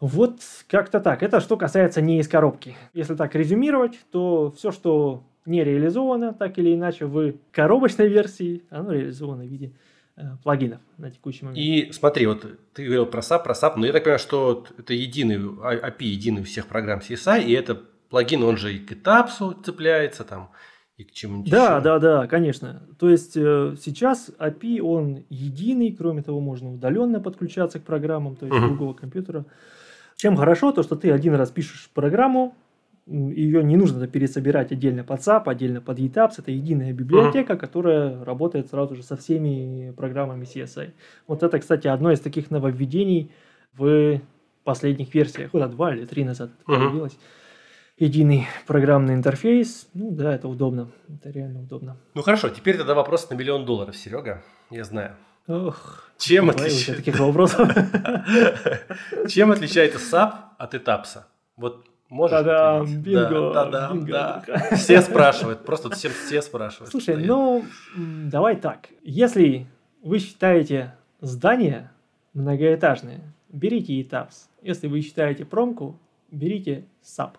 Вот 0.00 0.40
как-то 0.66 0.98
так. 0.98 1.22
Это 1.22 1.38
что 1.38 1.56
касается 1.56 2.00
не 2.00 2.18
из 2.18 2.26
коробки. 2.26 2.74
Если 2.92 3.14
так 3.14 3.36
резюмировать, 3.36 4.00
то 4.10 4.50
все, 4.56 4.72
что 4.72 5.22
не 5.44 5.62
реализовано 5.62 6.34
так 6.34 6.58
или 6.58 6.74
иначе 6.74 7.06
в 7.06 7.34
коробочной 7.52 8.08
версии, 8.08 8.64
оно 8.68 8.90
реализовано 8.90 9.44
в 9.44 9.46
виде 9.46 9.76
э, 10.16 10.22
плагинов 10.42 10.80
на 10.98 11.12
текущий 11.12 11.44
момент. 11.44 11.64
И 11.64 11.92
смотри, 11.92 12.26
вот 12.26 12.44
ты 12.72 12.84
говорил 12.84 13.06
про 13.06 13.20
SAP, 13.20 13.44
про 13.44 13.54
SAP, 13.54 13.74
но 13.76 13.86
я 13.86 13.92
так 13.92 14.02
понимаю, 14.02 14.18
что 14.18 14.66
это 14.76 14.92
единый 14.92 15.36
API, 15.36 16.04
единый 16.04 16.40
у 16.40 16.44
всех 16.44 16.66
программ 16.66 16.98
CSI, 16.98 17.44
и 17.44 17.52
это 17.52 17.80
плагин, 18.10 18.42
он 18.42 18.56
же 18.56 18.74
и 18.74 18.80
к 18.80 18.90
этапсу 18.90 19.52
цепляется 19.52 20.24
там, 20.24 20.50
и 20.96 21.04
к 21.04 21.12
чему-нибудь 21.12 21.50
Да, 21.50 21.76
еще. 21.76 21.84
да, 21.84 21.98
да, 21.98 22.26
конечно. 22.26 22.82
То 22.98 23.10
есть 23.10 23.36
э, 23.36 23.74
сейчас 23.78 24.30
API, 24.38 24.80
он 24.80 25.24
единый, 25.28 25.92
кроме 25.92 26.22
того, 26.22 26.40
можно 26.40 26.72
удаленно 26.72 27.20
подключаться 27.20 27.78
к 27.78 27.82
программам, 27.82 28.36
то 28.36 28.46
есть 28.46 28.56
uh-huh. 28.56 28.66
другого 28.68 28.94
компьютера. 28.94 29.44
Чем 30.16 30.36
хорошо, 30.36 30.72
то 30.72 30.82
что 30.82 30.96
ты 30.96 31.10
один 31.10 31.34
раз 31.34 31.50
пишешь 31.50 31.90
программу, 31.92 32.54
ее 33.06 33.62
не 33.62 33.76
нужно 33.76 34.06
пересобирать 34.08 34.72
отдельно 34.72 35.04
под 35.04 35.20
SAP, 35.20 35.42
отдельно 35.44 35.82
под 35.82 35.98
ETAPS. 35.98 36.36
Это 36.38 36.50
единая 36.50 36.94
библиотека, 36.94 37.52
uh-huh. 37.52 37.58
которая 37.58 38.24
работает 38.24 38.68
сразу 38.68 38.96
же 38.96 39.02
со 39.02 39.16
всеми 39.16 39.92
программами 39.94 40.44
CSI. 40.44 40.92
Вот 41.26 41.42
это, 41.42 41.58
кстати, 41.58 41.88
одно 41.88 42.10
из 42.10 42.20
таких 42.20 42.50
нововведений 42.50 43.30
в 43.74 44.22
последних 44.64 45.14
версиях. 45.14 45.50
Куда 45.50 45.68
два 45.68 45.94
или 45.94 46.06
три 46.06 46.24
назад 46.24 46.52
это 46.58 46.72
uh-huh. 46.72 46.84
появилось. 46.86 47.18
Единый 47.98 48.46
программный 48.66 49.14
интерфейс. 49.14 49.88
Ну 49.94 50.10
да, 50.10 50.34
это 50.34 50.48
удобно. 50.48 50.90
Это 51.08 51.30
реально 51.30 51.60
удобно. 51.60 51.96
Ну 52.14 52.22
хорошо, 52.22 52.50
теперь 52.50 52.76
тогда 52.76 52.94
вопрос 52.94 53.30
на 53.30 53.34
миллион 53.34 53.64
долларов, 53.64 53.96
Серега. 53.96 54.42
Я 54.70 54.84
знаю. 54.84 55.16
Ох, 55.48 56.10
Чем 56.18 56.50
отличается 56.50 56.96
таких 56.96 57.18
вопросов? 57.18 57.70
Чем 59.28 59.52
отличается 59.52 59.98
SAP 59.98 60.32
от 60.58 60.74
Этапса? 60.74 61.26
Вот 61.56 61.86
Можешь 62.08 62.36
Та-дам, 62.38 63.02
бинго, 63.02 63.52
да, 63.52 63.64
да, 63.70 63.92
бинго. 63.92 64.12
да. 64.46 64.76
Все 64.76 65.00
спрашивают, 65.00 65.64
просто 65.64 65.90
всем 65.90 66.12
все 66.12 66.40
спрашивают. 66.40 66.90
Слушай, 66.90 67.16
ну, 67.16 67.64
давай 67.96 68.56
так. 68.56 68.90
Если 69.02 69.66
вы 70.02 70.20
считаете 70.20 70.94
здание 71.20 71.90
многоэтажное, 72.34 73.22
берите 73.48 74.00
этапс. 74.00 74.48
Если 74.62 74.86
вы 74.86 75.00
считаете 75.00 75.44
промку, 75.44 75.98
берите 76.30 76.84
SAP. 77.02 77.32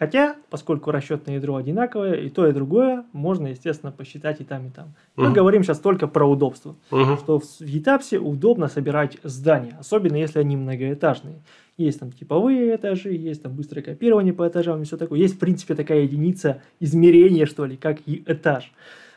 Хотя, 0.00 0.36
поскольку 0.48 0.92
расчетное 0.92 1.34
ядро 1.34 1.56
одинаковое, 1.56 2.14
и 2.14 2.30
то, 2.30 2.46
и 2.46 2.52
другое 2.52 3.04
можно, 3.12 3.48
естественно, 3.48 3.92
посчитать 3.92 4.40
и 4.40 4.44
там, 4.44 4.68
и 4.68 4.70
там. 4.70 4.94
Мы 5.14 5.26
uh-huh. 5.26 5.34
говорим 5.34 5.62
сейчас 5.62 5.78
только 5.78 6.08
про 6.08 6.24
удобство. 6.24 6.74
Uh-huh. 6.90 7.18
Что 7.18 7.38
в 7.38 7.60
Етапсе 7.60 8.18
удобно 8.18 8.68
собирать 8.68 9.18
здания, 9.24 9.76
особенно 9.78 10.16
если 10.16 10.38
они 10.38 10.56
многоэтажные. 10.56 11.42
Есть 11.76 12.00
там 12.00 12.12
типовые 12.12 12.76
этажи, 12.76 13.12
есть 13.12 13.42
там 13.42 13.52
быстрое 13.52 13.84
копирование 13.84 14.32
по 14.32 14.48
этажам 14.48 14.80
и 14.80 14.86
все 14.86 14.96
такое. 14.96 15.18
Есть, 15.18 15.34
в 15.34 15.38
принципе, 15.38 15.74
такая 15.74 16.00
единица 16.00 16.62
измерения, 16.80 17.44
что 17.44 17.66
ли, 17.66 17.76
как 17.76 17.98
и 18.06 18.24
этаж. 18.26 18.72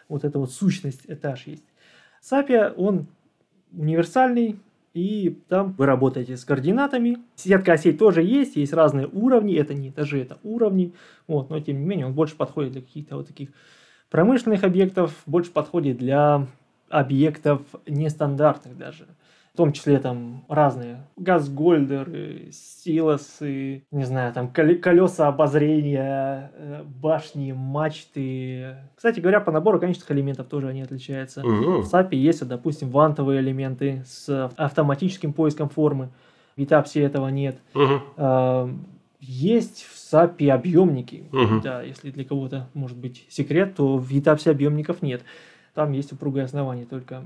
Вот 0.09 0.25
эта 0.25 0.37
вот 0.37 0.51
сущность 0.51 1.03
этаж 1.07 1.47
есть. 1.47 1.63
Сапия, 2.19 2.73
он 2.75 3.07
универсальный, 3.71 4.59
и 4.93 5.41
там 5.49 5.73
вы 5.73 5.85
работаете 5.85 6.37
с 6.37 6.45
координатами. 6.45 7.17
Сетка 7.35 7.73
осей 7.73 7.93
тоже 7.93 8.21
есть, 8.21 8.55
есть 8.55 8.73
разные 8.73 9.07
уровни, 9.07 9.55
это 9.55 9.73
не 9.73 9.89
этажи, 9.89 10.21
это 10.21 10.37
уровни, 10.43 10.93
вот, 11.27 11.49
но 11.49 11.59
тем 11.59 11.79
не 11.79 11.85
менее 11.85 12.05
он 12.05 12.13
больше 12.13 12.35
подходит 12.35 12.73
для 12.73 12.81
каких-то 12.81 13.17
вот 13.17 13.27
таких 13.27 13.49
промышленных 14.09 14.63
объектов, 14.63 15.23
больше 15.25 15.51
подходит 15.51 15.97
для 15.97 16.47
объектов 16.89 17.61
нестандартных 17.87 18.77
даже 18.77 19.07
в 19.53 19.57
том 19.57 19.71
числе 19.71 19.99
там 19.99 20.45
разные 20.47 21.05
газгольдеры, 21.15 22.49
силосы, 22.51 23.85
не 23.91 24.03
знаю, 24.03 24.33
там 24.33 24.51
колеса 24.51 25.27
обозрения, 25.27 26.51
э, 26.55 26.83
башни, 26.83 27.51
мачты. 27.51 28.77
Кстати 28.95 29.19
говоря, 29.19 29.41
по 29.41 29.51
набору 29.51 29.79
конечных 29.79 30.09
элементов 30.11 30.47
тоже 30.47 30.69
они 30.69 30.81
отличаются. 30.81 31.41
Угу. 31.41 31.83
В 31.83 31.93
SAP 31.93 32.15
есть, 32.15 32.47
допустим, 32.47 32.89
вантовые 32.89 33.41
элементы 33.41 34.03
с 34.07 34.51
автоматическим 34.57 35.33
поиском 35.33 35.69
формы. 35.69 36.09
В 36.55 36.59
Etapse 36.59 37.05
этого 37.05 37.27
нет. 37.27 37.59
Угу. 37.75 38.71
Есть 39.19 39.83
в 39.83 39.95
SAP 39.95 40.49
объемники. 40.49 41.25
Угу. 41.31 41.61
Да, 41.63 41.83
если 41.83 42.09
для 42.09 42.25
кого-то 42.25 42.69
может 42.73 42.97
быть 42.97 43.27
секрет, 43.29 43.75
то 43.75 43.97
в 43.97 44.09
Etapse 44.11 44.49
объемников 44.49 45.03
нет. 45.03 45.21
Там 45.75 45.91
есть 45.91 46.11
упругое 46.11 46.45
основание 46.45 46.85
только 46.85 47.23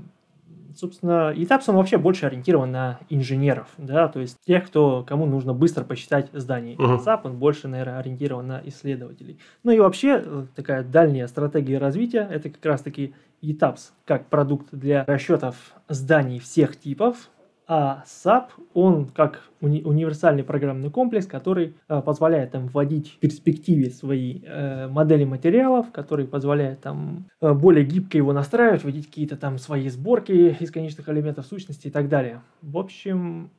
собственно, 0.78 1.32
ETAPS, 1.34 1.64
он 1.68 1.76
вообще 1.76 1.98
больше 1.98 2.26
ориентирован 2.26 2.70
на 2.70 3.00
инженеров, 3.08 3.68
да, 3.78 4.08
то 4.08 4.20
есть 4.20 4.38
тех, 4.46 4.66
кто, 4.66 5.04
кому 5.06 5.26
нужно 5.26 5.52
быстро 5.52 5.84
посчитать 5.84 6.30
здание. 6.32 6.76
Uh-huh. 6.76 7.04
SAP, 7.04 7.22
он 7.24 7.38
больше, 7.38 7.66
наверное, 7.68 7.98
ориентирован 7.98 8.46
на 8.46 8.62
исследователей. 8.64 9.38
Ну 9.64 9.72
и 9.72 9.78
вообще, 9.80 10.22
э, 10.24 10.46
такая 10.54 10.84
дальняя 10.84 11.26
стратегия 11.26 11.78
развития, 11.78 12.28
это 12.30 12.48
как 12.50 12.64
раз-таки 12.64 13.14
ETAPS, 13.42 13.90
как 14.04 14.26
продукт 14.26 14.68
для 14.72 15.04
расчетов 15.06 15.56
зданий 15.88 16.38
всех 16.38 16.78
типов, 16.78 17.28
а 17.68 18.02
SAP, 18.06 18.46
он 18.72 19.06
как 19.06 19.42
уни- 19.60 19.82
универсальный 19.84 20.42
программный 20.42 20.90
комплекс, 20.90 21.26
который 21.26 21.74
э, 21.88 22.00
позволяет 22.00 22.52
там 22.52 22.68
вводить 22.68 23.12
в 23.12 23.18
перспективе 23.18 23.90
свои 23.90 24.40
э, 24.42 24.88
модели 24.88 25.24
материалов, 25.24 25.92
который 25.92 26.26
позволяет 26.26 26.80
там 26.80 27.26
э, 27.42 27.52
более 27.52 27.84
гибко 27.84 28.16
его 28.16 28.32
настраивать, 28.32 28.84
вводить 28.84 29.06
какие-то 29.06 29.36
там 29.36 29.58
свои 29.58 29.90
сборки 29.90 30.56
из 30.58 30.70
конечных 30.70 31.10
элементов 31.10 31.44
сущности 31.44 31.88
и 31.88 31.90
так 31.90 32.08
далее. 32.08 32.40
В 32.62 32.78
общем, 32.78 33.50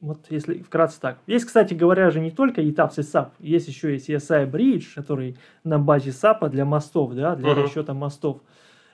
вот 0.00 0.26
если 0.30 0.58
вкратце 0.58 1.00
так. 1.00 1.18
Есть, 1.26 1.46
кстати 1.46 1.74
говоря, 1.74 2.10
же 2.10 2.20
не 2.20 2.30
только 2.30 2.60
ETAPS 2.60 2.94
и 2.98 3.00
SAP, 3.00 3.30
есть 3.40 3.66
еще 3.66 3.96
и 3.96 3.98
CSI 3.98 4.48
Bridge, 4.48 4.84
который 4.94 5.36
на 5.64 5.80
базе 5.80 6.10
SAP 6.10 6.48
для 6.50 6.64
мостов, 6.64 7.14
да, 7.14 7.34
для 7.34 7.50
uh-huh. 7.50 7.64
расчета 7.64 7.94
мостов. 7.94 8.42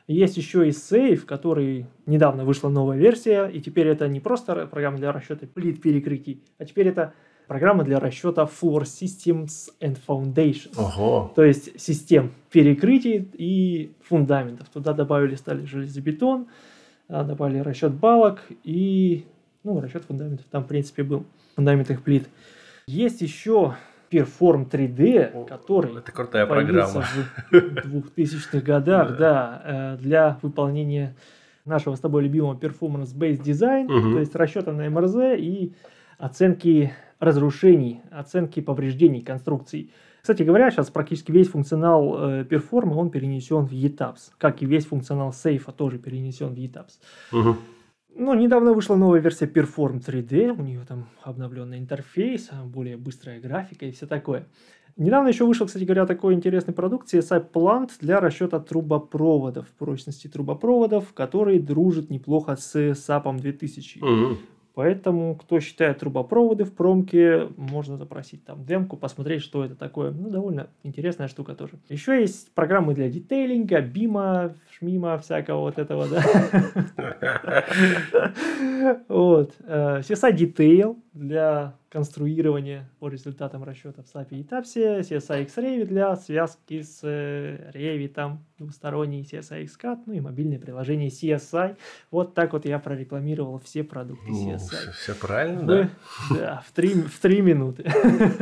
Есть 0.06 0.36
еще 0.36 0.66
и 0.66 0.70
Safe, 0.70 1.20
который 1.20 1.86
недавно 2.06 2.44
вышла 2.44 2.68
новая 2.68 2.98
версия, 2.98 3.46
и 3.46 3.60
теперь 3.60 3.88
это 3.88 4.08
не 4.08 4.20
просто 4.20 4.66
программа 4.66 4.98
для 4.98 5.12
расчета 5.12 5.46
плит 5.46 5.80
перекрытий, 5.80 6.42
а 6.58 6.64
теперь 6.64 6.88
это 6.88 7.14
программа 7.46 7.84
для 7.84 8.00
расчета 8.00 8.42
Floor 8.42 8.82
Systems 8.82 9.70
and 9.80 9.98
Foundations. 10.06 10.74
Ого. 10.76 11.32
То 11.36 11.44
есть 11.44 11.80
систем 11.80 12.32
перекрытий 12.50 13.28
и 13.34 13.92
фундаментов. 14.02 14.68
Туда 14.70 14.92
добавили 14.92 15.34
стали 15.34 15.64
железобетон, 15.64 16.48
а, 17.08 17.24
добавили 17.24 17.58
расчет 17.58 17.92
балок 17.92 18.42
и 18.64 19.24
ну, 19.64 19.80
расчет 19.80 20.04
фундаментов 20.04 20.46
там, 20.50 20.64
в 20.64 20.66
принципе, 20.66 21.02
был. 21.02 21.24
Фундаментных 21.54 22.02
плит. 22.02 22.28
Есть 22.86 23.20
еще 23.20 23.76
Perform 24.12 24.68
3D, 24.68 25.46
который 25.46 25.96
это 25.98 26.12
крутая 26.12 26.46
программа. 26.46 27.02
в 27.50 27.52
2000-х 28.16 28.60
годах, 28.60 29.16
да, 29.16 29.62
э, 29.64 30.02
для 30.02 30.38
выполнения 30.42 31.16
нашего 31.64 31.94
с 31.94 32.00
тобой 32.00 32.24
любимого 32.24 32.54
performance-based 32.54 33.42
design, 33.42 33.86
то 33.86 34.18
есть 34.18 34.34
расчета 34.34 34.72
на 34.72 34.88
МРЗ 34.88 35.16
и 35.38 35.74
оценки 36.18 36.92
разрушений, 37.18 38.00
оценки 38.10 38.60
повреждений 38.60 39.22
конструкций. 39.22 39.92
Кстати 40.20 40.44
говоря, 40.44 40.70
сейчас 40.70 40.90
практически 40.90 41.32
весь 41.32 41.48
функционал 41.48 42.14
э, 42.16 42.44
Perform, 42.44 42.94
он 42.94 43.10
перенесен 43.10 43.64
в 43.64 43.72
ETAPS, 43.72 44.32
как 44.38 44.62
и 44.62 44.66
весь 44.66 44.86
функционал 44.86 45.30
Safe 45.30 45.72
тоже 45.72 45.98
перенесен 45.98 46.54
в 46.54 46.58
ETAPS. 46.58 47.00
Угу. 47.32 47.56
Ну, 48.14 48.34
недавно 48.34 48.72
вышла 48.72 48.96
новая 48.96 49.20
версия 49.20 49.46
Perform 49.46 50.04
3D, 50.04 50.52
у 50.52 50.62
нее 50.62 50.84
там 50.86 51.08
обновленный 51.22 51.78
интерфейс, 51.78 52.50
более 52.64 52.96
быстрая 52.96 53.40
графика 53.40 53.86
и 53.86 53.92
все 53.92 54.06
такое. 54.06 54.46
Недавно 54.96 55.28
еще 55.28 55.46
вышел, 55.46 55.66
кстати 55.66 55.84
говоря, 55.84 56.04
такой 56.04 56.34
интересный 56.34 56.74
продукт 56.74 57.12
CSI 57.12 57.50
Plant 57.50 57.92
для 58.00 58.20
расчета 58.20 58.60
трубопроводов, 58.60 59.66
прочности 59.78 60.28
трубопроводов, 60.28 61.14
который 61.14 61.58
дружит 61.58 62.10
неплохо 62.10 62.56
с 62.56 62.76
SAP 62.76 63.40
2000. 63.40 63.98
Угу. 64.00 64.38
Поэтому, 64.74 65.34
кто 65.34 65.60
считает 65.60 65.98
трубопроводы 65.98 66.64
в 66.64 66.72
промке, 66.72 67.48
можно 67.56 67.98
запросить 67.98 68.44
там 68.44 68.64
демку, 68.64 68.96
посмотреть, 68.96 69.42
что 69.42 69.64
это 69.64 69.74
такое. 69.76 70.12
Ну, 70.12 70.30
довольно 70.30 70.68
интересная 70.82 71.28
штука 71.28 71.54
тоже. 71.54 71.74
Еще 71.90 72.20
есть 72.20 72.54
программы 72.54 72.94
для 72.94 73.10
детейлинга, 73.10 73.82
бима, 73.82 74.54
шмима, 74.70 75.18
всякого 75.18 75.60
вот 75.60 75.78
этого, 75.78 76.06
да. 76.08 76.22
Вот. 79.08 79.54
Э, 79.60 80.00
CSI 80.00 80.34
Detail 80.34 80.96
для 81.14 81.74
конструирования 81.90 82.88
по 82.98 83.08
результатам 83.08 83.64
расчетов 83.64 84.06
SAP 84.12 84.28
и 84.30 84.42
TAPSE, 84.42 85.00
CSI 85.00 85.42
X-Ray 85.42 85.84
для 85.84 86.16
связки 86.16 86.80
с 86.80 87.00
э, 87.02 87.70
Revit, 87.74 88.38
двусторонний 88.58 89.22
CSI 89.22 89.64
XCAD, 89.64 90.04
ну 90.06 90.14
и 90.14 90.20
мобильное 90.20 90.58
приложение 90.58 91.10
CSI. 91.10 91.76
Вот 92.10 92.34
так 92.34 92.54
вот 92.54 92.64
я 92.64 92.78
прорекламировал 92.78 93.58
все 93.58 93.84
продукты 93.84 94.30
CSI. 94.30 94.86
Ну, 94.86 94.92
все 94.92 95.14
правильно, 95.14 95.62
да? 95.66 95.90
Да, 96.30 96.64
в 96.66 96.72
три, 96.72 96.94
в 96.94 97.18
три 97.20 97.42
минуты. 97.42 97.84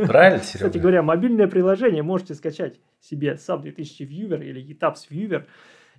Правильно, 0.07 0.43
Серега? 0.43 0.68
Кстати 0.68 0.79
говоря, 0.79 1.03
мобильное 1.03 1.49
приложение 1.49 2.05
можете 2.05 2.35
скачать 2.35 2.79
себе 3.01 3.35
SAP 3.35 3.62
2000 3.62 4.03
Viewer 4.05 4.45
или 4.45 4.64
ETAPS 4.64 5.09
Viewer 5.11 5.45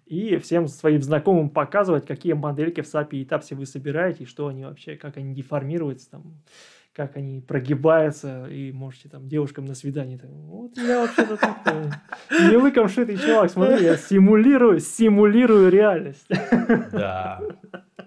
и 0.06 0.38
всем 0.38 0.68
своим 0.68 1.02
знакомым 1.02 1.50
показывать, 1.50 2.06
какие 2.06 2.34
модельки 2.34 2.82
в 2.82 2.86
SAP 2.86 3.10
и 3.12 3.26
TAPS 3.26 3.56
вы 3.56 3.66
собираете, 3.66 4.26
что 4.26 4.48
они 4.48 4.66
вообще, 4.66 4.96
как 4.96 5.18
они 5.18 5.34
деформируются, 5.34 6.12
там, 6.12 6.42
как 6.94 7.16
они 7.16 7.40
прогибаются, 7.40 8.48
и 8.48 8.72
можете 8.72 9.08
там 9.08 9.28
девушкам 9.28 9.66
на 9.66 9.76
свидание. 9.76 10.18
Там, 10.18 10.32
вот 10.32 10.78
я 10.78 11.02
вообще-то 11.02 11.38
так 11.38 11.66
не 12.30 12.58
лыком 12.58 12.90
шитый 12.90 13.18
чувак, 13.18 13.50
смотри, 13.50 13.86
я 13.86 13.96
симулирую, 13.96 14.80
симулирую 14.80 15.70
реальность. 15.70 16.28
Да. 16.92 17.40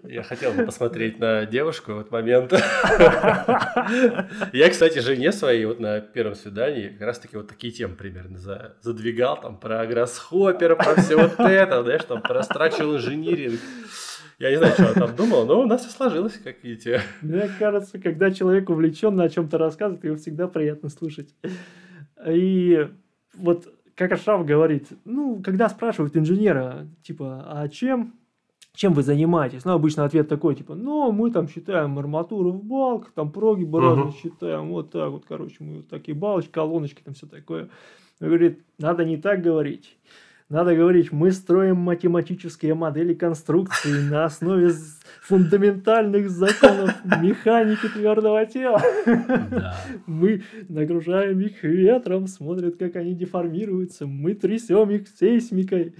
Я 0.06 0.22
хотел 0.22 0.52
бы 0.52 0.66
посмотреть 0.66 1.18
на 1.18 1.46
девушку 1.46 1.94
в 1.94 2.00
этот 2.00 2.12
момент. 2.12 2.52
Я, 4.52 4.70
кстати, 4.70 4.98
жене 4.98 5.32
своей 5.32 5.64
вот 5.64 5.80
на 5.80 6.00
первом 6.00 6.34
свидании 6.34 6.88
как 6.88 7.00
раз 7.00 7.18
таки 7.18 7.36
вот 7.36 7.48
такие 7.48 7.72
темы 7.72 7.94
примерно 7.94 8.38
задвигал, 8.80 9.40
там 9.40 9.58
про 9.58 9.86
гроссхоппер, 9.86 10.76
про 10.76 11.00
все 11.00 11.16
вот 11.16 11.40
это, 11.40 11.82
знаешь, 11.82 12.04
там 12.04 12.20
про 12.20 12.40
structural 12.40 12.98
engineering. 12.98 13.58
Я 14.38 14.50
не 14.50 14.56
знаю, 14.56 14.74
что 14.74 14.88
он 14.88 14.94
там 14.94 15.16
думал, 15.16 15.46
но 15.46 15.60
у 15.60 15.66
нас 15.66 15.82
все 15.82 15.90
сложилось, 15.90 16.38
как 16.42 16.62
видите. 16.62 17.00
Мне 17.22 17.48
кажется, 17.58 17.98
когда 17.98 18.30
человек 18.30 18.68
увлечен 18.68 19.16
на 19.16 19.30
чем-то 19.30 19.56
рассказывает, 19.58 20.04
его 20.04 20.16
всегда 20.16 20.48
приятно 20.48 20.90
слушать. 20.90 21.34
И 22.26 22.88
вот 23.34 23.68
как 23.94 24.12
Ашраф 24.12 24.44
говорит, 24.44 24.88
ну, 25.04 25.40
когда 25.42 25.68
спрашивают 25.68 26.16
инженера, 26.16 26.88
типа, 27.02 27.46
а 27.48 27.68
чем 27.68 28.14
чем 28.74 28.92
вы 28.92 29.02
занимаетесь? 29.02 29.64
Ну, 29.64 29.72
обычно 29.72 30.04
ответ 30.04 30.28
такой, 30.28 30.56
типа, 30.56 30.74
ну, 30.74 31.12
мы 31.12 31.30
там 31.30 31.48
считаем 31.48 31.98
арматуру 31.98 32.50
в 32.50 32.64
балк, 32.64 33.12
там 33.14 33.30
прогибы 33.30 33.78
uh-huh. 33.78 33.82
разные 33.82 34.12
считаем, 34.12 34.70
вот 34.70 34.90
так 34.90 35.10
вот, 35.10 35.24
короче, 35.26 35.56
мы 35.60 35.76
вот 35.76 35.88
такие 35.88 36.16
балочки, 36.16 36.50
колоночки, 36.50 37.00
там 37.02 37.14
все 37.14 37.26
такое. 37.26 37.68
Он 38.20 38.28
говорит, 38.28 38.64
надо 38.78 39.04
не 39.04 39.16
так 39.16 39.42
говорить. 39.42 39.96
Надо 40.50 40.76
говорить, 40.76 41.10
мы 41.10 41.32
строим 41.32 41.76
математические 41.76 42.74
модели 42.74 43.14
конструкции 43.14 44.10
на 44.10 44.26
основе 44.26 44.72
фундаментальных 45.22 46.28
законов 46.28 46.94
механики 47.22 47.88
твердого 47.88 48.44
тела. 48.44 48.82
Да. 49.06 49.74
Мы 50.06 50.42
нагружаем 50.68 51.40
их 51.40 51.62
ветром, 51.62 52.26
смотрят, 52.26 52.76
как 52.76 52.96
они 52.96 53.14
деформируются, 53.14 54.06
мы 54.06 54.34
трясем 54.34 54.90
их 54.90 55.08
сейсмикой. 55.08 55.94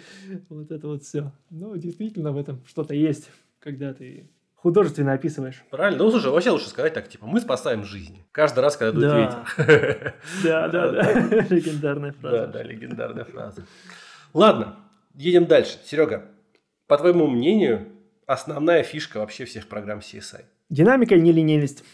Вот 0.51 0.71
это 0.71 0.89
вот 0.89 1.05
все. 1.05 1.33
Ну, 1.49 1.75
действительно, 1.77 2.33
в 2.33 2.37
этом 2.37 2.63
что-то 2.67 2.95
есть, 2.95 3.31
когда 3.61 3.95
ты 3.95 4.29
художественно 4.57 5.15
описываешь. 5.15 5.65
Правильно. 5.71 6.05
Ну, 6.05 6.11
слушай, 6.11 6.31
вообще 6.31 6.51
лучше 6.51 6.69
сказать 6.69 6.93
так, 6.93 7.09
типа, 7.09 7.27
мы 7.27 7.41
спасаем 7.41 7.85
жизни. 7.85 8.27
Каждый 8.31 8.61
раз, 8.61 8.77
когда 8.77 8.93
дует 8.93 9.11
да. 9.11 9.21
ветер. 9.21 10.15
Да, 10.43 10.69
да, 10.69 10.91
да. 10.91 11.47
Легендарная 11.49 12.13
фраза. 12.13 12.37
Да, 12.37 12.47
да, 12.47 12.63
легендарная 12.63 13.25
фраза. 13.25 13.65
Ладно, 14.35 14.75
едем 15.15 15.47
дальше. 15.47 15.79
Серега, 15.85 16.25
по 16.89 16.99
твоему 16.99 17.29
мнению, 17.29 17.87
основная 18.27 18.83
фишка 18.83 19.19
вообще 19.19 19.45
всех 19.45 19.69
программ 19.69 20.01
CSI? 20.01 20.43
Динамика 20.69 21.15
и 21.15 21.21
нелинейность. 21.21 21.85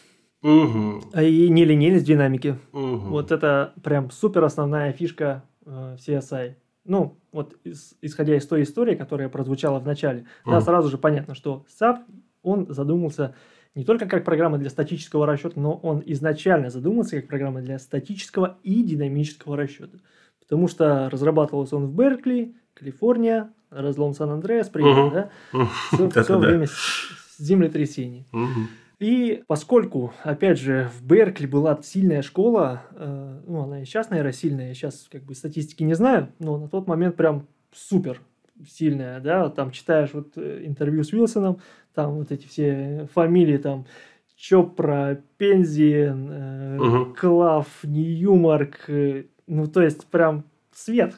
Угу. 0.43 1.20
И 1.20 1.51
нелинейность 1.51 2.07
динамики. 2.07 2.59
Угу. 2.72 2.97
Вот 3.11 3.30
это 3.30 3.74
прям 3.84 4.11
супер 4.11 4.43
основная 4.43 4.93
фишка 4.93 5.45
э, 5.66 5.97
CSI. 5.99 6.55
Ну, 6.86 7.18
вот 7.30 7.59
из, 7.62 7.95
исходя 8.01 8.34
из 8.34 8.47
той 8.47 8.62
истории, 8.62 8.95
которая 8.95 9.28
прозвучала 9.28 9.78
в 9.78 9.86
начале, 9.86 10.24
угу. 10.47 10.53
да, 10.53 10.62
сразу 10.62 10.88
же 10.88 10.97
понятно, 10.97 11.34
что 11.34 11.66
SAP, 11.78 11.99
он 12.43 12.72
задумался 12.72 13.34
не 13.74 13.84
только 13.84 14.07
как 14.07 14.24
программа 14.24 14.57
для 14.57 14.70
статического 14.70 15.26
расчета, 15.26 15.61
но 15.61 15.74
он 15.74 16.03
изначально 16.07 16.70
задумался 16.70 17.20
как 17.20 17.28
программа 17.28 17.61
для 17.61 17.78
статического 17.78 18.59
и 18.62 18.82
динамического 18.82 19.59
расчета 19.59 19.99
потому 20.51 20.67
что 20.67 21.09
разрабатывался 21.11 21.77
он 21.77 21.87
в 21.87 21.95
Беркли, 21.95 22.57
Калифорния, 22.75 23.53
разлом 23.71 24.15
Сан-Андреас, 24.15 24.69
привет, 24.69 24.99
угу. 24.99 25.11
да? 25.11 25.31
Все, 25.93 26.23
все 26.25 26.39
время 26.41 26.67
землетрясений. 27.39 28.27
И 28.99 29.45
поскольку, 29.47 30.13
опять 30.25 30.59
же, 30.59 30.91
в 30.99 31.07
Беркли 31.07 31.47
была 31.47 31.79
сильная 31.83 32.23
школа, 32.23 32.83
э, 32.97 33.41
ну, 33.47 33.63
она 33.63 33.81
и 33.81 33.85
сейчас, 33.85 34.11
наверное, 34.11 34.33
сильная, 34.33 34.75
сейчас 34.75 35.09
как 35.11 35.23
бы 35.23 35.35
статистики 35.37 35.85
не 35.85 35.95
знаю, 35.95 36.33
но 36.41 36.59
на 36.59 36.69
тот 36.69 36.89
момент 36.89 37.17
прям 37.17 37.47
супер 37.73 38.21
сильная, 38.69 39.21
да, 39.21 39.49
там 39.51 39.71
читаешь 39.71 40.11
вот 40.13 40.33
э, 40.37 40.65
интервью 40.67 41.05
с 41.05 41.13
Уилсоном, 41.13 41.61
там 41.95 42.17
вот 42.17 42.33
эти 42.33 42.47
все 42.47 43.09
фамилии, 43.15 43.57
там, 43.57 43.87
Чопра, 44.37 45.23
Пензиен, 45.39 46.29
э, 46.31 46.79
угу. 46.79 47.15
Клав, 47.15 47.69
Ньюмарк, 47.85 48.81
э, 48.89 49.25
ну, 49.51 49.67
то 49.67 49.83
есть, 49.83 50.07
прям 50.07 50.45
свет. 50.73 51.15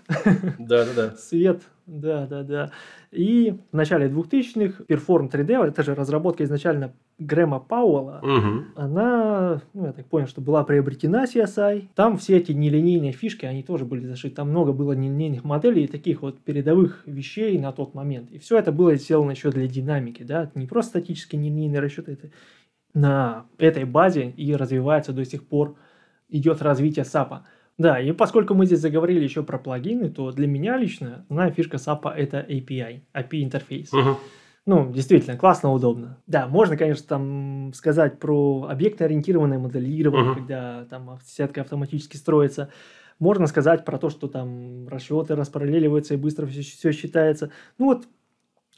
Да, 0.58 0.84
да, 0.84 0.92
да. 0.96 1.10
Свет, 1.16 1.62
да, 1.86 2.26
да, 2.26 2.42
да. 2.42 2.70
И 3.10 3.54
в 3.70 3.76
начале 3.76 4.08
2000-х 4.08 4.84
Perform 4.84 5.30
3D, 5.30 5.66
это 5.66 5.82
же 5.82 5.94
разработка 5.94 6.42
изначально 6.44 6.94
Грэма 7.18 7.60
Пауэлла, 7.60 8.20
угу. 8.22 8.64
она, 8.74 9.60
ну, 9.74 9.86
я 9.86 9.92
так 9.92 10.06
понял, 10.06 10.26
что 10.26 10.40
была 10.40 10.64
приобретена 10.64 11.24
CSI. 11.24 11.88
Там 11.94 12.16
все 12.16 12.38
эти 12.38 12.52
нелинейные 12.52 13.12
фишки, 13.12 13.44
они 13.44 13.62
тоже 13.62 13.84
были 13.84 14.06
зашиты. 14.06 14.36
Там 14.36 14.48
много 14.48 14.72
было 14.72 14.92
нелинейных 14.92 15.44
моделей 15.44 15.84
и 15.84 15.88
таких 15.88 16.22
вот 16.22 16.40
передовых 16.40 17.02
вещей 17.06 17.58
на 17.58 17.70
тот 17.72 17.94
момент. 17.94 18.30
И 18.32 18.38
все 18.38 18.58
это 18.58 18.72
было 18.72 18.96
сделано 18.96 19.32
еще 19.32 19.50
для 19.50 19.68
динамики, 19.68 20.22
да, 20.22 20.50
не 20.54 20.66
просто 20.66 21.00
статические 21.00 21.40
нелинейные 21.42 21.80
расчеты, 21.80 22.12
это 22.12 22.30
на 22.94 23.46
этой 23.58 23.84
базе 23.84 24.30
и 24.30 24.54
развивается 24.54 25.12
до 25.12 25.24
сих 25.24 25.46
пор, 25.46 25.76
идет 26.28 26.62
развитие 26.62 27.04
САПа. 27.04 27.46
Да, 27.82 27.98
и 27.98 28.12
поскольку 28.12 28.54
мы 28.54 28.64
здесь 28.64 28.78
заговорили 28.78 29.24
еще 29.24 29.42
про 29.42 29.58
плагины, 29.58 30.08
то 30.08 30.30
для 30.30 30.46
меня 30.46 30.76
лично 30.76 31.22
основная 31.22 31.50
фишка 31.50 31.78
SAP 31.78 32.08
это 32.14 32.38
API, 32.48 33.00
API 33.12 33.42
интерфейс. 33.42 33.92
Угу. 33.92 34.18
Ну, 34.66 34.92
действительно, 34.92 35.36
классно, 35.36 35.72
удобно. 35.72 36.18
Да, 36.28 36.46
можно, 36.46 36.76
конечно, 36.76 37.04
там 37.08 37.72
сказать 37.74 38.20
про 38.20 38.68
объектно-ориентированное 38.70 39.58
моделирование, 39.58 40.30
угу. 40.30 40.38
когда 40.38 40.84
там 40.84 41.18
сетка 41.24 41.62
автоматически 41.62 42.16
строится. 42.16 42.70
Можно 43.18 43.48
сказать 43.48 43.84
про 43.84 43.98
то, 43.98 44.10
что 44.10 44.28
там 44.28 44.86
расчеты 44.86 45.34
распараллеливаются 45.34 46.14
и 46.14 46.18
быстро 46.18 46.46
все, 46.46 46.62
все 46.62 46.92
считается. 46.92 47.50
Ну 47.78 47.86
вот, 47.86 48.04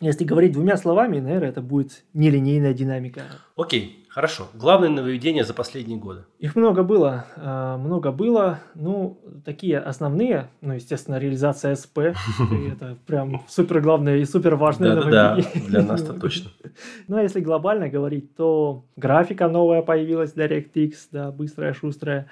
если 0.01 0.25
говорить 0.25 0.53
двумя 0.53 0.77
словами, 0.77 1.21
наверное, 1.21 1.51
это 1.51 1.63
будет 1.63 2.05
нелинейная 2.15 2.75
динамика. 2.75 3.23
Окей, 3.57 4.05
хорошо. 4.09 4.49
Главное 4.53 4.89
нововведение 4.89 5.45
за 5.45 5.55
последние 5.55 5.99
годы. 5.99 6.25
Их 6.41 6.57
много 6.57 6.83
было. 6.83 7.27
Э, 7.37 7.77
много 7.77 8.11
было. 8.11 8.59
Ну, 8.75 9.21
такие 9.45 9.79
основные, 9.79 10.49
ну, 10.61 10.75
естественно, 10.75 11.19
реализация 11.19 11.77
СП. 11.77 11.99
Это 12.73 12.99
прям 13.07 13.43
супер 13.49 13.81
главное 13.81 14.17
и 14.17 14.25
супер 14.25 14.57
важное 14.57 14.97
нововведение. 14.97 15.53
Да, 15.55 15.61
для 15.69 15.83
нас-то 15.83 16.13
точно. 16.15 16.51
Ну, 17.07 17.17
а 17.17 17.23
если 17.23 17.41
глобально 17.41 17.89
говорить, 17.89 18.35
то 18.35 18.85
графика 18.97 19.47
новая 19.47 19.83
появилась, 19.83 20.35
DirectX, 20.35 20.93
да, 21.13 21.31
быстрая, 21.31 21.73
шустрая 21.73 22.27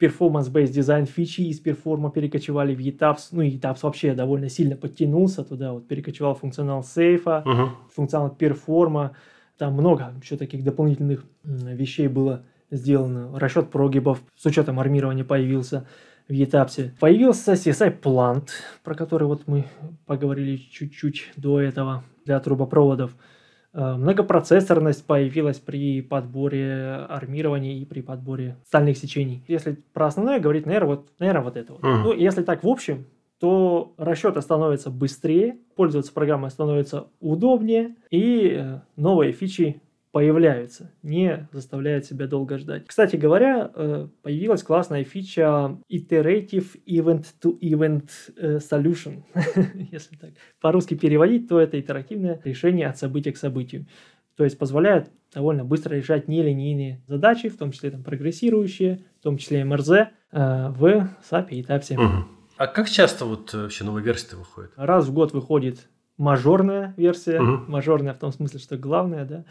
performance-based 0.00 0.72
дизайн 0.72 1.06
фичи 1.06 1.42
из 1.42 1.60
перформа 1.60 2.10
перекочевали 2.10 2.74
в 2.74 2.80
ETAPS. 2.80 3.28
Ну, 3.32 3.42
ETAPS 3.42 3.78
вообще 3.82 4.14
довольно 4.14 4.48
сильно 4.48 4.76
подтянулся 4.76 5.44
туда, 5.44 5.72
вот 5.72 5.88
перекочевал 5.88 6.34
функционал 6.34 6.82
сейфа, 6.82 7.42
uh-huh. 7.46 7.68
функционал 7.94 8.30
перформа. 8.30 9.16
Там 9.58 9.74
много 9.74 10.14
еще 10.22 10.36
таких 10.36 10.64
дополнительных 10.64 11.24
вещей 11.44 12.08
было 12.08 12.44
сделано. 12.70 13.38
Расчет 13.38 13.70
прогибов 13.70 14.22
с 14.36 14.44
учетом 14.46 14.80
армирования 14.80 15.24
появился 15.24 15.86
в 16.28 16.32
ETAPS. 16.32 16.90
Появился 16.98 17.52
CSI 17.52 18.00
Plant, 18.00 18.48
про 18.82 18.94
который 18.94 19.26
вот 19.26 19.46
мы 19.46 19.66
поговорили 20.06 20.56
чуть-чуть 20.56 21.32
до 21.36 21.60
этого 21.60 22.04
для 22.24 22.40
трубопроводов. 22.40 23.14
Э, 23.74 23.94
многопроцессорность 23.96 25.04
появилась 25.04 25.58
при 25.58 26.00
подборе 26.00 27.06
армирования 27.08 27.78
и 27.78 27.84
при 27.84 28.02
подборе 28.02 28.56
стальных 28.66 28.96
сечений. 28.96 29.42
Если 29.48 29.78
про 29.92 30.06
основное 30.06 30.38
говорить, 30.38 30.64
наверное, 30.64 30.96
вот, 30.96 31.08
наверное, 31.18 31.42
вот 31.42 31.56
это 31.56 31.72
вот. 31.72 31.82
Uh-huh. 31.82 32.02
Ну, 32.04 32.12
если 32.12 32.42
так 32.42 32.62
в 32.62 32.68
общем, 32.68 33.06
то 33.40 33.92
расчеты 33.98 34.40
становятся 34.42 34.90
быстрее, 34.90 35.58
пользоваться 35.74 36.12
программой 36.12 36.50
становится 36.50 37.08
удобнее, 37.20 37.96
и 38.10 38.56
э, 38.56 38.80
новые 38.96 39.32
фичи 39.32 39.82
появляются, 40.14 40.92
не 41.02 41.48
заставляют 41.50 42.06
себя 42.06 42.28
долго 42.28 42.56
ждать. 42.56 42.86
Кстати 42.86 43.16
говоря, 43.16 43.72
э, 43.74 44.06
появилась 44.22 44.62
классная 44.62 45.02
фича 45.02 45.76
Iterative 45.90 46.80
Event 46.86 47.26
to 47.42 47.58
Event 47.58 48.10
э, 48.36 48.58
Solution. 48.58 49.24
Если 49.90 50.14
так 50.14 50.30
по-русски 50.60 50.94
переводить, 50.94 51.48
то 51.48 51.58
это 51.58 51.80
итеративное 51.80 52.40
решение 52.44 52.86
от 52.86 52.96
события 52.96 53.32
к 53.32 53.36
событию. 53.36 53.88
То 54.36 54.44
есть 54.44 54.56
позволяет 54.56 55.10
довольно 55.34 55.64
быстро 55.64 55.96
решать 55.96 56.28
нелинейные 56.28 57.02
задачи, 57.08 57.48
в 57.48 57.58
том 57.58 57.72
числе 57.72 57.90
там, 57.90 58.04
прогрессирующие, 58.04 59.04
в 59.18 59.22
том 59.24 59.36
числе 59.36 59.64
МРЗ, 59.64 59.90
э, 59.90 60.06
в 60.30 61.08
SAP 61.28 61.48
и 61.50 61.62
TAPSE. 61.64 61.96
Угу. 61.96 62.24
А 62.58 62.66
как 62.68 62.88
часто 62.88 63.24
вот 63.24 63.52
вообще 63.52 63.82
новые 63.82 64.04
версии 64.04 64.36
выходят? 64.36 64.70
Раз 64.76 65.08
в 65.08 65.12
год 65.12 65.32
выходит 65.32 65.88
мажорная 66.18 66.94
версия, 66.96 67.40
угу. 67.40 67.64
мажорная 67.68 68.14
в 68.14 68.18
том 68.20 68.32
смысле, 68.32 68.60
что 68.60 68.76
главная, 68.76 69.24
да, 69.24 69.44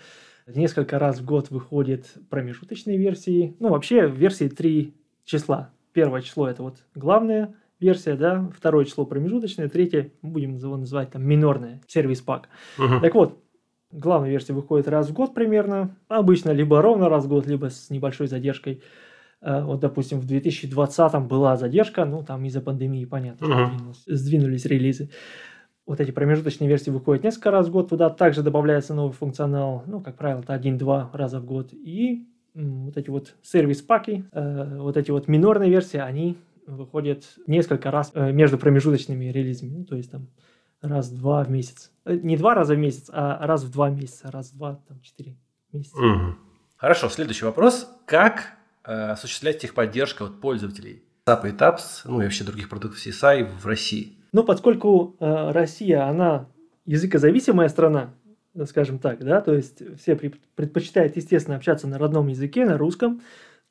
Несколько 0.48 1.00
раз 1.00 1.20
в 1.20 1.26
год 1.26 1.50
выходят 1.52 2.06
промежуточные 2.30 2.98
версии. 2.98 3.56
Ну, 3.60 3.70
вообще, 3.70 4.08
версии 4.08 4.50
три 4.50 4.94
числа. 5.24 5.70
Первое 5.94 6.22
число– 6.22 6.48
это 6.50 6.64
вот 6.64 6.78
главная 6.96 7.56
версия, 7.80 8.16
да, 8.16 8.50
второе 8.56 8.86
число 8.86 9.06
промежуточное, 9.06 9.70
третье, 9.70 10.12
будем 10.22 10.56
его 10.56 10.76
называть 10.78 11.12
там 11.12 11.24
минорное, 11.26 11.82
сервис 11.88 12.22
пак. 12.22 12.50
Мгм. 12.78 13.02
Так 13.02 13.14
вот, 13.14 13.44
главная 13.92 14.30
версия 14.30 14.54
выходит 14.54 14.88
раз 14.88 15.10
в 15.10 15.14
год 15.14 15.34
примерно, 15.34 15.96
обычно 16.08 16.52
либо 16.52 16.82
ровно 16.82 17.10
раз 17.10 17.26
в 17.26 17.30
год, 17.30 17.46
либо 17.48 17.70
с 17.70 17.90
небольшой 17.90 18.28
задержкой. 18.28 18.82
Э, 19.42 19.62
Вот, 19.64 19.82
допустим, 19.82 20.20
в 20.20 20.26
2020 20.26 21.28
была 21.28 21.58
задержка, 21.58 22.06
ну, 22.06 22.24
там 22.24 22.46
из-за 22.46 22.62
пандемии, 22.62 23.06
понятно, 23.06 23.48
сдвинулось- 23.68 24.04
сдвинулись 24.08 24.66
релизы. 24.66 25.10
Вот 25.86 26.00
эти 26.00 26.12
промежуточные 26.12 26.68
версии 26.70 26.90
выходят 26.90 27.24
несколько 27.24 27.52
раз 27.52 27.68
в 27.68 27.72
год, 27.72 27.90
туда 27.90 28.10
также 28.10 28.42
добавляется 28.42 28.94
новый 28.94 29.12
функционал, 29.14 29.84
ну, 29.86 30.02
как 30.02 30.16
правило, 30.16 30.40
это 30.40 30.54
1-2 30.54 31.10
раза 31.12 31.40
в 31.40 31.46
год. 31.46 31.74
И 31.74 32.26
вот 32.54 32.98
эти 32.98 33.10
вот 33.10 33.36
сервис-паки, 33.42 34.26
э, 34.32 34.78
вот 34.78 34.96
эти 34.96 35.12
вот 35.12 35.28
минорные 35.28 35.70
версии, 35.70 35.98
они 35.98 36.38
выходят 36.68 37.26
несколько 37.48 37.92
раз 37.92 38.12
э, 38.14 38.32
между 38.32 38.58
промежуточными 38.58 39.26
релизами, 39.26 39.72
ну, 39.72 39.86
то 39.86 39.96
есть 39.96 40.12
там 40.12 40.30
раз-два 40.82 41.44
в 41.44 41.50
месяц. 41.50 41.92
Э, 42.06 42.16
Не 42.16 42.38
два 42.38 42.54
раза 42.54 42.76
в 42.76 42.78
месяц, 42.78 43.10
а 43.12 43.46
раз 43.46 43.64
в 43.64 43.72
два 43.72 43.90
месяца, 43.90 44.32
раз 44.32 44.52
в 44.52 44.58
два, 44.58 44.82
там, 44.88 45.02
четыре 45.02 45.36
месяца. 45.72 45.98
Мгм. 45.98 46.38
Хорошо, 46.78 47.10
следующий 47.10 47.46
вопрос. 47.46 47.90
Как 48.06 48.58
э, 48.86 48.92
осуществлять 48.92 49.60
техподдержка 49.60 50.26
от 50.26 50.40
пользователей 50.42 51.04
SAP 51.28 51.50
и 51.50 51.52
TAPS, 51.52 52.02
ну 52.06 52.22
и 52.22 52.26
вообще 52.26 52.44
других 52.44 52.70
продуктов 52.70 53.06
CSI 53.06 53.48
в 53.60 53.66
России? 53.66 54.18
Но 54.34 54.44
поскольку 54.44 55.16
э, 55.20 55.52
Россия, 55.52 56.06
она 56.06 56.48
языкозависимая 56.86 57.70
страна, 57.70 58.14
э, 58.56 58.66
скажем 58.66 59.00
так, 59.00 59.24
да, 59.24 59.40
то 59.40 59.54
есть 59.54 59.82
все 60.00 60.16
предпочитают, 60.16 61.16
естественно, 61.16 61.56
общаться 61.56 61.88
на 61.88 61.98
родном 61.98 62.28
языке, 62.28 62.66
на 62.66 62.78
русском, 62.78 63.22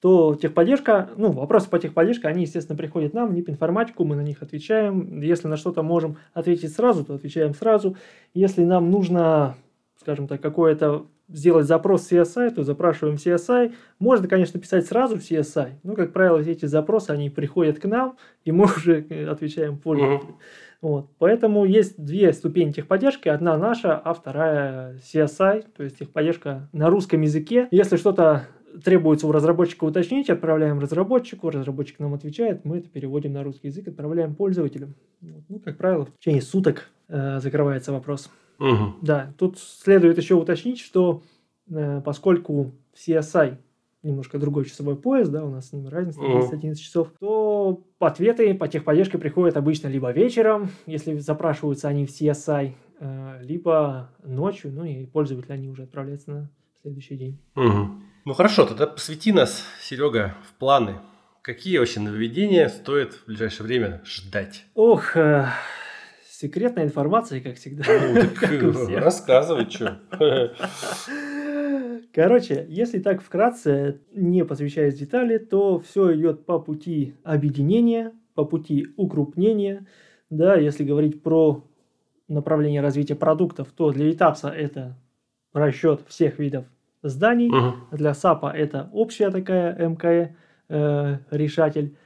то 0.00 0.34
техподдержка, 0.34 1.11
ну, 1.16 1.30
вопросы 1.30 1.68
по 1.68 1.78
техподдержке, 1.78 2.26
они, 2.26 2.42
естественно, 2.42 2.76
приходят 2.76 3.12
нам, 3.12 3.28
в 3.28 3.34
НИП 3.34 3.50
информатику, 3.50 4.05
мы 4.05 4.16
на 4.16 4.22
них 4.22 4.42
отвечаем. 4.42 5.20
Если 5.20 5.46
на 5.46 5.57
что-то 5.57 5.82
можем 5.82 6.16
ответить 6.32 6.74
сразу, 6.74 7.05
то 7.05 7.14
отвечаем 7.14 7.55
сразу. 7.55 7.96
Если 8.34 8.64
нам 8.64 8.90
нужно, 8.90 9.57
скажем 10.00 10.26
так, 10.26 10.40
какое-то 10.40 11.07
сделать 11.28 11.66
запрос 11.66 12.10
CSI, 12.10 12.50
то 12.50 12.62
запрашиваем 12.62 13.16
CSI. 13.16 13.72
Можно, 13.98 14.28
конечно, 14.28 14.60
писать 14.60 14.86
сразу 14.86 15.16
в 15.16 15.20
CSI, 15.20 15.74
но, 15.82 15.94
как 15.94 16.12
правило, 16.12 16.38
эти 16.38 16.66
запросы, 16.66 17.10
они 17.10 17.30
приходят 17.30 17.78
к 17.78 17.84
нам, 17.84 18.16
и 18.44 18.52
мы 18.52 18.64
уже 18.76 19.06
э, 19.08 19.26
отвечаем 19.26 19.78
пользователю. 19.78 20.36
Вот. 20.80 21.10
Поэтому 21.18 21.64
есть 21.64 22.02
две 22.02 22.32
ступени 22.32 22.72
техподдержки. 22.72 23.28
Одна 23.28 23.56
наша, 23.56 23.96
а 23.96 24.12
вторая 24.14 24.96
CSI, 24.96 25.64
то 25.76 25.84
есть 25.84 25.98
техподдержка 25.98 26.68
на 26.72 26.90
русском 26.90 27.20
языке. 27.20 27.68
Если 27.70 27.96
что-то 27.96 28.48
требуется 28.84 29.26
у 29.26 29.32
разработчика 29.32 29.84
уточнить, 29.84 30.30
отправляем 30.30 30.80
разработчику, 30.80 31.50
разработчик 31.50 31.98
нам 31.98 32.14
отвечает, 32.14 32.64
мы 32.64 32.78
это 32.78 32.88
переводим 32.88 33.32
на 33.32 33.44
русский 33.44 33.68
язык, 33.68 33.88
отправляем 33.88 34.34
пользователю. 34.34 34.94
Вот. 35.20 35.44
Ну, 35.48 35.58
как 35.60 35.76
правило, 35.76 36.06
в 36.06 36.18
течение 36.18 36.42
суток 36.42 36.88
э, 37.08 37.38
закрывается 37.40 37.92
вопрос. 37.92 38.30
Мгм. 38.59 38.98
Да, 39.03 39.34
тут 39.38 39.59
следует 39.59 40.18
еще 40.18 40.34
уточнить, 40.34 40.80
что 40.80 41.22
э, 41.70 42.00
поскольку 42.05 42.74
в 42.92 42.96
CSI 42.96 43.57
немножко 44.03 44.38
другой 44.38 44.64
часовой 44.64 44.96
пояс, 44.96 45.28
да, 45.28 45.44
у 45.44 45.50
нас 45.50 45.68
с 45.68 45.72
ним 45.72 45.88
разница 45.88 46.20
Мгм. 46.20 46.40
10-11 46.40 46.74
часов, 46.76 47.09
то 47.20 47.84
ответы 48.00 48.53
по 48.55 48.68
техподдержке 48.68 49.18
приходят 49.18 49.57
обычно 49.57 49.88
либо 49.88 50.11
вечером, 50.11 50.70
если 50.86 51.16
запрашиваются 51.18 51.88
они 51.88 52.07
в 52.07 52.11
CSI, 52.11 52.72
э, 53.00 53.38
либо 53.42 54.11
ночью, 54.24 54.72
ну 54.72 54.84
и 54.84 55.07
пользователи 55.07 55.53
они 55.53 55.68
уже 55.68 55.84
отправляются 55.84 56.30
на 56.30 56.50
следующий 56.82 57.16
день. 57.16 57.38
Мгм. 57.55 58.03
Ну 58.24 58.34
хорошо, 58.34 58.66
тогда 58.66 58.86
посвяти 58.86 59.32
нас, 59.32 59.64
Серега, 59.80 60.34
в 60.48 60.55
планы. 60.59 60.96
Какие 61.42 61.78
вообще 61.78 61.98
нововведения 61.98 62.68
стоит 62.68 63.14
в 63.14 63.26
ближайшее 63.26 63.66
время 63.66 64.00
ждать? 64.05 64.64
Ох, 64.74 65.16
э, 65.16 65.48
секретная 66.43 66.84
информация, 66.84 67.40
как 67.40 67.55
всегда. 67.57 67.84
Ну, 67.86 68.72
всех. 68.72 69.01
рассказывай, 69.01 69.70
что. 69.70 70.01
Короче, 72.12 72.66
если 72.68 72.99
так 72.99 73.22
вкратце, 73.22 74.01
не 74.12 74.45
посвящаясь 74.45 74.99
детали, 74.99 75.38
то 75.38 75.78
все 75.78 76.14
идет 76.14 76.45
по 76.45 76.59
пути 76.59 77.14
объединения, 77.22 78.12
по 78.34 78.45
пути 78.45 78.88
укрупнения. 78.97 79.86
Да, 80.28 80.57
если 80.57 80.84
говорить 80.84 81.22
про 81.22 81.64
направление 82.28 82.80
развития 82.80 83.14
продуктов, 83.14 83.68
то 83.74 83.93
для 83.93 84.11
Этапса 84.11 84.49
это 84.49 84.99
расчет 85.53 86.03
всех 86.07 86.38
видов 86.38 86.66
зданий, 87.03 87.51
для 87.90 88.14
САПа 88.14 88.53
это 88.53 88.88
общая 88.93 89.30
такая 89.30 89.88
МКЭ 89.88 90.34
э, 90.68 91.18
решатель 91.30 91.97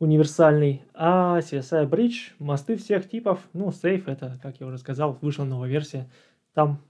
универсальный, 0.00 0.82
а 0.94 1.38
CSI 1.38 1.88
Bridge 1.88 2.32
мосты 2.38 2.76
всех 2.76 3.08
типов, 3.08 3.38
ну 3.52 3.70
сейф 3.70 4.08
это, 4.08 4.40
как 4.42 4.58
я 4.58 4.66
уже 4.66 4.78
сказал, 4.78 5.18
вышла 5.20 5.44
новая 5.44 5.68
версия, 5.68 6.10
там 6.54 6.80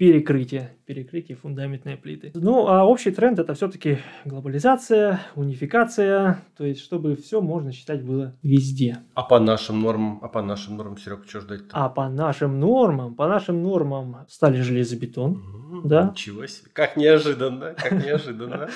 перекрытие, 0.00 0.70
перекрытие 0.86 1.36
фундаментной 1.36 1.98
плиты. 1.98 2.30
Ну, 2.32 2.68
а 2.68 2.84
общий 2.86 3.10
тренд 3.10 3.38
это 3.38 3.52
все-таки 3.52 3.98
глобализация, 4.24 5.20
унификация, 5.34 6.38
то 6.56 6.64
есть 6.64 6.80
чтобы 6.82 7.16
все 7.16 7.42
можно 7.42 7.70
считать 7.70 8.02
было 8.02 8.34
везде. 8.42 9.00
А 9.12 9.22
по 9.22 9.38
нашим 9.38 9.82
нормам, 9.82 10.18
а 10.22 10.28
по 10.28 10.40
нашим 10.40 10.78
нормам, 10.78 10.96
Серега, 10.96 11.22
что 11.28 11.40
ждать-то? 11.40 11.68
А 11.72 11.90
по 11.90 12.08
нашим 12.08 12.58
нормам, 12.58 13.14
по 13.14 13.28
нашим 13.28 13.62
нормам 13.62 14.24
стали 14.26 14.62
железобетон, 14.62 15.34
М, 15.34 15.82
да. 15.84 16.08
Ничего 16.12 16.46
себе. 16.46 16.70
Как 16.72 16.96
неожиданно, 16.96 17.74
как 17.76 17.92
неожиданно. 17.92 18.70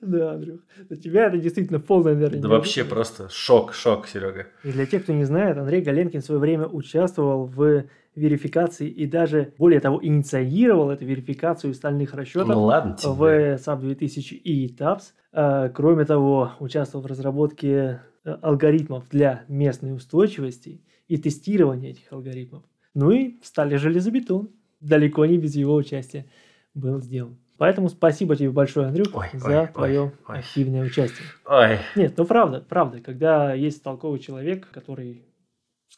Да, 0.00 0.32
Андрюх, 0.32 0.60
для 0.88 0.96
тебя 0.96 1.26
это 1.26 1.38
действительно 1.38 1.80
полная 1.80 2.14
наверное, 2.14 2.40
Да 2.40 2.48
вообще 2.48 2.84
просто 2.84 3.28
шок, 3.28 3.74
шок, 3.74 4.06
Серега. 4.06 4.46
И 4.62 4.70
для 4.70 4.86
тех, 4.86 5.02
кто 5.02 5.12
не 5.12 5.24
знает, 5.24 5.58
Андрей 5.58 5.82
Галенкин 5.82 6.20
в 6.20 6.24
свое 6.24 6.40
время 6.40 6.66
участвовал 6.66 7.47
в 7.48 7.84
верификации 8.14 8.88
и 8.88 9.06
даже, 9.06 9.52
более 9.58 9.80
того, 9.80 10.00
инициировал 10.04 10.90
эту 10.90 11.04
верификацию 11.04 11.72
стальных 11.74 12.14
расчетов 12.14 12.48
Ну 12.48 12.62
ладно 12.64 12.96
тебе. 12.96 13.10
в 13.12 13.22
SAP 13.58 13.80
2000 13.80 14.34
и 14.34 14.74
TAPS. 14.74 15.02
А, 15.32 15.68
Кроме 15.68 16.04
того, 16.04 16.52
участвовал 16.58 17.04
в 17.04 17.06
разработке 17.06 18.00
э, 18.24 18.30
алгоритмов 18.42 19.08
для 19.10 19.44
местной 19.48 19.94
устойчивости 19.94 20.80
и 21.06 21.16
тестирования 21.16 21.90
этих 21.90 22.12
алгоритмов. 22.12 22.64
Ну 22.94 23.10
и 23.12 23.36
стали 23.42 23.76
железобетон. 23.76 24.50
Далеко 24.80 25.24
не 25.26 25.38
без 25.38 25.54
его 25.54 25.74
участия 25.74 26.26
был 26.74 27.00
сделан. 27.00 27.36
Поэтому 27.56 27.88
спасибо 27.88 28.36
тебе 28.36 28.50
большое, 28.50 28.86
Андрюх, 28.86 29.08
Ой, 29.14 29.26
за 29.34 29.62
ой, 29.62 29.66
твое 29.68 30.00
ой, 30.02 30.10
ой. 30.28 30.38
активное 30.38 30.82
участие. 30.84 31.26
Ой, 31.44 31.78
Нет, 31.96 32.14
ну 32.16 32.24
правда, 32.24 32.64
правда, 32.68 33.00
когда 33.00 33.52
есть 33.52 33.82
толковый 33.82 34.20
человек, 34.20 34.68
который, 34.70 35.22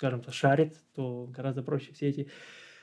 скажем 0.00 0.22
так, 0.22 0.32
шарит, 0.32 0.72
то 0.94 1.28
гораздо 1.36 1.62
проще 1.62 1.92
все 1.92 2.08
эти 2.08 2.28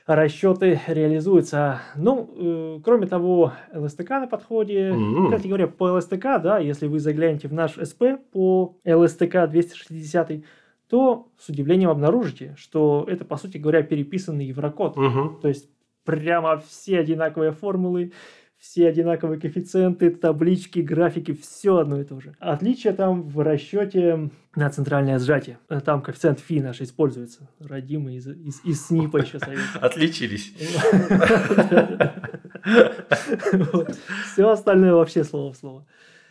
расчеты 0.06 0.80
реализуются. 0.86 1.80
Ну, 1.96 2.30
э, 2.36 2.80
кроме 2.84 3.08
того, 3.08 3.54
ЛСТК 3.74 4.10
на 4.10 4.28
подходе. 4.28 4.90
М. 4.90 5.24
Кстати 5.24 5.48
говоря, 5.48 5.66
по 5.66 5.96
ЛСТК, 5.96 6.38
да, 6.40 6.58
если 6.58 6.86
вы 6.86 7.00
заглянете 7.00 7.48
в 7.48 7.52
наш 7.52 7.72
СП 7.72 8.04
по 8.30 8.76
ЛСТК 8.86 9.48
260, 9.48 10.44
то 10.88 11.32
с 11.36 11.48
удивлением 11.48 11.90
обнаружите, 11.90 12.54
что 12.56 13.04
это, 13.08 13.24
по 13.24 13.36
сути 13.36 13.58
говоря, 13.58 13.82
переписанный 13.82 14.46
еврокод. 14.46 14.96
мгм. 14.96 15.40
То 15.42 15.48
есть 15.48 15.68
прямо 16.04 16.58
все 16.58 17.00
одинаковые 17.00 17.50
формулы, 17.50 18.12
все 18.58 18.88
одинаковые 18.88 19.40
коэффициенты, 19.40 20.10
таблички, 20.10 20.80
графики, 20.80 21.32
все 21.32 21.76
одно 21.76 22.00
и 22.00 22.04
то 22.04 22.20
же. 22.20 22.34
Отличие 22.40 22.92
там 22.92 23.22
в 23.22 23.40
расчете 23.40 24.30
на 24.56 24.70
центральное 24.70 25.18
сжатие. 25.18 25.58
Там 25.84 26.02
коэффициент 26.02 26.40
фи 26.40 26.60
наш 26.60 26.80
используется. 26.80 27.48
Родимый 27.60 28.16
из, 28.16 28.26
из, 28.26 28.64
из 28.64 28.86
СНИПа 28.86 29.18
еще 29.18 29.38
советский. 29.38 29.78
Отличились. 29.80 30.52
Все 34.32 34.48
остальное 34.48 34.92
вообще 34.92 35.22
слово 35.22 35.52
в 35.52 35.56
слово. 35.56 35.86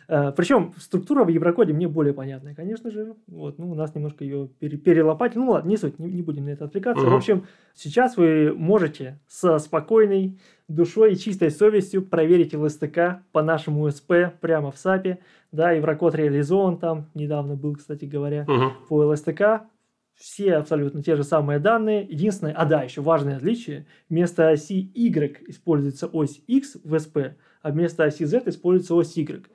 Причем 0.08 0.72
структура 0.78 1.22
в 1.22 1.28
Еврокоде 1.28 1.74
мне 1.74 1.86
более 1.86 2.14
понятная, 2.14 2.54
конечно 2.54 2.90
же. 2.90 3.14
Вот, 3.26 3.58
ну, 3.58 3.70
у 3.70 3.74
нас 3.74 3.94
немножко 3.94 4.24
ее 4.24 4.48
пере- 4.58 4.78
перелопатили. 4.78 5.38
Ну 5.38 5.50
ладно, 5.50 5.68
не 5.68 5.76
суть, 5.76 5.98
не, 5.98 6.10
не 6.10 6.22
будем 6.22 6.46
на 6.46 6.48
это 6.50 6.64
отвлекаться. 6.64 7.02
Мгм. 7.02 7.12
В 7.12 7.16
общем, 7.16 7.44
сейчас 7.74 8.16
вы 8.16 8.54
можете 8.56 9.20
со 9.28 9.58
спокойной 9.58 10.38
душой 10.66 11.12
и 11.12 11.16
чистой 11.16 11.50
совестью 11.50 12.00
проверить 12.06 12.54
ЛСТК 12.54 13.20
по 13.32 13.42
нашему 13.42 13.82
УСП 13.82 14.12
прямо 14.40 14.70
в 14.72 14.78
САПе. 14.78 15.18
Да, 15.52 15.72
Еврокод 15.72 16.14
реализован 16.14 16.78
там, 16.78 17.10
недавно 17.14 17.54
был, 17.54 17.76
кстати 17.76 18.06
говоря 18.06 18.44
Мгм. 18.48 18.72
по 18.88 19.04
ЛСТК. 19.06 19.66
Все 20.14 20.54
абсолютно 20.54 21.02
те 21.02 21.16
же 21.16 21.22
самые 21.22 21.58
данные. 21.58 22.02
Единственное, 22.08 22.54
а 22.54 22.64
да, 22.64 22.82
еще 22.82 23.02
важное 23.02 23.36
отличие. 23.36 23.86
Вместо 24.08 24.48
оси 24.48 24.90
Y 24.94 25.42
используется 25.48 26.06
ось 26.06 26.40
X 26.48 26.78
в 26.82 26.98
СП, 26.98 27.18
а 27.62 27.70
вместо 27.70 28.04
оси 28.04 28.24
Z 28.24 28.42
используется 28.46 28.94
ось 28.94 29.14
Y. 29.16 29.46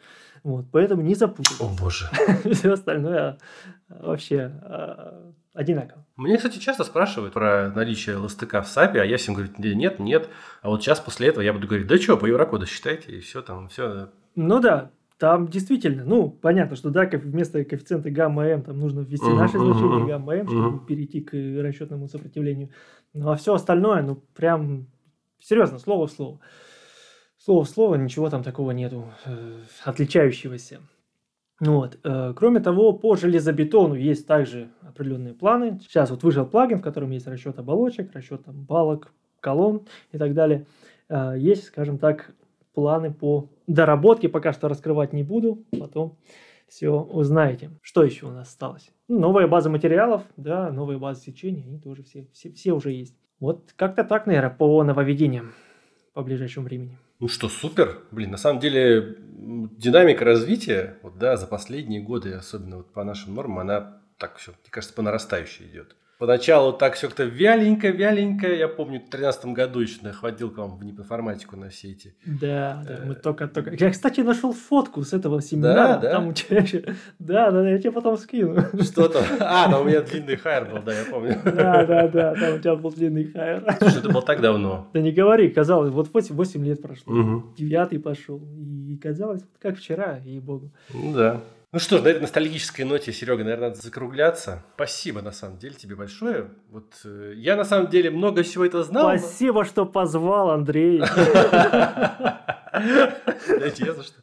Вот, 0.43 0.65
поэтому 0.71 1.01
не 1.01 1.15
запутайтесь. 1.15 1.59
О 1.61 1.69
боже. 1.69 2.09
Все 2.51 2.73
остальное 2.73 3.37
а, 3.89 4.07
вообще 4.07 4.51
а, 4.61 5.31
одинаково. 5.53 6.05
Мне, 6.17 6.37
кстати, 6.37 6.59
часто 6.59 6.83
спрашивают 6.83 7.33
про 7.33 7.71
наличие 7.73 8.17
ЛСТК 8.17 8.61
в 8.61 8.67
САПе, 8.67 9.01
а 9.01 9.05
я 9.05 9.17
всем 9.17 9.35
говорю, 9.35 9.51
«Да 9.57 9.73
нет, 9.73 9.99
нет. 9.99 10.29
А 10.61 10.69
вот 10.69 10.83
сейчас 10.83 10.99
после 10.99 11.29
этого 11.29 11.43
я 11.43 11.53
буду 11.53 11.67
говорить, 11.67 11.87
да 11.87 11.97
что, 11.97 12.17
по 12.17 12.25
еврокоду 12.25 12.65
считайте, 12.65 13.13
и 13.13 13.19
все 13.21 13.41
там, 13.41 13.69
все. 13.69 14.09
Ну 14.35 14.59
да, 14.59 14.91
там 15.17 15.47
действительно, 15.47 16.03
ну, 16.03 16.29
понятно, 16.29 16.75
что 16.75 16.89
да, 16.89 17.05
вместо 17.05 17.63
коэффициента 17.63 18.09
гамма-м 18.09 18.63
там 18.63 18.77
нужно 18.77 18.99
ввести 18.99 19.29
Мгм, 19.29 19.37
наше 19.37 19.59
значение 19.59 19.99
мгм. 19.99 20.07
гамма-м, 20.07 20.47
чтобы 20.49 20.67
Мгм. 20.67 20.85
перейти 20.85 21.21
к 21.21 21.33
расчетному 21.33 22.09
сопротивлению. 22.09 22.69
Ну, 23.13 23.31
а 23.31 23.37
все 23.37 23.53
остальное, 23.53 24.01
ну, 24.01 24.21
прям, 24.35 24.87
серьезно, 25.39 25.79
слово 25.79 26.07
в 26.07 26.11
слово. 26.11 26.41
Слово 27.43 27.65
в 27.65 27.69
слово, 27.69 27.95
ничего 27.95 28.29
там 28.29 28.41
такого 28.41 28.71
нету, 28.71 29.03
э, 29.25 29.59
отличающегося. 29.83 30.79
Ну 31.59 31.75
Вот. 31.75 31.99
э, 32.01 32.33
Кроме 32.37 32.61
того, 32.61 32.93
по 32.93 33.17
железобетону 33.17 33.95
есть 33.95 34.25
также 34.25 34.69
определенные 34.81 35.33
планы. 35.33 35.77
Сейчас 35.81 36.09
вот 36.09 36.23
вышел 36.23 36.45
плагин, 36.45 36.77
в 36.79 36.81
котором 36.81 37.11
есть 37.11 37.27
расчет 37.27 37.59
оболочек, 37.59 38.13
расчет 38.13 38.45
там, 38.45 38.63
балок, 38.63 39.11
колонн 39.41 39.85
и 40.13 40.17
так 40.17 40.33
далее. 40.33 40.67
Э, 41.09 41.33
Есть, 41.37 41.65
скажем 41.65 41.97
так, 41.97 42.33
планы 42.73 43.13
по 43.13 43.49
доработке. 43.67 44.29
Пока 44.29 44.53
что 44.53 44.69
раскрывать 44.69 45.11
не 45.11 45.23
буду, 45.23 45.65
потом 45.77 46.17
все 46.69 46.91
узнаете. 46.91 47.71
Что 47.81 48.05
еще 48.05 48.27
у 48.27 48.31
нас 48.31 48.47
осталось? 48.47 48.89
Ну, 49.09 49.19
новая 49.19 49.47
база 49.47 49.69
материалов, 49.69 50.23
да, 50.37 50.71
новая 50.71 50.97
база 50.97 51.19
сечения, 51.19 51.65
они 51.65 51.77
тоже 51.77 52.03
все, 52.03 52.25
все, 52.31 52.53
все 52.53 52.71
уже 52.71 52.93
есть. 52.93 53.17
Вот 53.41 53.73
как-то 53.75 54.05
так, 54.05 54.27
наверное, 54.27 54.49
по 54.49 54.81
нововведениям 54.81 55.51
по 56.13 56.23
ближайшему 56.23 56.67
времени. 56.67 56.97
Ну 57.19 57.27
что, 57.27 57.49
супер. 57.49 58.03
Блин, 58.11 58.31
на 58.31 58.37
самом 58.37 58.59
деле 58.59 59.17
динамика 59.19 60.25
развития, 60.25 60.97
вот 61.03 61.17
да, 61.17 61.37
за 61.37 61.47
последние 61.47 62.01
годы, 62.01 62.33
особенно 62.33 62.77
вот 62.77 62.93
по 62.93 63.03
нашим 63.03 63.35
нормам, 63.35 63.59
она 63.59 64.01
так 64.17 64.37
все, 64.37 64.51
мне 64.51 64.69
кажется, 64.69 64.95
по 64.95 65.01
нарастающей 65.01 65.65
идет. 65.67 65.95
Поначалу 66.23 66.71
так 66.71 66.93
все 66.93 67.07
как-то 67.07 67.25
вяленько, 67.25 67.89
вяленько. 67.89 68.47
Я 68.47 68.69
помню, 68.69 69.01
в 69.01 69.09
2013 69.09 69.45
году 69.47 69.81
еще 69.81 69.99
ходил 70.13 70.51
к 70.51 70.57
вам 70.57 70.77
в 70.77 70.81
информатику 70.81 71.57
на 71.57 71.67
все 71.67 71.91
эти. 71.91 72.15
Да, 72.25 72.81
да, 72.87 72.93
Э, 72.93 73.05
мы 73.05 73.15
только-только... 73.15 73.75
Я, 73.75 73.91
кстати, 73.91 74.21
нашел 74.21 74.53
фотку 74.53 75.03
с 75.03 75.11
этого 75.11 75.41
семинара. 75.41 75.99
да? 75.99 76.11
Там 76.11 76.29
у 76.29 76.33
тебя 76.33 76.59
еще... 76.59 76.79
Да, 77.19 77.51
да, 77.51 77.63
да, 77.63 77.69
я 77.71 77.77
тебе 77.77 77.91
потом 77.91 78.15
скину. 78.15 78.55
Что 78.81 79.09
там? 79.09 79.23
А, 79.41 79.69
там 79.69 79.81
у 79.81 79.83
меня 79.83 79.99
длинный 79.99 80.37
хайр 80.37 80.63
был, 80.71 80.81
да, 80.81 80.97
я 80.97 81.03
помню. 81.11 81.41
Да, 81.43 81.85
да, 81.85 82.07
да, 82.07 82.35
там 82.35 82.55
у 82.55 82.59
тебя 82.59 82.75
был 82.77 82.91
длинный 82.93 83.25
хайр. 83.25 83.61
Слушай, 83.79 83.99
это 83.99 84.09
было 84.09 84.21
так 84.21 84.39
давно. 84.39 84.87
Да 84.93 85.01
не 85.01 85.11
говори, 85.11 85.49
казалось, 85.49 85.91
вот 85.91 86.07
8, 86.13 86.35
8 86.35 86.65
лет 86.65 86.81
прошло. 86.81 87.13
Мгм. 87.13 87.53
Девятый 87.57 87.99
пошел. 87.99 88.41
И 88.87 88.95
казалось, 88.95 89.41
как 89.61 89.77
вчера, 89.77 90.21
ей-богу. 90.23 90.71
Ну 90.93 91.13
да. 91.13 91.41
Ну 91.73 91.79
что 91.79 91.97
ж, 91.97 92.01
на 92.03 92.09
этой 92.09 92.21
ностальгической 92.21 92.85
ноте, 92.85 93.11
Серега, 93.11 93.43
наверное, 93.43 93.69
надо 93.69 93.81
закругляться. 93.81 94.63
Спасибо, 94.75 95.23
на 95.23 95.31
самом 95.31 95.57
деле, 95.57 95.73
тебе 95.73 95.95
большое. 95.95 96.51
Вот 96.69 96.93
э, 97.03 97.33
я, 97.35 97.55
на 97.55 97.63
самом 97.65 97.89
деле, 97.89 98.11
много 98.11 98.43
всего 98.43 98.63
этого 98.63 98.83
знал. 98.83 99.09
но- 99.09 99.17
Спасибо, 99.17 99.65
что 99.65 99.87
позвал, 99.87 100.51
Андрей. 100.51 101.01
За 102.73 104.03
что. 104.03 104.15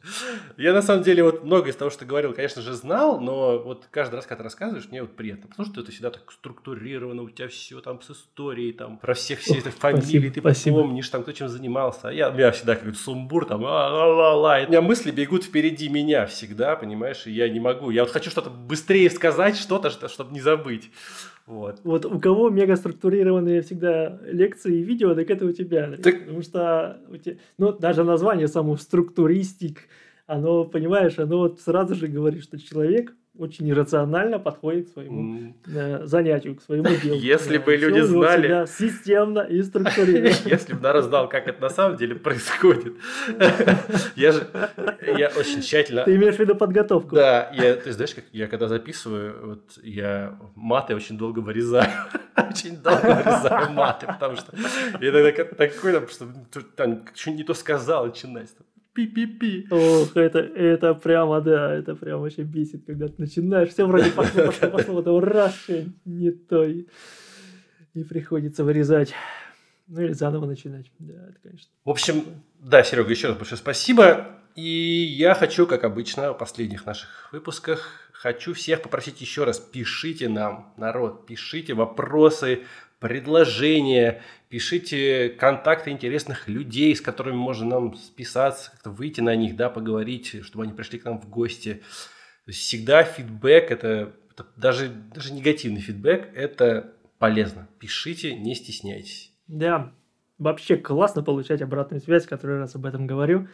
Я 0.57 0.73
на 0.73 0.81
самом 0.81 1.03
деле 1.03 1.23
вот 1.23 1.43
много 1.43 1.69
из 1.69 1.75
того, 1.75 1.89
что 1.89 2.05
говорил, 2.05 2.33
конечно 2.33 2.61
же, 2.61 2.73
знал, 2.73 3.19
но 3.19 3.59
вот 3.59 3.85
каждый 3.91 4.15
раз, 4.15 4.25
когда 4.25 4.39
ты 4.39 4.43
рассказываешь, 4.43 4.87
мне 4.89 5.01
вот 5.01 5.15
приятно, 5.15 5.47
потому 5.47 5.67
что 5.67 5.81
это 5.81 5.91
всегда 5.91 6.09
так 6.11 6.29
структурировано, 6.31 7.23
у 7.23 7.29
тебя 7.29 7.47
все 7.47 7.79
там 7.81 8.01
с 8.01 8.11
историей, 8.11 8.73
там 8.73 8.97
про 8.97 9.13
всех 9.13 9.39
все 9.39 9.59
это 9.59 9.71
фамилии, 9.71 10.29
ты 10.29 10.41
помнишь, 10.81 11.09
там 11.09 11.23
кто 11.23 11.31
чем 11.31 11.47
занимался. 11.49 12.09
А 12.09 12.13
я, 12.13 12.29
у 12.29 12.33
меня 12.33 12.51
всегда 12.51 12.75
какой-то 12.75 12.97
сумбур, 12.99 13.45
там, 13.45 13.63
ла-ла-ла. 13.63 14.59
У 14.65 14.69
меня 14.69 14.81
мысли 14.81 15.11
бегут 15.11 15.43
впереди 15.45 15.89
меня 15.89 16.25
всегда, 16.25 16.75
понимаешь, 16.75 17.25
и 17.27 17.31
я 17.31 17.47
не 17.49 17.59
могу. 17.59 17.89
Я 17.89 18.03
вот 18.03 18.11
хочу 18.11 18.29
что-то 18.29 18.49
быстрее 18.49 19.09
сказать, 19.09 19.57
что-то, 19.57 19.89
что- 19.89 20.09
чтобы 20.09 20.33
не 20.33 20.41
забыть. 20.41 20.91
Вот. 21.51 21.81
Вот 21.83 22.05
у 22.05 22.17
кого 22.19 22.49
мега 22.49 22.77
структурированные 22.77 23.61
всегда 23.61 24.19
лекции 24.23 24.77
и 24.79 24.83
видео, 24.83 25.13
так 25.13 25.29
это 25.29 25.45
у 25.45 25.51
тебя. 25.51 25.97
Так- 26.01 26.21
Потому 26.21 26.41
что 26.41 27.01
у 27.09 27.17
тебя, 27.17 27.35
ну, 27.57 27.73
даже 27.73 28.03
название 28.05 28.47
само 28.47 28.77
структуристик, 28.77 29.79
оно, 30.27 30.63
понимаешь, 30.63 31.19
оно 31.19 31.39
вот 31.39 31.59
сразу 31.59 31.93
же 31.95 32.07
говорит, 32.07 32.43
что 32.43 32.57
человек 32.57 33.13
очень 33.41 33.69
иррационально 33.69 34.39
подходит 34.39 34.89
к 34.89 34.93
своему 34.93 35.21
М, 35.21 35.55
э, 35.67 36.05
занятию, 36.05 36.55
к 36.55 36.61
своему 36.61 36.89
делу. 37.01 37.15
Если 37.19 37.57
бы 37.57 37.75
всё 37.75 37.89
люди 37.89 37.99
знали. 38.01 38.65
системно 38.67 39.39
и 39.39 39.61
структурировано. 39.63 40.35
Если 40.45 40.73
бы 40.73 40.81
народ 40.81 41.05
знал, 41.05 41.27
как 41.27 41.47
это 41.47 41.61
на 41.61 41.69
самом 41.69 41.97
деле 41.97 42.15
происходит. 42.15 42.93
Я 44.15 44.31
же, 44.31 44.47
я 45.17 45.31
очень 45.37 45.61
тщательно... 45.61 46.03
Ты 46.03 46.15
имеешь 46.15 46.35
в 46.35 46.39
виду 46.39 46.55
подготовку? 46.55 47.15
Да, 47.15 47.49
я, 47.53 47.75
ты 47.75 47.91
знаешь, 47.91 48.13
как 48.13 48.25
я 48.31 48.47
когда 48.47 48.67
записываю, 48.67 49.47
вот 49.47 49.63
я 49.83 50.37
маты 50.55 50.95
очень 50.95 51.17
долго 51.17 51.39
вырезаю. 51.39 51.89
Очень 52.49 52.77
долго 52.77 53.23
вырезаю 53.23 53.71
маты, 53.71 54.07
потому 54.07 54.35
что 54.37 54.55
я 55.01 55.11
такой, 55.43 55.93
там, 55.93 56.07
что 56.07 56.27
там 56.75 57.05
что 57.13 57.31
не 57.31 57.43
то 57.43 57.53
сказал, 57.53 58.05
начинать. 58.05 58.49
Пи-пи-пи. 58.93 59.67
Ох, 59.71 60.17
это, 60.17 60.39
это 60.39 60.93
прямо, 60.93 61.39
да, 61.41 61.73
это 61.73 61.95
прямо 61.95 62.23
вообще 62.23 62.43
бесит, 62.43 62.85
когда 62.85 63.07
ты 63.07 63.15
начинаешь, 63.17 63.69
все 63.69 63.85
вроде 63.85 64.11
пошло, 64.15 64.47
пошло, 64.47 64.69
пошло, 64.69 64.95
потом 64.95 65.19
раз, 65.23 65.55
не 66.03 66.31
то, 66.31 66.65
и, 66.65 66.87
и 67.93 68.03
приходится 68.03 68.63
вырезать. 68.63 69.13
Ну 69.87 70.01
или 70.01 70.13
заново 70.13 70.45
начинать, 70.45 70.91
да, 70.99 71.13
это, 71.29 71.39
конечно. 71.41 71.69
В 71.85 71.89
общем, 71.89 72.23
да, 72.59 72.83
Серега, 72.83 73.09
еще 73.09 73.27
раз 73.27 73.37
большое 73.37 73.57
спасибо. 73.57 74.37
И 74.55 74.61
я 74.61 75.33
хочу, 75.33 75.65
как 75.65 75.83
обычно, 75.85 76.33
в 76.33 76.37
последних 76.37 76.85
наших 76.85 77.29
выпусках, 77.31 78.09
хочу 78.11 78.53
всех 78.53 78.81
попросить 78.81 79.21
еще 79.21 79.45
раз, 79.45 79.59
пишите 79.59 80.27
нам, 80.27 80.73
народ, 80.77 81.25
пишите 81.25 81.73
вопросы, 81.73 82.63
предложения, 83.01 84.21
пишите 84.47 85.29
контакты 85.29 85.89
интересных 85.89 86.47
людей, 86.47 86.95
с 86.95 87.01
которыми 87.01 87.35
можно 87.35 87.65
нам 87.65 87.95
списаться, 87.95 88.71
как-то 88.71 88.91
выйти 88.91 89.21
на 89.21 89.35
них, 89.35 89.55
да, 89.55 89.69
поговорить, 89.69 90.43
чтобы 90.43 90.63
они 90.63 90.73
пришли 90.73 90.99
к 90.99 91.05
нам 91.05 91.19
в 91.19 91.27
гости. 91.27 91.81
Всегда 92.47 93.03
фидбэк, 93.03 93.71
это, 93.71 94.13
это 94.31 94.45
даже, 94.55 94.89
даже 95.13 95.33
негативный 95.33 95.81
фидбэк, 95.81 96.29
это 96.35 96.93
полезно. 97.17 97.67
Пишите, 97.79 98.35
не 98.35 98.53
стесняйтесь. 98.53 99.33
Да, 99.47 99.93
вообще 100.37 100.77
классно 100.77 101.23
получать 101.23 101.63
обратную 101.63 102.01
связь, 102.01 102.27
который 102.27 102.59
раз 102.59 102.75
об 102.75 102.85
этом 102.85 103.07
говорю. 103.07 103.47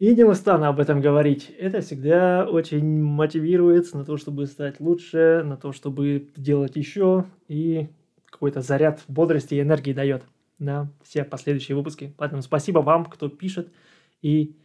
И 0.00 0.12
не 0.16 0.24
устану 0.24 0.66
об 0.66 0.80
этом 0.80 1.00
говорить. 1.00 1.52
Это 1.56 1.80
всегда 1.80 2.44
очень 2.44 3.00
мотивирует 3.00 3.94
на 3.94 4.04
то, 4.04 4.16
чтобы 4.16 4.46
стать 4.46 4.80
лучше, 4.80 5.42
на 5.44 5.56
то, 5.56 5.70
чтобы 5.70 6.28
делать 6.36 6.74
еще. 6.74 7.26
И 7.46 7.88
какой-то 8.34 8.62
заряд 8.62 9.04
бодрости 9.06 9.54
и 9.54 9.60
энергии 9.60 9.92
дает 9.92 10.24
на 10.58 10.90
все 11.04 11.22
последующие 11.22 11.76
выпуски. 11.76 12.12
Поэтому 12.18 12.42
спасибо 12.42 12.80
вам, 12.80 13.04
кто 13.04 13.28
пишет. 13.28 13.72
И 14.22 14.56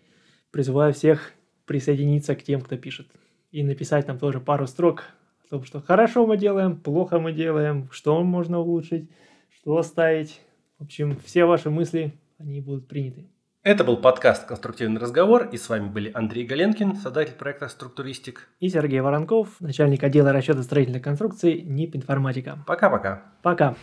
призываю 0.50 0.92
всех 0.92 1.34
присоединиться 1.66 2.36
к 2.36 2.42
тем, 2.42 2.62
кто 2.62 2.78
пишет. 2.78 3.08
И 3.52 3.64
написать 3.64 4.08
нам 4.08 4.18
тоже 4.18 4.40
пару 4.40 4.66
строк 4.66 5.04
о 5.46 5.50
том, 5.50 5.64
что 5.66 5.82
хорошо 5.82 6.26
мы 6.26 6.36
делаем, 6.36 6.78
плохо 6.78 7.20
мы 7.20 7.32
делаем, 7.32 7.88
что 7.92 8.24
можно 8.24 8.60
улучшить, 8.60 9.08
что 9.52 9.78
оставить. 9.78 10.42
В 10.80 10.86
общем, 10.86 11.20
все 11.24 11.46
ваши 11.46 11.70
мысли, 11.70 12.14
они 12.40 12.62
будут 12.62 12.88
приняты. 12.88 13.28
Это 13.62 13.84
был 13.84 13.98
подкаст 13.98 14.46
«Конструктивный 14.46 15.02
разговор», 15.02 15.50
и 15.52 15.58
с 15.58 15.68
вами 15.68 15.90
были 15.90 16.10
Андрей 16.14 16.46
Галенкин, 16.46 16.96
создатель 16.96 17.34
проекта 17.34 17.68
«Структуристик». 17.68 18.48
И 18.62 18.70
Сергей 18.70 19.02
Воронков, 19.02 19.50
начальник 19.60 20.02
отдела 20.02 20.32
расчета 20.32 20.64
строительной 20.64 21.02
конструкции 21.02 21.60
НИП 21.60 21.98
«Информатика». 21.98 22.64
Пока-пока. 22.66 23.24
Пока. 23.42 23.76